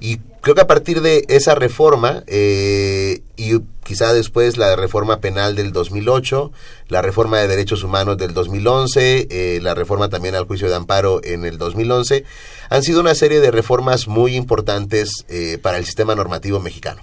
Y 0.00 0.18
creo 0.40 0.54
que 0.54 0.60
a 0.60 0.66
partir 0.66 1.00
de 1.00 1.24
esa 1.28 1.54
reforma 1.54 2.22
eh, 2.26 3.22
y 3.36 3.60
quizá 3.84 4.12
después 4.12 4.56
la 4.56 4.76
reforma 4.76 5.20
penal 5.20 5.56
del 5.56 5.72
2008, 5.72 6.52
la 6.88 7.02
reforma 7.02 7.38
de 7.38 7.48
derechos 7.48 7.82
humanos 7.82 8.18
del 8.18 8.34
2011, 8.34 9.28
eh, 9.30 9.60
la 9.62 9.74
reforma 9.74 10.08
también 10.08 10.34
al 10.34 10.44
juicio 10.44 10.68
de 10.68 10.74
amparo 10.74 11.20
en 11.24 11.44
el 11.44 11.58
2011, 11.58 12.24
han 12.68 12.82
sido 12.82 13.00
una 13.00 13.14
serie 13.14 13.40
de 13.40 13.50
reformas 13.50 14.08
muy 14.08 14.36
importantes 14.36 15.24
eh, 15.28 15.58
para 15.62 15.78
el 15.78 15.86
sistema 15.86 16.14
normativo 16.14 16.60
mexicano. 16.60 17.00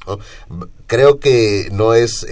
Creo 0.87 1.19
que 1.19 1.69
no 1.71 1.93
es 1.93 2.25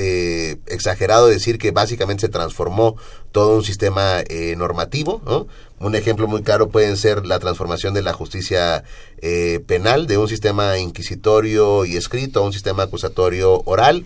exagerado 0.67 1.27
decir 1.27 1.57
que 1.57 1.71
básicamente 1.71 2.21
se 2.21 2.29
transformó 2.29 2.95
todo 3.31 3.55
un 3.55 3.63
sistema 3.63 4.23
normativo, 4.55 5.21
¿no? 5.25 5.47
Un 5.83 5.95
ejemplo 5.95 6.29
muy 6.29 6.43
claro 6.43 6.69
pueden 6.69 6.95
ser 6.95 7.25
la 7.25 7.39
transformación 7.39 7.93
de 7.93 8.01
la 8.01 8.13
justicia 8.13 8.85
eh, 9.21 9.59
penal 9.67 10.07
de 10.07 10.17
un 10.17 10.29
sistema 10.29 10.77
inquisitorio 10.77 11.83
y 11.83 11.97
escrito 11.97 12.39
a 12.39 12.43
un 12.43 12.53
sistema 12.53 12.83
acusatorio 12.83 13.61
oral. 13.65 14.05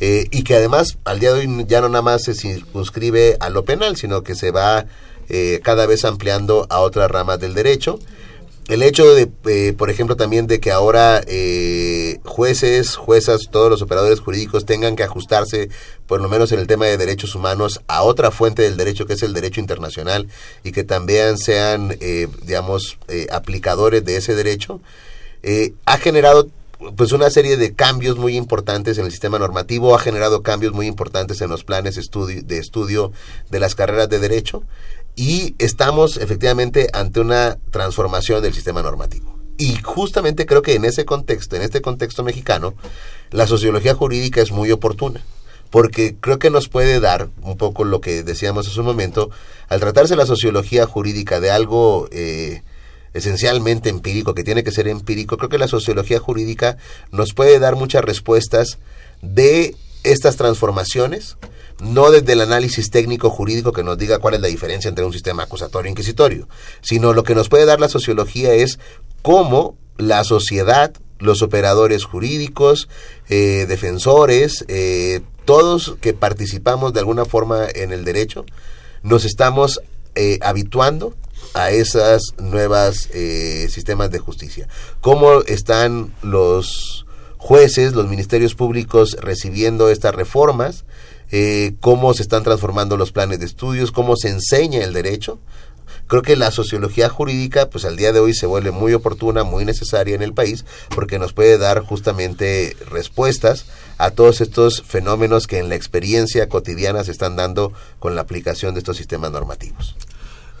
Eh, 0.00 0.26
y 0.30 0.42
que 0.42 0.54
además 0.54 0.96
al 1.04 1.20
día 1.20 1.34
de 1.34 1.40
hoy 1.40 1.66
ya 1.68 1.82
no 1.82 1.90
nada 1.90 2.00
más 2.00 2.22
se 2.22 2.34
circunscribe 2.34 3.36
a 3.40 3.50
lo 3.50 3.66
penal, 3.66 3.96
sino 3.96 4.22
que 4.22 4.34
se 4.34 4.52
va 4.52 4.86
eh, 5.28 5.60
cada 5.62 5.84
vez 5.84 6.06
ampliando 6.06 6.66
a 6.70 6.78
otras 6.78 7.10
ramas 7.10 7.38
del 7.38 7.52
derecho 7.52 7.98
el 8.68 8.82
hecho 8.82 9.14
de, 9.14 9.30
eh, 9.46 9.72
por 9.72 9.88
ejemplo, 9.88 10.14
también 10.14 10.46
de 10.46 10.60
que 10.60 10.70
ahora 10.70 11.22
eh, 11.26 12.20
jueces, 12.24 12.96
juezas, 12.96 13.48
todos 13.50 13.70
los 13.70 13.80
operadores 13.80 14.20
jurídicos 14.20 14.66
tengan 14.66 14.94
que 14.94 15.02
ajustarse, 15.02 15.70
por 16.06 16.20
lo 16.20 16.28
menos 16.28 16.52
en 16.52 16.60
el 16.60 16.66
tema 16.66 16.84
de 16.84 16.98
derechos 16.98 17.34
humanos, 17.34 17.80
a 17.88 18.02
otra 18.02 18.30
fuente 18.30 18.60
del 18.60 18.76
derecho 18.76 19.06
que 19.06 19.14
es 19.14 19.22
el 19.22 19.32
derecho 19.32 19.60
internacional 19.60 20.28
y 20.62 20.72
que 20.72 20.84
también 20.84 21.38
sean, 21.38 21.96
eh, 22.00 22.28
digamos, 22.44 22.98
aplicadores 23.30 24.04
de 24.04 24.16
ese 24.16 24.34
derecho, 24.34 24.80
ha 25.86 25.98
generado 25.98 26.48
pues 26.96 27.12
una 27.12 27.28
serie 27.30 27.56
de 27.56 27.74
cambios 27.74 28.18
muy 28.18 28.36
importantes 28.36 28.98
en 28.98 29.06
el 29.06 29.10
sistema 29.10 29.38
normativo, 29.38 29.94
ha 29.94 29.98
generado 29.98 30.42
cambios 30.42 30.74
muy 30.74 30.86
importantes 30.86 31.40
en 31.40 31.50
los 31.50 31.64
planes 31.64 31.96
de 31.96 32.58
estudio 32.58 33.12
de 33.50 33.60
las 33.60 33.74
carreras 33.74 34.08
de 34.08 34.20
derecho 34.20 34.62
y 35.18 35.56
estamos 35.58 36.16
efectivamente 36.16 36.90
ante 36.92 37.18
una 37.18 37.58
transformación 37.72 38.40
del 38.40 38.54
sistema 38.54 38.82
normativo. 38.82 39.36
Y 39.56 39.74
justamente 39.82 40.46
creo 40.46 40.62
que 40.62 40.76
en 40.76 40.84
ese 40.84 41.04
contexto, 41.04 41.56
en 41.56 41.62
este 41.62 41.82
contexto 41.82 42.22
mexicano, 42.22 42.74
la 43.32 43.48
sociología 43.48 43.96
jurídica 43.96 44.40
es 44.40 44.52
muy 44.52 44.70
oportuna, 44.70 45.24
porque 45.70 46.14
creo 46.20 46.38
que 46.38 46.50
nos 46.50 46.68
puede 46.68 47.00
dar 47.00 47.30
un 47.42 47.56
poco 47.56 47.82
lo 47.82 48.00
que 48.00 48.22
decíamos 48.22 48.68
hace 48.68 48.78
un 48.78 48.86
momento, 48.86 49.28
al 49.68 49.80
tratarse 49.80 50.14
la 50.14 50.24
sociología 50.24 50.86
jurídica 50.86 51.40
de 51.40 51.50
algo 51.50 52.08
eh, 52.12 52.62
esencialmente 53.12 53.88
empírico, 53.88 54.34
que 54.34 54.44
tiene 54.44 54.62
que 54.62 54.70
ser 54.70 54.86
empírico, 54.86 55.36
creo 55.36 55.50
que 55.50 55.58
la 55.58 55.66
sociología 55.66 56.20
jurídica 56.20 56.76
nos 57.10 57.34
puede 57.34 57.58
dar 57.58 57.74
muchas 57.74 58.04
respuestas 58.04 58.78
de 59.20 59.74
estas 60.04 60.36
transformaciones, 60.36 61.36
no 61.80 62.10
desde 62.10 62.32
el 62.32 62.40
análisis 62.40 62.90
técnico 62.90 63.30
jurídico 63.30 63.72
que 63.72 63.84
nos 63.84 63.98
diga 63.98 64.18
cuál 64.18 64.34
es 64.34 64.40
la 64.40 64.48
diferencia 64.48 64.88
entre 64.88 65.04
un 65.04 65.12
sistema 65.12 65.44
acusatorio 65.44 65.88
e 65.88 65.92
inquisitorio, 65.92 66.48
sino 66.80 67.12
lo 67.12 67.22
que 67.22 67.34
nos 67.34 67.48
puede 67.48 67.66
dar 67.66 67.80
la 67.80 67.88
sociología 67.88 68.52
es 68.52 68.78
cómo 69.22 69.76
la 69.96 70.24
sociedad, 70.24 70.92
los 71.18 71.42
operadores 71.42 72.04
jurídicos, 72.04 72.88
eh, 73.28 73.66
defensores, 73.68 74.64
eh, 74.68 75.20
todos 75.44 75.96
que 76.00 76.14
participamos 76.14 76.92
de 76.92 77.00
alguna 77.00 77.24
forma 77.24 77.66
en 77.74 77.92
el 77.92 78.04
derecho, 78.04 78.44
nos 79.02 79.24
estamos 79.24 79.80
eh, 80.14 80.38
habituando 80.42 81.14
a 81.54 81.70
esas 81.70 82.34
nuevas 82.38 83.08
sistemas 83.70 84.10
de 84.10 84.18
justicia. 84.18 84.68
¿Cómo 85.00 85.42
están 85.42 86.12
los 86.22 87.06
jueces, 87.38 87.94
los 87.94 88.08
ministerios 88.08 88.54
públicos 88.54 89.16
recibiendo 89.20 89.88
estas 89.88 90.14
reformas? 90.14 90.84
Cómo 91.80 92.14
se 92.14 92.22
están 92.22 92.42
transformando 92.42 92.96
los 92.96 93.12
planes 93.12 93.40
de 93.40 93.46
estudios, 93.46 93.92
cómo 93.92 94.16
se 94.16 94.28
enseña 94.28 94.82
el 94.82 94.92
derecho, 94.92 95.38
creo 96.08 96.22
que 96.22 96.36
la 96.36 96.50
sociología 96.50 97.08
jurídica, 97.08 97.70
pues 97.70 97.84
al 97.84 97.96
día 97.96 98.12
de 98.12 98.20
hoy 98.20 98.34
se 98.34 98.46
vuelve 98.46 98.70
muy 98.70 98.94
oportuna, 98.94 99.44
muy 99.44 99.64
necesaria 99.64 100.14
en 100.14 100.22
el 100.22 100.32
país, 100.32 100.64
porque 100.94 101.18
nos 101.18 101.32
puede 101.32 101.58
dar 101.58 101.80
justamente 101.84 102.76
respuestas 102.90 103.66
a 103.98 104.10
todos 104.10 104.40
estos 104.40 104.82
fenómenos 104.82 105.46
que 105.46 105.58
en 105.58 105.68
la 105.68 105.74
experiencia 105.74 106.48
cotidiana 106.48 107.04
se 107.04 107.12
están 107.12 107.36
dando 107.36 107.72
con 107.98 108.14
la 108.14 108.22
aplicación 108.22 108.74
de 108.74 108.80
estos 108.80 108.96
sistemas 108.96 109.30
normativos. 109.30 109.94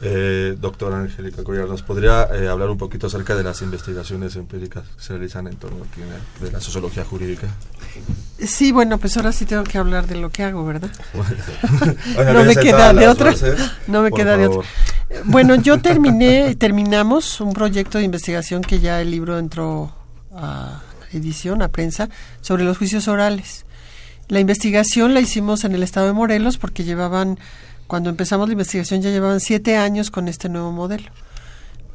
Eh, 0.00 0.56
doctora 0.60 1.00
Angélica 1.00 1.42
Collar, 1.42 1.68
¿nos 1.68 1.82
podría 1.82 2.28
eh, 2.32 2.48
hablar 2.48 2.70
un 2.70 2.78
poquito 2.78 3.08
acerca 3.08 3.34
de 3.34 3.42
las 3.42 3.62
investigaciones 3.62 4.36
empíricas 4.36 4.84
que 4.96 5.02
se 5.02 5.12
realizan 5.14 5.48
en 5.48 5.56
torno 5.56 5.84
a 5.84 6.44
de 6.44 6.52
la 6.52 6.60
sociología 6.60 7.04
jurídica? 7.04 7.48
Sí, 8.38 8.70
bueno, 8.70 8.98
pues 8.98 9.16
ahora 9.16 9.32
sí 9.32 9.44
tengo 9.44 9.64
que 9.64 9.76
hablar 9.76 10.06
de 10.06 10.16
lo 10.16 10.30
que 10.30 10.44
hago, 10.44 10.64
¿verdad? 10.64 10.90
no 12.32 12.44
me 12.44 12.54
queda 12.56 12.92
de 12.92 13.08
otra. 13.08 13.34
No 13.88 14.02
me 14.02 14.12
queda 14.12 14.36
de 14.36 14.46
otra. 14.46 14.68
Bueno, 15.24 15.56
yo 15.56 15.80
terminé, 15.80 16.54
terminamos 16.54 17.40
un 17.40 17.52
proyecto 17.52 17.98
de 17.98 18.04
investigación 18.04 18.62
que 18.62 18.78
ya 18.78 19.00
el 19.00 19.10
libro 19.10 19.38
entró 19.38 19.92
a 20.32 20.82
edición, 21.12 21.62
a 21.62 21.68
prensa, 21.68 22.08
sobre 22.40 22.64
los 22.64 22.78
juicios 22.78 23.08
orales. 23.08 23.64
La 24.28 24.40
investigación 24.40 25.14
la 25.14 25.20
hicimos 25.20 25.64
en 25.64 25.74
el 25.74 25.82
estado 25.82 26.06
de 26.06 26.12
Morelos 26.12 26.58
porque 26.58 26.84
llevaban, 26.84 27.38
cuando 27.88 28.10
empezamos 28.10 28.48
la 28.48 28.52
investigación 28.52 29.02
ya 29.02 29.10
llevaban 29.10 29.40
siete 29.40 29.76
años 29.76 30.12
con 30.12 30.28
este 30.28 30.48
nuevo 30.48 30.70
modelo. 30.70 31.10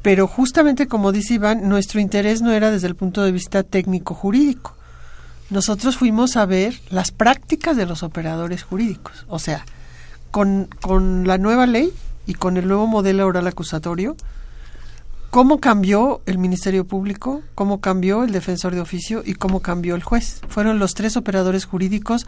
Pero 0.02 0.26
justamente 0.26 0.86
como 0.88 1.12
dice 1.12 1.34
Iván, 1.34 1.66
nuestro 1.68 2.00
interés 2.00 2.42
no 2.42 2.52
era 2.52 2.70
desde 2.70 2.88
el 2.88 2.96
punto 2.96 3.22
de 3.22 3.32
vista 3.32 3.62
técnico-jurídico. 3.62 4.76
Nosotros 5.48 5.96
fuimos 5.96 6.36
a 6.36 6.46
ver 6.46 6.74
las 6.90 7.12
prácticas 7.12 7.76
de 7.76 7.86
los 7.86 8.02
operadores 8.02 8.64
jurídicos. 8.64 9.24
O 9.28 9.38
sea, 9.38 9.64
con, 10.30 10.68
con 10.82 11.26
la 11.26 11.38
nueva 11.38 11.64
ley 11.66 11.92
y 12.26 12.34
con 12.34 12.56
el 12.56 12.66
nuevo 12.66 12.86
modelo 12.88 13.24
oral 13.26 13.46
acusatorio, 13.46 14.16
cómo 15.30 15.60
cambió 15.60 16.22
el 16.26 16.38
Ministerio 16.38 16.84
Público, 16.84 17.42
cómo 17.54 17.80
cambió 17.80 18.24
el 18.24 18.32
defensor 18.32 18.74
de 18.74 18.80
oficio 18.80 19.22
y 19.24 19.34
cómo 19.34 19.60
cambió 19.60 19.94
el 19.94 20.02
juez. 20.02 20.40
Fueron 20.48 20.80
los 20.80 20.94
tres 20.94 21.16
operadores 21.16 21.66
jurídicos 21.66 22.26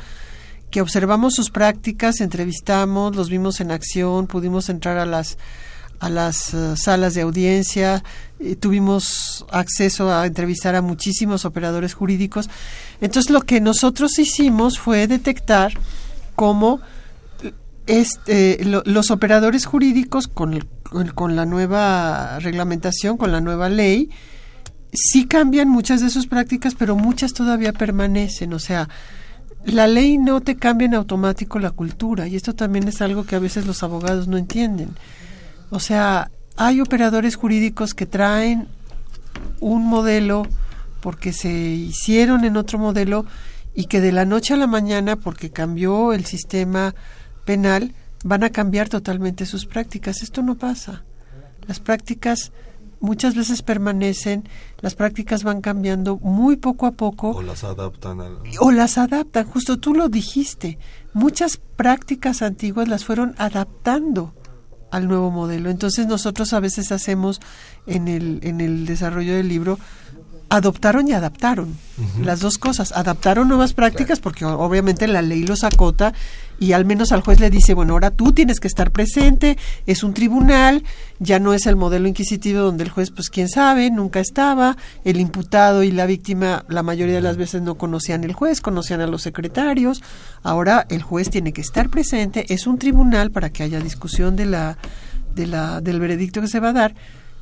observamos 0.81 1.35
sus 1.35 1.51
prácticas, 1.51 2.20
entrevistamos, 2.20 3.16
los 3.16 3.31
vimos 3.31 3.61
en 3.61 3.70
acción, 3.70 4.27
pudimos 4.27 4.68
entrar 4.68 4.99
a 4.99 5.07
las 5.07 5.39
a 5.99 6.11
las 6.11 6.53
eh, 6.53 6.77
salas 6.77 7.14
de 7.14 7.22
audiencia, 7.22 8.05
tuvimos 8.61 9.47
acceso 9.51 10.12
a 10.12 10.27
entrevistar 10.27 10.74
a 10.74 10.83
muchísimos 10.83 11.47
operadores 11.47 11.95
jurídicos. 11.95 12.51
Entonces 13.01 13.31
lo 13.31 13.41
que 13.41 13.61
nosotros 13.61 14.18
hicimos 14.18 14.79
fue 14.79 15.07
detectar 15.07 15.72
cómo 16.35 16.81
este, 17.87 18.64
los 18.64 19.11
operadores 19.11 19.64
jurídicos 19.64 20.29
con, 20.29 20.66
con, 21.14 21.37
la 21.37 21.47
nueva 21.47 22.39
reglamentación, 22.41 23.16
con 23.16 23.33
la 23.33 23.41
nueva 23.41 23.68
ley, 23.68 24.11
sí 24.93 25.27
cambian 25.27 25.68
muchas 25.68 26.01
de 26.01 26.11
sus 26.11 26.27
prácticas, 26.27 26.74
pero 26.74 26.97
muchas 26.97 27.33
todavía 27.33 27.72
permanecen. 27.72 28.53
O 28.53 28.59
sea, 28.59 28.89
la 29.66 29.86
ley 29.86 30.18
no 30.18 30.40
te 30.40 30.56
cambia 30.56 30.86
en 30.86 30.94
automático 30.94 31.58
la 31.58 31.70
cultura, 31.70 32.28
y 32.28 32.36
esto 32.36 32.54
también 32.54 32.86
es 32.88 33.02
algo 33.02 33.24
que 33.24 33.36
a 33.36 33.40
veces 33.40 33.66
los 33.66 33.82
abogados 33.82 34.28
no 34.28 34.36
entienden. 34.36 34.90
O 35.70 35.80
sea, 35.80 36.30
hay 36.56 36.80
operadores 36.80 37.36
jurídicos 37.36 37.92
que 37.92 38.06
traen 38.06 38.68
un 39.60 39.86
modelo 39.86 40.46
porque 41.00 41.32
se 41.32 41.50
hicieron 41.50 42.44
en 42.44 42.56
otro 42.56 42.78
modelo 42.78 43.26
y 43.74 43.86
que 43.86 44.00
de 44.00 44.12
la 44.12 44.24
noche 44.24 44.54
a 44.54 44.56
la 44.56 44.66
mañana, 44.66 45.16
porque 45.16 45.50
cambió 45.50 46.12
el 46.12 46.24
sistema 46.24 46.94
penal 47.44 47.94
van 48.24 48.42
a 48.42 48.50
cambiar 48.50 48.88
totalmente 48.88 49.46
sus 49.46 49.66
prácticas. 49.66 50.22
Esto 50.22 50.42
no 50.42 50.56
pasa. 50.56 51.04
Las 51.66 51.80
prácticas 51.80 52.52
muchas 53.01 53.34
veces 53.34 53.62
permanecen, 53.62 54.49
las 54.80 54.94
prácticas 54.94 55.42
van 55.42 55.61
cambiando 55.61 56.18
muy 56.18 56.57
poco 56.57 56.86
a 56.86 56.92
poco. 56.92 57.30
O 57.30 57.42
las 57.42 57.64
adaptan. 57.64 58.20
O 58.61 58.70
las 58.70 58.99
adaptan, 58.99 59.47
justo 59.47 59.78
tú 59.78 59.94
lo 59.94 60.09
dijiste. 60.09 60.78
Muchas 61.12 61.59
prácticas 61.76 62.42
antiguas 62.42 62.88
las 62.88 63.05
fueron 63.05 63.34
adaptando 63.38 64.34
al 64.90 65.09
nuevo 65.09 65.30
modelo. 65.30 65.70
Entonces 65.70 66.07
nosotros 66.07 66.53
a 66.53 66.61
veces 66.61 66.92
hacemos 66.92 67.40
en 67.86 68.09
el, 68.09 68.40
en 68.42 68.61
el 68.61 68.86
desarrollo 68.86 69.34
del 69.34 69.49
libro 69.49 69.78
adoptaron 70.49 71.09
y 71.09 71.12
adaptaron 71.12 71.76
las 72.20 72.40
dos 72.40 72.59
cosas. 72.59 72.92
Adaptaron 72.92 73.49
nuevas 73.49 73.72
prácticas 73.72 74.20
porque 74.20 74.44
obviamente 74.44 75.09
la 75.09 75.22
ley 75.22 75.42
los 75.42 75.64
acota 75.64 76.14
y 76.59 76.72
al 76.72 76.84
menos 76.84 77.12
al 77.12 77.20
juez 77.20 77.40
le 77.40 77.50
dice, 77.50 77.74
bueno, 77.74 77.94
ahora 77.94 78.11
tú 78.11 78.32
tienes 78.32 78.61
que 78.61 78.68
estar 78.68 78.90
presente, 78.90 79.59
es 79.86 80.02
un 80.02 80.14
tribunal, 80.14 80.82
ya 81.18 81.38
no 81.38 81.52
es 81.52 81.66
el 81.66 81.76
modelo 81.76 82.09
inquisitivo 82.09 82.61
donde 82.61 82.84
el 82.84 82.90
juez, 82.90 83.11
pues 83.11 83.28
quién 83.28 83.48
sabe, 83.48 83.90
nunca 83.90 84.20
estaba, 84.20 84.76
el 85.04 85.20
imputado 85.20 85.82
y 85.82 85.90
la 85.90 86.07
víctima 86.07 86.64
la 86.68 86.82
mayoría 86.82 87.16
de 87.16 87.20
las 87.20 87.36
veces 87.36 87.62
no 87.62 87.76
conocían 87.76 88.24
el 88.24 88.32
juez, 88.32 88.61
conocían 88.61 89.00
a 89.00 89.07
los 89.07 89.22
secretarios, 89.22 90.02
ahora 90.42 90.86
el 90.88 91.02
juez 91.02 91.30
tiene 91.30 91.52
que 91.52 91.61
estar 91.61 91.90
presente, 91.90 92.52
es 92.52 92.66
un 92.66 92.78
tribunal 92.78 93.30
para 93.30 93.50
que 93.50 93.62
haya 93.62 93.80
discusión 93.80 94.36
de 94.36 94.46
la, 94.46 94.78
de 95.34 95.46
la, 95.46 95.80
del 95.80 96.00
veredicto 96.00 96.40
que 96.40 96.48
se 96.48 96.61
va 96.61 96.70
a 96.70 96.72
dar 96.72 96.94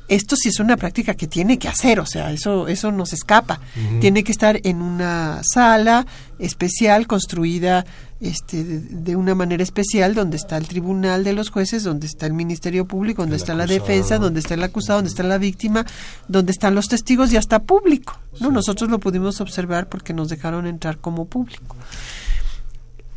esto 0.07 0.35
sí 0.35 0.49
es 0.49 0.59
una 0.59 0.77
práctica 0.77 1.15
que 1.15 1.27
tiene 1.27 1.57
que 1.57 1.67
hacer, 1.67 1.99
o 1.99 2.05
sea, 2.05 2.31
eso, 2.31 2.67
eso 2.67 2.91
no 2.91 3.05
se 3.05 3.15
escapa. 3.15 3.59
Tiene 3.99 4.23
que 4.23 4.31
estar 4.31 4.59
en 4.63 4.81
una 4.81 5.41
sala 5.43 6.05
especial 6.37 7.07
construida 7.07 7.85
este, 8.19 8.63
de, 8.63 9.15
una 9.15 9.35
manera 9.35 9.63
especial 9.63 10.13
donde 10.13 10.37
está 10.37 10.57
el 10.57 10.67
tribunal 10.67 11.23
de 11.23 11.33
los 11.33 11.49
jueces, 11.49 11.83
donde 11.83 12.07
está 12.07 12.25
el 12.25 12.33
Ministerio 12.33 12.85
Público, 12.85 13.23
donde 13.23 13.35
está 13.35 13.53
la 13.55 13.65
defensa, 13.65 14.19
donde 14.19 14.39
está 14.39 14.53
el 14.53 14.63
acusado, 14.63 14.99
donde 14.99 15.09
está 15.09 15.23
la 15.23 15.37
víctima, 15.37 15.85
donde 16.27 16.51
están 16.51 16.75
los 16.75 16.87
testigos 16.87 17.33
y 17.33 17.37
hasta 17.37 17.63
público. 17.63 18.17
¿no? 18.39 18.51
Nosotros 18.51 18.89
lo 18.89 18.99
pudimos 18.99 19.41
observar 19.41 19.89
porque 19.89 20.13
nos 20.13 20.29
dejaron 20.29 20.67
entrar 20.67 20.99
como 20.99 21.25
público. 21.25 21.75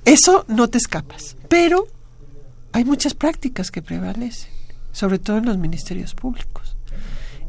Eso 0.04 0.46
no 0.48 0.68
te 0.68 0.78
escapas, 0.78 1.36
pero 1.48 1.86
hay 2.72 2.84
muchas 2.84 3.14
prácticas 3.14 3.70
que 3.70 3.82
prevalecen, 3.82 4.50
sobre 4.92 5.18
todo 5.18 5.36
en 5.36 5.46
los 5.46 5.58
ministerios 5.58 6.14
públicos. 6.14 6.77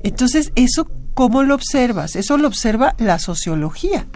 Entonces, 0.04 0.52
¿eso 0.56 0.88
cómo 1.14 1.44
lo 1.44 1.56
observas? 1.56 2.16
Eso 2.16 2.38
lo 2.38 2.48
observa 2.48 2.96
la 2.98 3.20
sociología. 3.20 4.08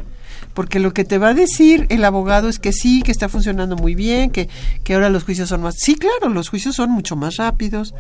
Porque 0.54 0.80
lo 0.80 0.94
que 0.94 1.04
te 1.04 1.18
va 1.18 1.30
a 1.30 1.34
decir 1.34 1.88
el 1.90 2.06
abogado 2.06 2.48
es 2.48 2.60
que 2.60 2.74
sí, 2.74 3.02
que 3.02 3.12
está 3.12 3.28
funcionando 3.28 3.76
muy 3.76 3.96
bien, 3.96 4.30
que, 4.30 4.50
que 4.84 4.94
ahora 4.94 5.10
los 5.10 5.24
juicios 5.24 5.50
son 5.50 5.62
más... 5.62 5.76
Sí, 5.78 5.96
claro, 5.96 6.30
los 6.30 6.50
juicios 6.50 6.76
son 6.76 6.92
mucho 6.92 7.16
más 7.16 7.38
rápidos. 7.38 7.94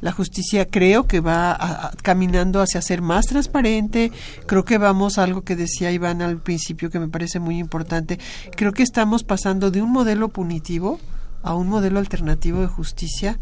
La 0.00 0.12
justicia 0.12 0.66
creo 0.66 1.06
que 1.06 1.20
va 1.20 1.90
caminando 2.02 2.60
hacia 2.60 2.80
ser 2.80 3.02
más 3.02 3.26
transparente. 3.26 4.12
Creo 4.46 4.64
que 4.64 4.78
vamos 4.78 5.18
a 5.18 5.24
algo 5.24 5.42
que 5.42 5.56
decía 5.56 5.90
Iván 5.90 6.22
al 6.22 6.38
principio 6.38 6.88
que 6.88 7.00
me 7.00 7.08
parece 7.08 7.40
muy 7.40 7.58
importante. 7.58 8.18
Creo 8.56 8.72
que 8.72 8.84
estamos 8.84 9.24
pasando 9.24 9.70
de 9.70 9.82
un 9.82 9.90
modelo 9.90 10.28
punitivo 10.28 11.00
a 11.42 11.54
un 11.54 11.68
modelo 11.68 11.98
alternativo 11.98 12.60
de 12.60 12.68
justicia 12.68 13.38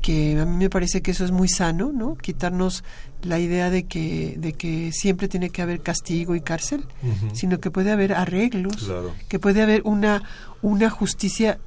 que 0.00 0.38
a 0.38 0.44
mí 0.44 0.56
me 0.56 0.70
parece 0.70 1.02
que 1.02 1.10
eso 1.10 1.24
es 1.24 1.30
muy 1.30 1.48
sano, 1.48 1.90
¿no? 1.92 2.16
Quitarnos 2.16 2.84
la 3.22 3.38
idea 3.38 3.70
de 3.70 3.84
que, 3.84 4.36
de 4.38 4.52
que 4.52 4.92
siempre 4.92 5.28
tiene 5.28 5.50
que 5.50 5.62
haber 5.62 5.80
castigo 5.80 6.34
y 6.34 6.40
cárcel, 6.40 6.84
sino 7.32 7.58
que 7.58 7.70
puede 7.70 7.90
haber 7.90 8.12
arreglos, 8.12 8.90
que 9.28 9.38
puede 9.38 9.62
haber 9.62 9.82
una, 9.84 10.22
una 10.62 10.90
justicia 10.90 11.58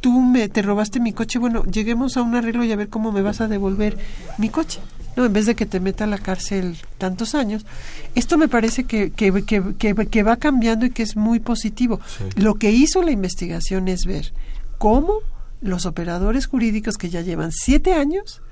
tú 0.00 0.20
me 0.20 0.48
te 0.48 0.62
robaste 0.62 1.00
mi 1.00 1.12
coche, 1.12 1.38
bueno, 1.38 1.64
lleguemos 1.64 2.16
a 2.16 2.22
un 2.22 2.36
arreglo 2.36 2.64
y 2.64 2.70
a 2.70 2.76
ver 2.76 2.88
cómo 2.88 3.10
me 3.10 3.22
vas 3.22 3.40
a 3.40 3.48
devolver 3.48 3.98
mi 4.38 4.48
coche. 4.48 4.80
No, 5.16 5.24
en 5.24 5.32
vez 5.32 5.46
de 5.46 5.56
que 5.56 5.66
te 5.66 5.80
meta 5.80 6.04
a 6.04 6.06
la 6.06 6.18
cárcel 6.18 6.76
tantos 6.96 7.34
años. 7.34 7.66
Esto 8.14 8.38
me 8.38 8.46
parece 8.46 8.84
que, 8.84 9.10
que, 9.10 9.44
que, 9.44 9.74
que, 9.76 9.94
que 9.94 10.22
va 10.22 10.36
cambiando 10.36 10.86
y 10.86 10.90
que 10.90 11.02
es 11.02 11.16
muy 11.16 11.40
positivo. 11.40 12.00
Lo 12.36 12.54
que 12.54 12.70
hizo 12.70 13.02
la 13.02 13.10
investigación 13.10 13.88
es 13.88 14.04
ver 14.04 14.32
cómo 14.78 15.14
los 15.60 15.86
operadores 15.86 16.46
jurídicos 16.46 16.96
que 16.96 17.10
ya 17.10 17.20
llevan 17.20 17.52
siete 17.52 17.94
años 17.94 18.42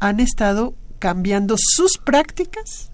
han 0.00 0.20
estado 0.20 0.74
cambiando 0.98 1.56
sus 1.58 1.98
prácticas 1.98 2.90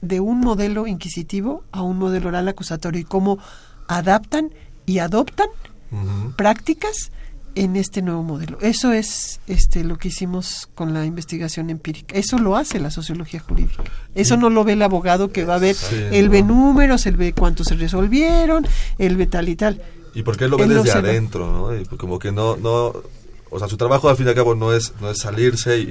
de 0.00 0.20
un 0.20 0.40
modelo 0.40 0.86
inquisitivo 0.86 1.64
a 1.72 1.82
un 1.82 1.98
modelo 1.98 2.28
oral 2.28 2.48
acusatorio 2.48 3.00
y 3.00 3.04
cómo 3.04 3.38
adaptan 3.88 4.50
y 4.86 4.98
adoptan 4.98 5.48
prácticas 6.36 7.10
en 7.54 7.76
este 7.76 8.02
nuevo 8.02 8.22
modelo. 8.22 8.58
Eso 8.60 8.92
es 8.92 9.40
este 9.48 9.82
lo 9.82 9.98
que 9.98 10.08
hicimos 10.08 10.68
con 10.74 10.94
la 10.94 11.04
investigación 11.04 11.70
empírica. 11.70 12.14
Eso 12.16 12.38
lo 12.38 12.56
hace 12.56 12.78
la 12.78 12.90
sociología 12.90 13.40
jurídica. 13.40 13.82
Eso 14.14 14.36
no 14.36 14.48
lo 14.48 14.64
ve 14.64 14.74
el 14.74 14.82
abogado 14.82 15.32
que 15.32 15.44
va 15.44 15.56
a 15.56 15.58
ver, 15.58 15.74
él 16.12 16.28
ve 16.28 16.42
números, 16.42 17.06
él 17.06 17.16
ve 17.16 17.32
cuántos 17.32 17.68
se 17.68 17.74
resolvieron, 17.74 18.66
él 18.98 19.16
ve 19.16 19.26
tal 19.26 19.48
y 19.48 19.56
tal. 19.56 19.82
Y 20.18 20.22
porque 20.24 20.44
él 20.44 20.50
lo 20.50 20.56
ve 20.56 20.64
Él 20.64 20.74
desde 20.74 20.92
adentro, 20.92 21.50
¿no? 21.52 21.76
Y 21.76 21.84
como 21.84 22.18
que 22.18 22.32
no, 22.32 22.56
no, 22.56 22.92
o 23.50 23.58
sea, 23.58 23.68
su 23.68 23.76
trabajo 23.76 24.08
al 24.08 24.16
fin 24.16 24.26
y 24.26 24.30
al 24.30 24.34
cabo 24.34 24.54
no 24.56 24.72
es, 24.72 24.92
no 25.00 25.08
es 25.10 25.18
salirse 25.20 25.78
y, 25.78 25.82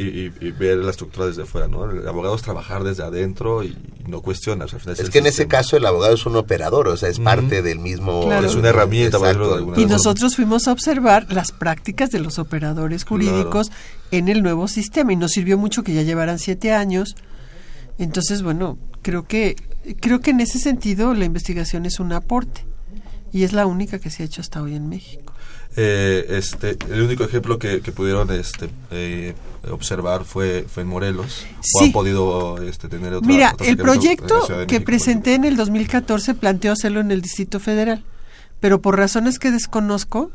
y- 0.41 0.45
y 0.47 0.51
ver 0.51 0.77
la 0.79 0.91
estructura 0.91 1.25
desde 1.27 1.45
fuera, 1.45 1.67
¿no? 1.67 1.89
El 1.89 2.05
abogado 2.07 2.35
es 2.35 2.41
trabajar 2.41 2.83
desde 2.83 3.03
adentro 3.03 3.63
y, 3.63 3.67
y 3.67 4.09
no 4.09 4.21
cuestiona. 4.21 4.65
o 4.65 4.67
sea, 4.67 4.77
al 4.77 4.81
final 4.81 4.97
Es 4.99 5.09
que 5.09 5.19
en 5.19 5.27
ese 5.27 5.47
caso 5.47 5.77
el 5.77 5.85
abogado 5.85 6.13
es 6.13 6.25
un 6.25 6.35
operador, 6.35 6.87
o 6.89 6.97
sea, 6.97 7.07
es 7.09 7.19
parte 7.19 7.61
del 7.61 7.79
mismo... 7.79 8.25
Claro. 8.25 8.45
Es 8.45 8.55
una 8.55 8.69
herramienta, 8.69 9.17
de 9.17 9.27
alguna 9.29 9.55
Y 9.77 9.81
forma. 9.81 9.87
nosotros 9.93 10.35
fuimos 10.35 10.67
a 10.67 10.73
observar 10.73 11.25
las 11.31 11.51
prácticas 11.51 12.11
de 12.11 12.19
los 12.19 12.37
operadores 12.37 13.05
jurídicos 13.05 13.71
en 14.11 14.27
el 14.27 14.43
nuevo 14.43 14.67
sistema 14.67 15.13
y 15.13 15.15
nos 15.15 15.31
sirvió 15.31 15.57
mucho 15.57 15.83
que 15.83 15.93
ya 15.93 16.01
llevaran 16.03 16.37
siete 16.37 16.73
años. 16.73 17.15
Entonces, 17.97 18.43
bueno, 18.43 18.77
creo 19.01 19.23
que 19.25 19.55
creo 20.01 20.19
que 20.19 20.31
en 20.31 20.41
ese 20.41 20.59
sentido 20.59 21.13
la 21.13 21.25
investigación 21.25 21.85
es 21.85 21.99
un 21.99 22.11
aporte 22.11 22.65
y 23.31 23.43
es 23.43 23.53
la 23.53 23.65
única 23.65 23.99
que 23.99 24.09
se 24.09 24.23
ha 24.23 24.25
hecho 24.25 24.41
hasta 24.41 24.61
hoy 24.61 24.75
en 24.75 24.89
México. 24.89 25.33
Eh, 25.79 26.25
este, 26.29 26.75
el 26.89 27.01
único 27.03 27.23
ejemplo 27.23 27.59
que, 27.59 27.81
que 27.81 27.91
pudieron 27.91 28.31
este, 28.31 28.67
eh, 28.89 29.35
observar 29.69 30.23
fue, 30.23 30.65
fue 30.67 30.81
en 30.81 30.89
Morelos. 30.89 31.45
¿O 31.75 31.83
han 31.83 31.91
podido 31.91 32.61
este, 32.63 32.87
tener 32.87 33.13
otra 33.13 33.27
Mira, 33.27 33.55
el 33.59 33.77
proyecto 33.77 34.47
que 34.47 34.55
México, 34.55 34.85
presenté 34.85 35.35
en 35.35 35.45
el 35.45 35.55
2014 35.55 36.33
planteó 36.33 36.71
hacerlo 36.71 36.99
en 36.99 37.11
el 37.11 37.21
Distrito 37.21 37.59
Federal, 37.59 38.03
pero 38.59 38.81
por 38.81 38.97
razones 38.97 39.37
que 39.37 39.51
desconozco, 39.51 40.31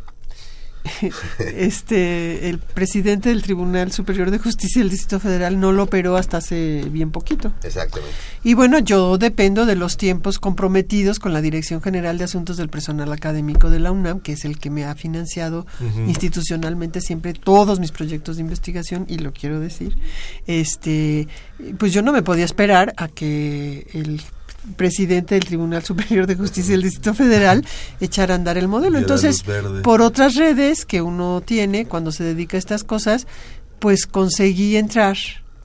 este 1.39 2.49
el 2.49 2.59
presidente 2.59 3.28
del 3.28 3.43
Tribunal 3.43 3.93
Superior 3.93 4.30
de 4.30 4.39
Justicia 4.39 4.80
del 4.80 4.91
Distrito 4.91 5.20
Federal 5.20 5.61
no 5.61 5.72
lo 5.72 5.85
operó 5.85 6.16
hasta 6.16 6.39
hace 6.39 6.85
bien 6.91 7.11
poquito. 7.11 7.53
Exactamente. 7.62 8.14
Y 8.45 8.55
bueno, 8.55 8.78
yo 8.78 9.18
dependo 9.18 9.66
de 9.66 9.76
los 9.76 9.97
tiempos 9.97 10.39
comprometidos 10.39 11.18
con 11.18 11.33
la 11.33 11.41
Dirección 11.41 11.80
General 11.83 12.18
de 12.18 12.24
Asuntos 12.24 12.57
del 12.57 12.68
Personal 12.68 13.12
Académico 13.12 13.70
de 13.70 13.80
la 13.80 13.93
UNAM, 13.93 14.20
que 14.20 14.33
es 14.33 14.45
el 14.45 14.59
que 14.59 14.70
me 14.70 14.85
ha 14.85 14.95
financiado 14.95 15.66
institucionalmente 16.07 17.01
siempre 17.01 17.33
todos 17.35 17.78
mis 17.78 17.93
proyectos 17.93 18.37
de 18.37 18.43
investigación, 18.43 19.07
y 19.09 19.18
lo 19.18 19.33
quiero 19.33 19.61
decir. 19.61 19.97
Este, 20.47 21.28
pues 21.78 21.93
yo 21.93 22.03
no 22.03 22.12
me 22.12 22.22
podía 22.22 22.45
esperar 22.45 22.93
a 22.97 23.09
que 23.09 23.87
el 23.93 24.22
presidente 24.76 25.34
del 25.34 25.44
Tribunal 25.44 25.82
Superior 25.84 26.26
de 26.26 26.36
Justicia 26.36 26.72
del 26.72 26.82
Distrito 26.82 27.14
Federal 27.14 27.64
echara 28.00 28.34
a 28.34 28.36
andar 28.36 28.58
el 28.58 28.68
modelo. 28.68 28.98
Entonces, 28.98 29.44
por 29.82 30.02
otras 30.02 30.34
redes 30.34 30.84
que 30.84 31.02
uno 31.02 31.40
tiene 31.40 31.86
cuando 31.86 32.12
se 32.12 32.24
dedica 32.24 32.56
a 32.56 32.58
estas 32.58 32.84
cosas, 32.84 33.26
pues 33.78 34.06
conseguí 34.06 34.76
entrar, 34.76 35.16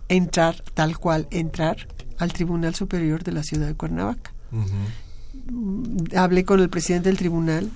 entrar 0.10 0.64
tal 0.74 0.98
cual, 0.98 1.28
entrar 1.32 1.88
al 2.18 2.34
Tribunal 2.34 2.76
Superior 2.76 3.24
de 3.24 3.32
la 3.32 3.44
ciudad 3.44 3.68
de 3.68 3.76
Cuernavaca. 3.76 4.34
Hablé 6.16 6.44
con 6.46 6.60
el 6.60 6.70
presidente 6.70 7.10
del 7.10 7.18
tribunal 7.18 7.70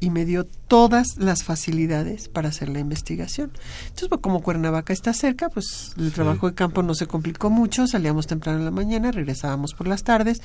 y 0.00 0.10
me 0.10 0.24
dio 0.24 0.44
todas 0.44 1.16
las 1.16 1.42
facilidades 1.44 2.28
para 2.28 2.50
hacer 2.50 2.68
la 2.68 2.78
investigación. 2.78 3.50
Entonces, 3.82 4.08
pues, 4.08 4.20
como 4.20 4.42
Cuernavaca 4.42 4.92
está 4.92 5.12
cerca, 5.12 5.48
pues 5.48 5.92
el 5.96 6.12
trabajo 6.12 6.48
de 6.48 6.54
campo 6.54 6.82
no 6.82 6.94
se 6.94 7.06
complicó 7.06 7.50
mucho, 7.50 7.86
salíamos 7.86 8.26
temprano 8.26 8.58
en 8.58 8.64
la 8.64 8.70
mañana, 8.70 9.10
regresábamos 9.10 9.74
por 9.74 9.88
las 9.88 10.04
tardes. 10.04 10.40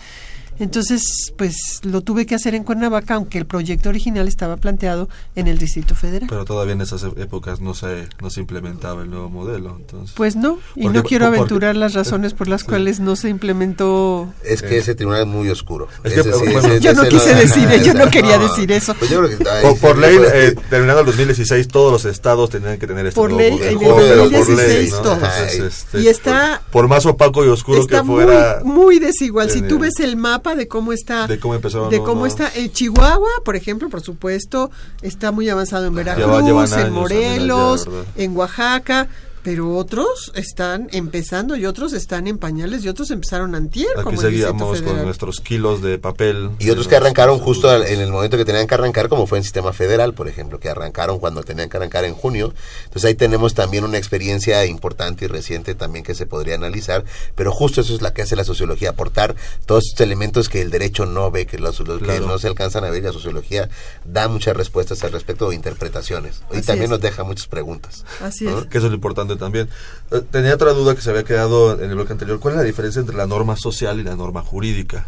Entonces, 0.59 1.33
pues 1.37 1.55
lo 1.83 2.01
tuve 2.01 2.25
que 2.25 2.35
hacer 2.35 2.55
en 2.55 2.63
Cuernavaca, 2.63 3.15
aunque 3.15 3.37
el 3.37 3.45
proyecto 3.45 3.89
original 3.89 4.27
estaba 4.27 4.57
planteado 4.57 5.09
en 5.35 5.47
el 5.47 5.57
Distrito 5.57 5.95
Federal. 5.95 6.27
Pero 6.29 6.45
todavía 6.45 6.73
en 6.73 6.81
esas 6.81 7.03
e- 7.03 7.21
épocas 7.21 7.59
no 7.59 7.73
se, 7.73 8.07
no 8.21 8.29
se 8.29 8.39
implementaba 8.39 9.01
el 9.03 9.09
nuevo 9.09 9.29
modelo. 9.29 9.75
Entonces, 9.79 10.13
Pues 10.15 10.35
no, 10.35 10.59
y 10.75 10.83
Porque- 10.83 10.97
no 10.97 11.03
quiero 11.03 11.25
porque- 11.25 11.37
aventurar 11.39 11.75
las 11.75 11.93
razones 11.93 12.33
por 12.33 12.47
las 12.47 12.63
cuales 12.63 12.99
no 12.99 13.15
se 13.15 13.29
implementó. 13.29 14.31
Es 14.43 14.61
que 14.61 14.77
ese 14.77 14.95
tribunal 14.95 15.21
es 15.21 15.27
muy 15.27 15.49
oscuro. 15.49 15.87
Es 16.03 16.13
que, 16.13 16.19
Ese 16.21 16.33
sí, 16.33 16.39
bueno, 16.51 16.59
ese- 16.67 16.79
Yo 16.79 16.93
no 16.93 17.03
quise 17.07 17.33
decir, 17.35 17.67
yo 17.83 17.93
no 17.93 18.09
quería 18.09 18.37
decir 18.37 18.71
eso. 18.71 18.93
Pues 18.95 19.09
yo 19.11 19.23
creo 19.23 19.37
que- 19.37 19.49
ay, 19.49 19.61
por, 19.63 19.79
por 19.79 19.95
sí, 19.95 20.01
ley, 20.01 20.17
pues, 20.17 20.31
eh, 20.33 20.55
terminando 20.69 21.01
el 21.01 21.05
2016, 21.07 21.67
todos 21.67 21.91
los 21.91 22.05
estados 22.05 22.49
tenían 22.49 22.77
que 22.77 22.87
tener 22.87 23.05
este 23.07 23.19
Por 23.19 23.31
nuevo 23.31 23.57
ley, 23.57 23.75
modelo. 23.75 23.99
en 23.99 23.99
el 24.03 24.09
Pero 24.09 24.21
por 24.23 24.31
2016 24.31 24.79
ley, 24.83 24.91
¿no? 24.91 24.97
todos. 25.01 25.15
Entonces, 25.17 25.51
Ay. 25.61 25.67
este, 25.67 26.01
Y 26.01 26.07
está- 26.07 26.61
por, 26.71 26.71
por 26.83 26.87
más 26.89 27.05
opaco 27.05 27.43
y 27.45 27.47
oscuro 27.47 27.81
está 27.81 28.01
que 28.01 28.07
fuera, 28.07 28.61
muy, 28.63 28.73
muy 28.83 28.99
desigual. 28.99 29.49
Si 29.49 29.59
en 29.59 29.67
tú 29.67 29.79
ves 29.79 29.99
el 29.99 30.15
mapa 30.17 30.42
de 30.55 30.67
cómo 30.67 30.93
está, 30.93 31.25
de 31.27 31.39
cómo 31.39 31.55
empezaron 31.55 31.89
de 31.89 31.99
cómo 32.03 32.21
¿no? 32.21 32.25
está 32.27 32.51
en 32.55 32.71
Chihuahua, 32.71 33.29
por 33.45 33.55
ejemplo, 33.55 33.89
por 33.89 34.01
supuesto, 34.01 34.69
está 35.01 35.31
muy 35.31 35.49
avanzado 35.49 35.85
en 35.87 35.95
Veracruz, 35.95 36.25
Lleva- 36.25 36.41
en 36.87 36.93
Morelos, 36.93 37.87
en 38.15 38.35
Oaxaca, 38.37 39.07
pero 39.43 39.75
otros 39.75 40.31
están 40.35 40.87
empezando 40.93 41.55
y 41.55 41.65
otros 41.65 41.93
están 41.93 42.27
en 42.27 42.37
pañales 42.37 42.83
y 42.83 42.87
otros 42.89 43.11
empezaron 43.11 43.55
antier, 43.55 43.89
Aquí 43.95 44.03
como 44.03 44.21
seguíamos 44.21 44.81
con 44.81 45.03
nuestros 45.03 45.39
kilos 45.41 45.81
de 45.81 45.97
papel. 45.99 46.49
Y 46.59 46.69
otros 46.69 46.87
que 46.87 46.95
arrancaron 46.95 47.39
justo 47.39 47.69
al- 47.69 47.85
en 47.85 47.99
el 47.99 48.09
momento 48.11 48.37
que 48.37 48.45
tenían 48.45 48.67
que 48.67 48.73
arrancar, 48.75 49.09
como 49.09 49.27
fue 49.27 49.37
en 49.37 49.43
sistema 49.43 49.73
federal, 49.73 50.13
por 50.13 50.27
ejemplo, 50.27 50.59
que 50.59 50.69
arrancaron 50.69 51.19
cuando 51.19 51.43
tenían 51.43 51.69
que 51.69 51.77
arrancar 51.77 52.05
en 52.05 52.13
junio. 52.13 52.53
Entonces 52.85 53.05
ahí 53.05 53.15
tenemos 53.15 53.53
también 53.53 53.83
una 53.83 53.97
experiencia 53.97 54.65
importante 54.65 55.25
y 55.25 55.27
reciente 55.27 55.75
también 55.75 56.05
que 56.05 56.15
se 56.15 56.25
podría 56.25 56.55
analizar, 56.55 57.03
pero 57.35 57.51
justo 57.51 57.81
eso 57.81 57.93
es 57.93 58.01
la 58.01 58.13
que 58.13 58.21
hace 58.21 58.35
la 58.35 58.43
sociología, 58.45 58.91
aportar 58.91 59.35
todos 59.65 59.83
estos 59.87 60.01
elementos 60.01 60.47
que 60.49 60.61
el 60.61 60.71
derecho 60.71 61.05
no 61.05 61.31
ve, 61.31 61.45
que 61.45 61.57
los, 61.59 61.79
los 61.81 62.01
que 62.01 62.19
no 62.21 62.37
se 62.37 62.47
alcanzan 62.47 62.85
a 62.85 62.89
ver, 62.89 63.03
y 63.03 63.05
la 63.05 63.11
sociología 63.13 63.69
da 64.05 64.27
muchas 64.29 64.55
respuestas 64.55 65.03
al 65.03 65.11
respecto 65.11 65.47
o 65.47 65.51
interpretaciones. 65.53 66.41
Y 66.53 66.57
Así 66.57 66.67
también 66.67 66.85
es. 66.85 66.89
nos 66.91 67.01
deja 67.01 67.23
muchas 67.23 67.47
preguntas. 67.47 68.05
Así 68.21 68.45
¿no? 68.45 68.59
es. 68.59 68.65
Que 68.67 68.77
eso 68.77 68.87
es 68.87 68.91
lo 68.91 68.95
importante 68.95 69.32
también. 69.37 69.69
Eh, 70.11 70.21
tenía 70.31 70.53
otra 70.55 70.73
duda 70.73 70.95
que 70.95 71.01
se 71.01 71.09
había 71.09 71.23
quedado 71.23 71.73
en 71.81 71.89
el 71.89 71.95
bloque 71.95 72.13
anterior. 72.13 72.39
¿Cuál 72.39 72.53
es 72.55 72.57
la 72.59 72.63
diferencia 72.63 72.99
entre 72.99 73.15
la 73.17 73.27
norma 73.27 73.55
social 73.57 73.99
y 73.99 74.03
la 74.03 74.15
norma 74.15 74.41
jurídica? 74.41 75.07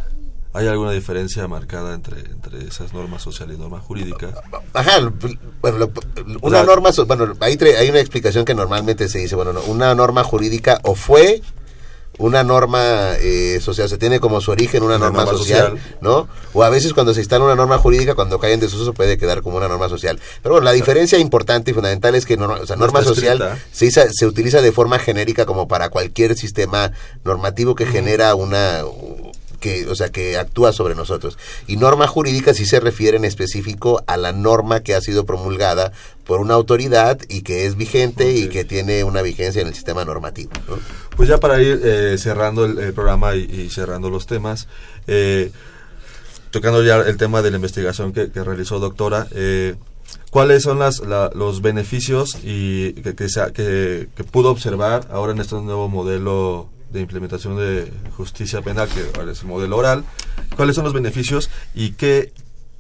¿Hay 0.53 0.67
alguna 0.67 0.91
diferencia 0.91 1.45
marcada 1.49 1.93
entre, 1.93 2.19
entre 2.21 2.65
esas 2.65 2.93
normas 2.93 3.21
sociales 3.21 3.57
y 3.57 3.59
norma 3.59 3.81
jurídica? 3.81 4.33
Ajá, 4.73 4.99
bueno, 5.61 5.77
lo- 5.77 5.91
una 6.41 6.59
norma, 6.63 6.91
bueno, 7.05 7.25
tre- 7.57 7.75
hay 7.77 7.89
una 7.89 7.99
explicación 7.99 8.45
que 8.45 8.55
normalmente 8.55 9.09
se 9.09 9.19
dice, 9.19 9.35
bueno, 9.35 9.51
no, 9.51 9.61
una 9.63 9.93
norma 9.95 10.23
jurídica 10.23 10.79
o 10.83 10.95
fue 10.95 11.41
una 12.17 12.43
norma 12.43 13.13
eh, 13.19 13.59
social, 13.61 13.89
se 13.89 13.97
tiene 13.97 14.19
como 14.19 14.41
su 14.41 14.51
origen 14.51 14.83
una 14.83 14.95
Una 14.95 15.05
norma, 15.05 15.25
norma 15.25 15.37
social, 15.37 15.71
social. 15.71 15.97
¿no? 16.01 16.27
O 16.53 16.63
a 16.63 16.69
veces 16.69 16.93
cuando 16.93 17.13
se 17.13 17.19
instala 17.19 17.45
una 17.45 17.55
norma 17.55 17.77
jurídica, 17.77 18.15
cuando 18.15 18.39
cae 18.39 18.53
en 18.53 18.59
desuso 18.59 18.93
puede 18.93 19.17
quedar 19.17 19.41
como 19.41 19.57
una 19.57 19.67
norma 19.67 19.89
social. 19.89 20.19
Pero 20.41 20.55
bueno, 20.55 20.65
la 20.65 20.71
diferencia 20.71 21.19
importante 21.19 21.71
y 21.71 21.73
fundamental 21.73 22.15
es 22.15 22.25
que 22.25 22.37
norma, 22.37 22.59
o 22.61 22.65
sea, 22.65 22.75
No 22.75 22.85
norma 22.85 23.03
social 23.03 23.59
se 23.71 24.25
utiliza 24.25 24.61
de 24.61 24.71
forma 24.71 24.99
genérica 24.99 25.45
como 25.45 25.67
para 25.67 25.89
cualquier 25.89 26.35
sistema 26.37 26.91
normativo 27.23 27.75
que 27.75 27.85
genera 27.85 28.35
una 28.35 28.83
que, 29.65 29.87
o 29.87 29.95
sea, 29.95 30.09
que 30.09 30.37
actúa 30.37 30.71
sobre 30.73 30.93
nosotros. 30.93 31.39
Y 31.65 31.77
norma 31.77 32.05
jurídica 32.05 32.53
sí 32.53 32.67
se 32.67 32.79
refiere 32.79 33.17
en 33.17 33.25
específico 33.25 34.03
a 34.05 34.15
la 34.15 34.31
norma 34.31 34.81
que 34.81 34.93
ha 34.93 35.01
sido 35.01 35.25
promulgada 35.25 35.91
por 36.23 36.39
una 36.39 36.53
autoridad 36.53 37.17
y 37.29 37.41
que 37.41 37.65
es 37.65 37.75
vigente 37.75 38.31
y 38.33 38.47
que 38.49 38.63
tiene 38.63 39.03
una 39.03 39.23
vigencia 39.23 39.61
en 39.63 39.67
el 39.69 39.73
sistema 39.73 40.05
normativo. 40.05 40.51
¿no? 40.69 40.77
Pues 41.17 41.29
ya 41.29 41.39
para 41.39 41.59
ir 41.61 41.81
eh, 41.83 42.15
cerrando 42.19 42.65
el, 42.65 42.77
el 42.77 42.93
programa 42.93 43.35
y, 43.35 43.41
y 43.41 43.69
cerrando 43.71 44.11
los 44.11 44.27
temas, 44.27 44.67
eh, 45.07 45.51
tocando 46.51 46.83
ya 46.83 46.97
el 46.97 47.17
tema 47.17 47.41
de 47.41 47.49
la 47.49 47.55
investigación 47.55 48.13
que, 48.13 48.29
que 48.31 48.43
realizó 48.43 48.79
doctora, 48.79 49.27
eh, 49.31 49.75
¿cuáles 50.29 50.61
son 50.63 50.77
las, 50.77 50.99
la- 50.99 51.31
los 51.33 51.61
beneficios 51.61 52.37
y 52.43 52.93
que, 52.93 53.15
que, 53.15 53.29
se 53.29 53.41
ha- 53.41 53.51
que- 53.51 54.09
que 54.15 54.23
pudo 54.23 54.51
observar 54.51 55.07
ahora 55.11 55.33
en 55.33 55.39
este 55.41 55.55
nuevo 55.55 55.89
modelo 55.89 56.69
de 56.95 57.01
implementación 57.01 57.57
de 57.57 57.91
justicia 58.17 58.61
penal, 58.63 58.89
que 58.89 59.31
es 59.31 59.41
el 59.41 59.47
modelo 59.47 59.77
oral? 59.77 60.03
¿Cuáles 60.55 60.75
son 60.75 60.85
los 60.85 60.93
beneficios 60.93 61.49
y 61.75 61.91
qué 61.91 62.33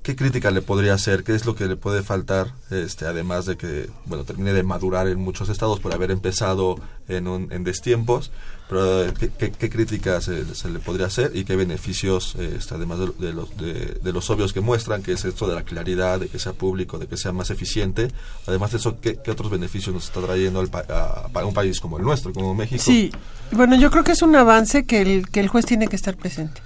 ¿qué 0.05 0.15
crítica 0.15 0.51
le 0.51 0.61
podría 0.61 0.93
hacer? 0.93 1.23
¿Qué 1.23 1.33
es 1.33 1.47
lo 1.47 1.55
que 1.55 1.65
le 1.65 1.77
puede 1.77 2.03
faltar? 2.03 2.53
Este, 2.69 3.07
además 3.07 3.47
de 3.47 3.57
que, 3.57 3.89
bueno, 4.05 4.23
termine 4.23 4.53
de 4.53 4.61
madurar 4.61 5.07
en 5.07 5.19
muchos 5.19 5.49
estados 5.49 5.79
por 5.79 5.95
haber 5.95 6.11
empezado 6.11 6.75
en, 7.07 7.27
un, 7.27 7.51
en 7.51 7.63
destiempos, 7.63 8.31
pero 8.67 9.05
eh, 9.05 9.13
¿qué, 9.37 9.51
qué, 9.51 9.69
críticas 9.69 10.25
se, 10.25 10.55
se 10.55 10.69
le 10.69 10.79
podría 10.79 11.05
hacer 11.05 11.31
y 11.35 11.45
qué 11.45 11.55
beneficios, 11.55 12.35
este, 12.35 12.73
además 12.73 12.99
de, 12.99 13.07
de 13.19 13.33
los, 13.33 13.55
de, 13.57 14.13
los 14.13 14.29
obvios 14.29 14.53
que 14.53 14.61
muestran, 14.61 15.03
que 15.03 15.11
es 15.11 15.23
esto 15.23 15.47
de 15.47 15.55
la 15.55 15.63
claridad, 15.63 16.19
de 16.19 16.27
que 16.27 16.39
sea 16.39 16.53
público, 16.53 16.97
de 16.97 17.07
que 17.07 17.17
sea 17.17 17.31
más 17.31 17.51
eficiente? 17.51 18.07
Además 18.47 18.71
de 18.71 18.77
eso, 18.77 18.99
¿qué, 18.99 19.19
otros 19.29 19.51
beneficios 19.51 19.93
nos 19.93 20.05
está 20.05 20.21
trayendo 20.21 20.59
al 20.59 20.69
a, 20.89 21.29
a 21.31 21.45
un 21.45 21.53
país 21.53 21.79
como 21.79 21.97
el 21.97 22.03
nuestro, 22.03 22.33
como 22.33 22.55
México? 22.55 22.81
Sí, 22.83 23.11
bueno, 23.51 23.75
yo 23.75 23.91
creo 23.91 24.03
que 24.03 24.13
es 24.13 24.21
un 24.21 24.35
avance 24.35 24.85
que 24.85 25.01
el, 25.01 25.29
que 25.29 25.39
el 25.39 25.47
juez 25.47 25.65
tiene 25.65 25.87
que 25.87 25.95
estar 25.95 26.15
presente. 26.15 26.61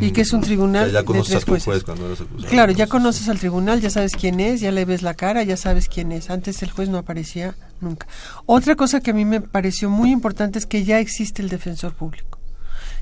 Y 0.00 0.12
que 0.12 0.22
es 0.22 0.32
un 0.32 0.40
tribunal. 0.40 0.90
Ya, 0.92 1.02
ya 1.02 1.12
de 1.12 1.22
tres 1.22 1.44
jueces. 1.44 1.64
juez 1.64 1.84
cuando 1.84 2.06
eres 2.06 2.20
acusado. 2.20 2.50
Claro, 2.50 2.72
ya 2.72 2.86
conoces 2.86 3.28
al 3.28 3.38
tribunal, 3.38 3.80
ya 3.80 3.90
sabes 3.90 4.12
quién 4.12 4.40
es, 4.40 4.60
ya 4.60 4.70
le 4.70 4.84
ves 4.84 5.02
la 5.02 5.14
cara, 5.14 5.42
ya 5.42 5.56
sabes 5.56 5.88
quién 5.88 6.12
es. 6.12 6.30
Antes 6.30 6.62
el 6.62 6.70
juez 6.70 6.88
no 6.88 6.98
aparecía 6.98 7.54
nunca. 7.80 8.06
Otra 8.46 8.76
cosa 8.76 9.00
que 9.00 9.10
a 9.10 9.14
mí 9.14 9.24
me 9.24 9.40
pareció 9.40 9.90
muy 9.90 10.10
importante 10.10 10.58
es 10.58 10.66
que 10.66 10.84
ya 10.84 10.98
existe 10.98 11.42
el 11.42 11.48
defensor 11.48 11.94
público. 11.94 12.38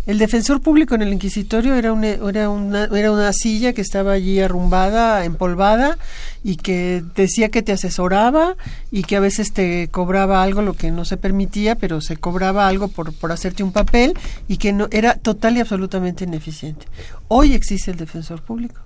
El 0.05 0.19
defensor 0.19 0.61
público 0.61 0.97
en 0.97 1.03
el 1.03 1.13
inquisitorio 1.13 1.77
era 1.77 1.93
una, 1.93 2.09
era 2.09 2.51
una, 2.51 2.85
era 2.87 3.13
una 3.13 3.33
silla 3.33 3.73
que 3.73 3.83
estaba 3.83 4.11
allí 4.13 4.41
arrumbada, 4.41 5.25
empolvada, 5.25 5.97
y 6.43 6.57
que 6.57 7.05
decía 7.15 7.51
que 7.51 7.63
te 7.63 7.71
asesoraba 7.71 8.57
y 8.91 9.05
que 9.05 9.15
a 9.15 9.21
veces 9.21 9.53
te 9.53 9.87
cobraba 9.93 10.43
algo, 10.43 10.61
lo 10.61 10.75
que 10.75 10.91
no 10.91 11.05
se 11.05 11.17
permitía, 11.17 11.77
pero 11.77 12.01
se 12.01 12.17
cobraba 12.17 12.67
algo 12.67 12.89
por, 12.89 13.13
por 13.13 13.31
hacerte 13.31 13.63
un 13.63 13.71
papel 13.71 14.19
y 14.49 14.57
que 14.57 14.73
no 14.73 14.89
era 14.91 15.15
total 15.15 15.57
y 15.57 15.61
absolutamente 15.61 16.25
ineficiente. 16.25 16.87
Hoy 17.29 17.55
existe 17.55 17.93
el 17.93 17.97
defensor 17.97 18.43
público. 18.43 18.81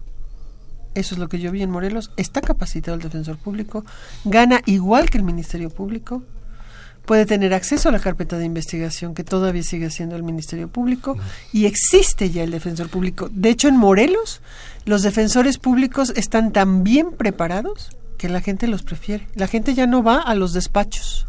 Eso 0.94 1.14
es 1.14 1.18
lo 1.18 1.28
que 1.28 1.38
yo 1.38 1.50
vi 1.50 1.62
en 1.62 1.70
Morelos. 1.70 2.10
Está 2.18 2.42
capacitado 2.42 2.94
el 2.94 3.02
defensor 3.02 3.38
público, 3.38 3.86
gana 4.24 4.60
igual 4.66 5.08
que 5.08 5.16
el 5.16 5.24
Ministerio 5.24 5.70
Público, 5.70 6.22
puede 7.06 7.24
tener 7.24 7.54
acceso 7.54 7.88
a 7.88 7.92
la 7.92 8.00
carpeta 8.00 8.36
de 8.36 8.44
investigación 8.44 9.14
que 9.14 9.24
todavía 9.24 9.62
sigue 9.62 9.90
siendo 9.90 10.16
el 10.16 10.22
Ministerio 10.22 10.68
Público 10.68 11.16
y 11.52 11.66
existe 11.66 12.30
ya 12.30 12.42
el 12.42 12.50
defensor 12.50 12.88
público. 12.88 13.28
De 13.30 13.48
hecho, 13.48 13.68
en 13.68 13.76
Morelos 13.76 14.42
los 14.84 15.02
defensores 15.02 15.58
públicos 15.58 16.12
están 16.16 16.52
tan 16.52 16.84
bien 16.84 17.12
preparados 17.12 17.90
que 18.18 18.28
la 18.28 18.40
gente 18.40 18.66
los 18.66 18.82
prefiere. 18.82 19.26
La 19.34 19.46
gente 19.46 19.74
ya 19.74 19.86
no 19.86 20.02
va 20.02 20.20
a 20.20 20.34
los 20.34 20.52
despachos, 20.52 21.26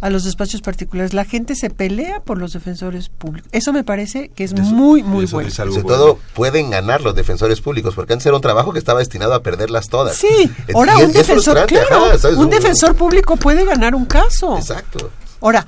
a 0.00 0.10
los 0.10 0.24
despachos 0.24 0.60
particulares. 0.60 1.14
La 1.14 1.24
gente 1.24 1.54
se 1.54 1.70
pelea 1.70 2.20
por 2.20 2.38
los 2.38 2.52
defensores 2.52 3.08
públicos. 3.08 3.48
Eso 3.52 3.72
me 3.72 3.84
parece 3.84 4.28
que 4.28 4.44
es 4.44 4.52
muy, 4.54 5.02
muy 5.02 5.26
bueno. 5.26 5.50
Sobre 5.50 5.82
todo 5.82 6.18
pueden 6.34 6.70
ganar 6.70 7.00
los 7.00 7.14
defensores 7.14 7.60
públicos, 7.60 7.94
porque 7.94 8.12
antes 8.12 8.26
era 8.26 8.36
un 8.36 8.42
trabajo 8.42 8.72
que 8.72 8.78
estaba 8.78 8.98
destinado 8.98 9.34
a 9.34 9.42
perderlas 9.42 9.88
todas. 9.88 10.16
Sí, 10.16 10.50
Es- 10.68 10.74
ahora 10.74 10.96
un 10.96 11.02
es 11.04 11.12
defensor, 11.14 11.54
frustrante, 11.66 11.86
claro, 11.88 12.40
un 12.40 12.50
defensor 12.50 12.94
público 12.94 13.36
puede 13.36 13.64
ganar 13.64 13.94
un 13.94 14.04
caso. 14.04 14.56
Exacto. 14.58 15.10
Ahora, 15.40 15.66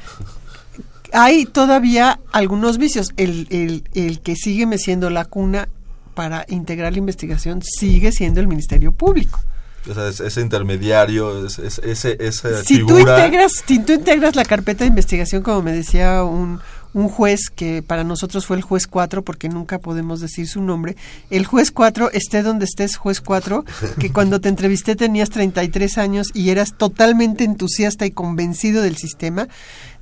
hay 1.13 1.47
todavía 1.47 2.21
algunos 2.33 2.79
vicios. 2.79 3.13
El, 3.17 3.47
el, 3.51 3.85
el 3.95 4.21
que 4.21 4.37
sigue 4.37 4.67
siendo 4.79 5.11
la 5.11 5.25
cuna 5.25 5.69
para 6.15 6.45
integrar 6.49 6.93
la 6.93 6.99
investigación 6.99 7.63
sigue 7.63 8.13
siendo 8.13 8.41
el 8.41 8.49
Ministerio 8.49 8.93
Público. 8.93 9.41
O 9.89 9.95
sea, 9.95 10.09
es- 10.09 10.21
ese 10.21 10.41
intermediario, 10.41 11.47
es- 11.47 11.59
es- 11.59 11.79
ese, 11.79 12.17
esa 12.21 12.63
Si 12.65 12.81
tú, 12.81 12.89
figura... 12.97 13.19
integras, 13.27 13.53
si 13.67 13.79
tú 13.79 13.93
integras 13.93 14.35
la 14.37 14.45
carpeta 14.45 14.85
de 14.85 14.89
investigación, 14.89 15.43
como 15.43 15.63
me 15.63 15.73
decía 15.73 16.25
un, 16.25 16.61
un 16.93 17.09
juez 17.09 17.51
que 17.55 17.83
para 17.83 18.03
nosotros 18.05 18.47
fue 18.47 18.57
el 18.57 18.63
juez 18.63 18.87
4, 18.87 19.23
porque 19.23 19.49
nunca 19.49 19.79
podemos 19.79 20.21
decir 20.21 20.49
su 20.49 20.63
nombre, 20.63 20.97
el 21.31 21.45
juez 21.47 21.71
4, 21.71 22.11
esté 22.13 22.43
donde 22.43 22.65
estés, 22.65 22.97
juez 22.97 23.21
4, 23.21 23.65
que 23.99 24.13
cuando 24.13 24.41
te 24.41 24.49
entrevisté 24.49 24.97
tenías 24.97 25.31
33 25.31 25.99
años 25.99 26.29
y 26.35 26.51
eras 26.51 26.71
totalmente 26.77 27.45
entusiasta 27.45 28.07
y 28.07 28.11
convencido 28.13 28.83
del 28.83 28.97
sistema, 28.97 29.47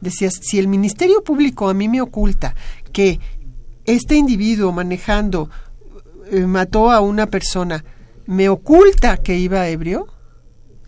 decías, 0.01 0.35
si 0.41 0.59
el 0.59 0.69
Ministerio 0.69 1.23
Público 1.25 1.69
a 1.69 1.75
mí 1.75 1.89
me 1.89 2.01
oculta 2.01 2.55
que 2.93 3.19
este 3.85 4.15
individuo 4.15 4.73
manejando 4.73 5.51
eh, 6.31 6.47
mató 6.47 6.91
a 6.91 7.01
una 7.01 7.27
persona, 7.27 7.85
me 8.27 8.49
oculta 8.49 9.17
que 9.19 9.37
iba 9.37 9.69
ebrio, 9.69 10.07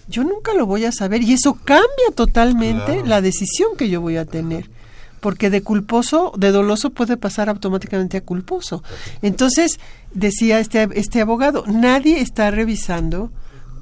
yo 0.08 0.22
nunca 0.24 0.54
lo 0.54 0.66
voy 0.66 0.84
a 0.84 0.92
saber 0.92 1.22
y 1.22 1.32
eso 1.32 1.54
cambia 1.64 1.86
totalmente 2.14 2.92
Claro. 2.94 3.06
la 3.06 3.20
decisión 3.20 3.70
que 3.76 3.88
yo 3.88 4.00
voy 4.00 4.16
a 4.16 4.24
tener. 4.24 4.70
Porque 5.20 5.50
de 5.50 5.62
culposo, 5.62 6.32
de 6.36 6.52
doloso 6.52 6.90
puede 6.90 7.16
pasar 7.16 7.48
automáticamente 7.48 8.18
a 8.18 8.20
culposo. 8.20 8.84
Entonces, 9.22 9.80
decía 10.12 10.60
este, 10.60 10.88
este 10.94 11.20
abogado, 11.20 11.64
nadie 11.66 12.20
está 12.20 12.50
revisando 12.50 13.32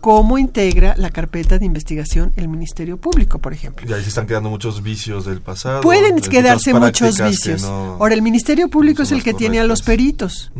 cómo 0.00 0.38
integra 0.38 0.94
la 0.96 1.10
carpeta 1.10 1.58
de 1.58 1.64
investigación 1.66 2.32
el 2.36 2.48
Ministerio 2.48 2.98
Público, 2.98 3.38
por 3.40 3.52
ejemplo. 3.52 3.86
Y 3.88 3.92
ahí 3.92 4.02
se 4.02 4.08
están 4.10 4.26
quedando 4.26 4.48
muchos 4.50 4.82
vicios 4.82 5.24
del 5.26 5.40
pasado. 5.40 5.80
Pueden 5.80 6.16
de 6.16 6.28
quedarse 6.28 6.72
muchos 6.72 7.20
vicios. 7.20 7.62
no- 7.62 7.96
Ahora, 7.98 8.14
el 8.14 8.22
Ministerio 8.22 8.68
Público 8.68 9.02
es 9.02 9.12
el 9.12 9.22
que 9.22 9.34
tiene 9.34 9.60
a 9.60 9.64
los 9.64 9.82
peritos. 9.82 10.52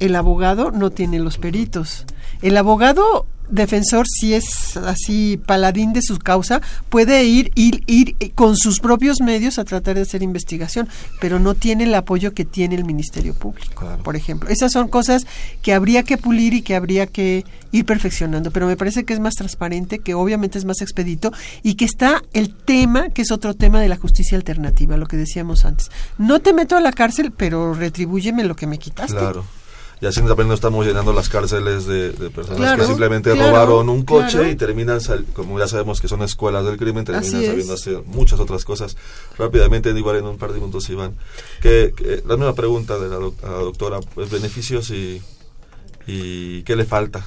El 0.00 0.16
abogado 0.16 0.70
no 0.72 0.90
tiene 0.90 1.18
los 1.20 1.38
peritos. 1.38 2.04
El 2.42 2.56
abogado 2.56 3.26
defensor, 3.52 4.06
si 4.08 4.34
es 4.34 4.76
así 4.78 5.38
paladín 5.46 5.92
de 5.92 6.02
su 6.02 6.18
causa, 6.18 6.60
puede 6.88 7.24
ir, 7.24 7.52
ir, 7.54 7.82
ir 7.86 8.16
con 8.34 8.56
sus 8.56 8.80
propios 8.80 9.20
medios 9.20 9.58
a 9.58 9.64
tratar 9.64 9.96
de 9.96 10.02
hacer 10.02 10.22
investigación, 10.22 10.88
pero 11.20 11.38
no 11.38 11.54
tiene 11.54 11.84
el 11.84 11.94
apoyo 11.94 12.32
que 12.32 12.44
tiene 12.44 12.74
el 12.74 12.84
Ministerio 12.84 13.34
Público, 13.34 13.86
por 14.02 14.16
ejemplo. 14.16 14.48
Esas 14.48 14.72
son 14.72 14.88
cosas 14.88 15.26
que 15.60 15.74
habría 15.74 16.02
que 16.02 16.18
pulir 16.18 16.54
y 16.54 16.62
que 16.62 16.74
habría 16.74 17.06
que 17.06 17.44
ir 17.72 17.84
perfeccionando, 17.84 18.50
pero 18.50 18.66
me 18.66 18.76
parece 18.76 19.04
que 19.04 19.12
es 19.12 19.20
más 19.20 19.34
transparente, 19.34 19.98
que 19.98 20.14
obviamente 20.14 20.58
es 20.58 20.64
más 20.64 20.80
expedito 20.80 21.32
y 21.62 21.74
que 21.74 21.84
está 21.84 22.22
el 22.32 22.54
tema, 22.54 23.10
que 23.10 23.22
es 23.22 23.30
otro 23.30 23.54
tema 23.54 23.80
de 23.80 23.88
la 23.88 23.96
justicia 23.96 24.36
alternativa, 24.36 24.96
lo 24.96 25.06
que 25.06 25.16
decíamos 25.16 25.64
antes. 25.64 25.90
No 26.16 26.40
te 26.40 26.52
meto 26.52 26.76
a 26.76 26.80
la 26.80 26.92
cárcel, 26.92 27.32
pero 27.32 27.74
retribúyeme 27.74 28.44
lo 28.44 28.56
que 28.56 28.66
me 28.66 28.78
quitaste. 28.78 29.16
Claro. 29.16 29.44
Y 30.02 30.06
así 30.06 30.20
también 30.20 30.48
no 30.48 30.54
estamos 30.54 30.84
llenando 30.84 31.12
las 31.12 31.28
cárceles 31.28 31.86
de, 31.86 32.10
de 32.10 32.28
personas 32.30 32.58
Claro, 32.58 32.80
que 32.82 32.86
simplemente 32.88 33.30
claro, 33.32 33.50
robaron 33.52 33.88
un 33.88 34.02
coche 34.04 34.32
claro. 34.38 34.48
y 34.50 34.56
terminan, 34.56 35.00
sal- 35.00 35.24
como 35.32 35.58
ya 35.60 35.68
sabemos 35.68 36.00
que 36.00 36.08
son 36.08 36.22
escuelas 36.22 36.64
del 36.64 36.76
crimen, 36.76 37.04
terminan 37.04 37.28
Así 37.28 37.40
es. 37.42 37.46
sabiendo 37.48 37.72
hacer 37.74 38.02
muchas 38.06 38.40
otras 38.40 38.64
cosas. 38.64 38.96
Rápidamente, 39.38 39.90
igual 39.90 40.16
en 40.16 40.26
un 40.26 40.38
par 40.38 40.52
de 40.52 40.58
minutos, 40.58 40.90
Iván. 40.90 41.14
Que, 41.60 41.94
que 41.96 42.20
la 42.26 42.36
misma 42.36 42.52
pregunta 42.54 42.98
de 42.98 43.08
la, 43.08 43.14
doc- 43.16 43.44
a 43.44 43.50
la 43.52 43.58
doctora, 43.58 44.00
pues 44.00 44.28
beneficios 44.28 44.90
y, 44.90 45.22
y 46.08 46.64
qué 46.64 46.74
le 46.74 46.84
falta. 46.84 47.24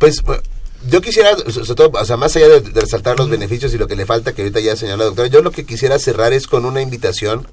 Pues 0.00 0.20
bueno, 0.22 0.42
yo 0.90 1.00
quisiera, 1.00 1.36
sobre 1.48 1.74
todo, 1.76 1.90
o 1.94 2.04
sea, 2.04 2.16
más 2.16 2.34
allá 2.34 2.48
de, 2.48 2.60
de 2.60 2.80
resaltar 2.80 3.16
los 3.18 3.30
beneficios 3.30 3.72
y 3.72 3.78
lo 3.78 3.86
que 3.86 3.94
le 3.94 4.04
falta, 4.04 4.32
que 4.34 4.42
ahorita 4.42 4.58
ya 4.58 4.74
señaló 4.74 4.98
la 4.98 5.04
doctora, 5.04 5.28
yo 5.28 5.42
lo 5.42 5.52
que 5.52 5.64
quisiera 5.64 5.96
cerrar 6.00 6.32
es 6.32 6.48
con 6.48 6.64
una 6.64 6.82
invitación, 6.82 7.46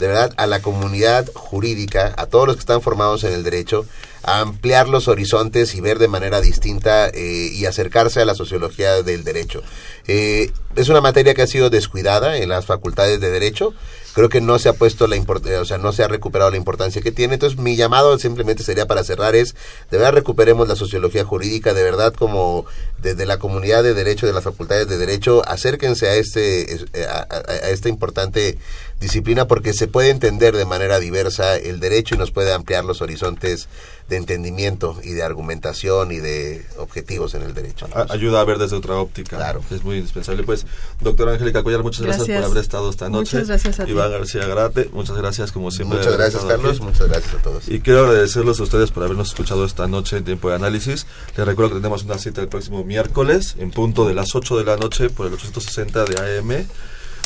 de 0.00 0.08
verdad, 0.08 0.32
a 0.36 0.46
la 0.48 0.60
comunidad 0.60 1.30
jurídica, 1.34 2.12
a 2.16 2.26
todos 2.26 2.46
los 2.48 2.56
que 2.56 2.60
están 2.60 2.80
formados 2.82 3.22
en 3.22 3.32
el 3.32 3.44
derecho, 3.44 3.86
a 4.22 4.40
ampliar 4.40 4.88
los 4.88 5.08
horizontes 5.08 5.74
y 5.74 5.80
ver 5.80 5.98
de 5.98 6.08
manera 6.08 6.40
distinta 6.40 7.08
eh, 7.08 7.50
y 7.52 7.64
acercarse 7.66 8.20
a 8.20 8.24
la 8.24 8.34
sociología 8.34 9.02
del 9.02 9.24
derecho. 9.24 9.62
Eh, 10.08 10.50
es 10.76 10.88
una 10.88 11.00
materia 11.00 11.34
que 11.34 11.42
ha 11.42 11.46
sido 11.46 11.70
descuidada 11.70 12.36
en 12.36 12.48
las 12.48 12.66
facultades 12.66 13.20
de 13.20 13.30
derecho. 13.30 13.72
Creo 14.12 14.28
que 14.28 14.40
no 14.40 14.58
se 14.58 14.68
ha 14.68 14.72
puesto 14.72 15.06
la 15.06 15.16
import- 15.16 15.46
eh, 15.46 15.56
o 15.56 15.64
sea, 15.64 15.78
no 15.78 15.92
se 15.92 16.02
ha 16.02 16.08
recuperado 16.08 16.50
la 16.50 16.56
importancia 16.56 17.00
que 17.00 17.12
tiene. 17.12 17.34
Entonces, 17.34 17.58
mi 17.58 17.76
llamado 17.76 18.18
simplemente 18.18 18.62
sería 18.64 18.86
para 18.86 19.04
cerrar 19.04 19.34
es, 19.36 19.54
de 19.90 19.98
verdad 19.98 20.12
recuperemos 20.12 20.68
la 20.68 20.76
sociología 20.76 21.24
jurídica, 21.24 21.72
de 21.74 21.82
verdad 21.84 22.12
como 22.12 22.66
desde 23.00 23.24
la 23.24 23.38
comunidad 23.38 23.82
de 23.84 23.94
derecho, 23.94 24.26
de 24.26 24.32
las 24.34 24.44
facultades 24.44 24.86
de 24.88 24.98
derecho, 24.98 25.42
acérquense 25.48 26.08
a 26.08 26.14
este 26.16 26.74
es- 26.74 26.86
eh, 26.92 27.06
a, 27.08 27.20
a- 27.30 27.42
a 27.50 27.70
esta 27.70 27.88
importante 27.88 28.58
disciplina 29.00 29.46
porque 29.46 29.72
se 29.72 29.88
puede 29.88 30.10
entender 30.10 30.56
de 30.56 30.66
manera 30.66 31.00
diversa 31.00 31.56
el 31.56 31.80
derecho 31.80 32.14
y 32.14 32.18
nos 32.18 32.30
puede 32.30 32.52
ampliar 32.52 32.84
los 32.84 33.00
horizontes 33.00 33.68
de 34.08 34.16
entendimiento 34.16 34.98
y 35.02 35.12
de 35.12 35.22
argumentación 35.22 36.12
y 36.12 36.18
de 36.18 36.66
objetivos 36.76 37.34
en 37.34 37.42
el 37.42 37.54
derecho. 37.54 37.88
Ayuda 38.08 38.40
a 38.40 38.44
ver 38.44 38.58
desde 38.58 38.76
otra 38.76 38.96
óptica. 38.96 39.36
Claro. 39.36 39.62
Que 39.68 39.76
es 39.76 39.84
muy 39.84 39.96
indispensable. 39.96 40.42
Pues, 40.42 40.66
doctora 41.00 41.32
Angélica 41.32 41.62
Cuellar, 41.62 41.82
muchas 41.82 42.02
gracias, 42.02 42.26
Gracias. 42.26 42.42
por 42.44 42.50
haber 42.50 42.62
estado 42.62 42.90
esta 42.90 43.08
noche. 43.08 43.36
Muchas 43.36 43.48
gracias 43.48 43.80
a 43.80 43.84
ti. 43.84 43.92
Iván 43.92 44.10
García 44.10 44.46
Garate, 44.46 44.90
muchas 44.92 45.16
gracias 45.16 45.52
como 45.52 45.70
siempre. 45.70 45.98
Muchas 45.98 46.16
gracias, 46.16 46.44
Carlos. 46.44 46.76
aquí. 46.76 46.84
Muchas 46.84 47.08
gracias 47.08 47.34
a 47.34 47.38
todos. 47.38 47.68
Y 47.68 47.80
quiero 47.80 48.00
agradecerles 48.00 48.60
a 48.60 48.62
ustedes 48.64 48.90
por 48.90 49.04
habernos 49.04 49.28
escuchado 49.28 49.64
esta 49.64 49.86
noche 49.86 50.16
en 50.16 50.24
tiempo 50.24 50.50
de 50.50 50.56
análisis. 50.56 51.06
Les 51.36 51.46
recuerdo 51.46 51.70
que 51.70 51.76
tenemos 51.76 52.02
una 52.04 52.18
cita 52.18 52.40
el 52.40 52.48
próximo 52.48 52.84
miércoles 52.84 53.54
en 53.58 53.70
punto 53.70 54.06
de 54.06 54.14
las 54.14 54.34
8 54.34 54.58
de 54.58 54.64
la 54.64 54.76
noche 54.76 55.08
por 55.08 55.26
el 55.26 55.34
860 55.34 56.04
de 56.04 56.38
AM. 56.38 56.66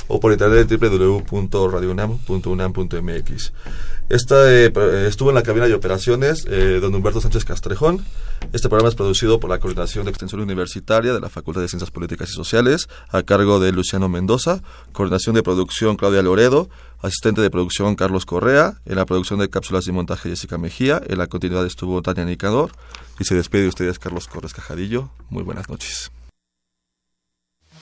O 0.08 0.20
por 0.20 0.32
internet 0.32 0.68
www.radiounam.unam.mx. 0.68 3.52
Esta, 4.10 4.52
eh, 4.52 4.70
estuvo 5.08 5.30
en 5.30 5.34
la 5.34 5.42
cabina 5.42 5.66
de 5.66 5.72
operaciones 5.72 6.44
eh, 6.46 6.78
don 6.80 6.94
Humberto 6.94 7.22
Sánchez 7.22 7.46
Castrejón. 7.46 8.04
Este 8.52 8.68
programa 8.68 8.90
es 8.90 8.94
producido 8.94 9.40
por 9.40 9.48
la 9.48 9.58
Coordinación 9.58 10.04
de 10.04 10.10
Extensión 10.10 10.42
Universitaria 10.42 11.14
de 11.14 11.20
la 11.20 11.30
Facultad 11.30 11.62
de 11.62 11.68
Ciencias 11.68 11.90
Políticas 11.90 12.28
y 12.28 12.34
Sociales, 12.34 12.86
a 13.08 13.22
cargo 13.22 13.60
de 13.60 13.72
Luciano 13.72 14.10
Mendoza, 14.10 14.60
coordinación 14.92 15.34
de 15.34 15.42
producción 15.42 15.96
Claudia 15.96 16.20
Loredo, 16.20 16.68
asistente 17.00 17.40
de 17.40 17.48
producción 17.48 17.96
Carlos 17.96 18.26
Correa, 18.26 18.74
en 18.84 18.96
la 18.96 19.06
producción 19.06 19.38
de 19.38 19.48
cápsulas 19.48 19.86
y 19.86 19.92
montaje 19.92 20.28
Jessica 20.28 20.58
Mejía, 20.58 21.00
en 21.06 21.16
la 21.16 21.26
continuidad 21.26 21.64
estuvo 21.64 22.02
Tania 22.02 22.26
Nicador, 22.26 22.72
y 23.18 23.24
se 23.24 23.34
despide 23.34 23.62
de 23.62 23.68
ustedes 23.68 23.98
Carlos 23.98 24.28
Corres 24.28 24.52
Cajadillo. 24.52 25.08
Muy 25.30 25.44
buenas 25.44 25.70
noches. 25.70 26.10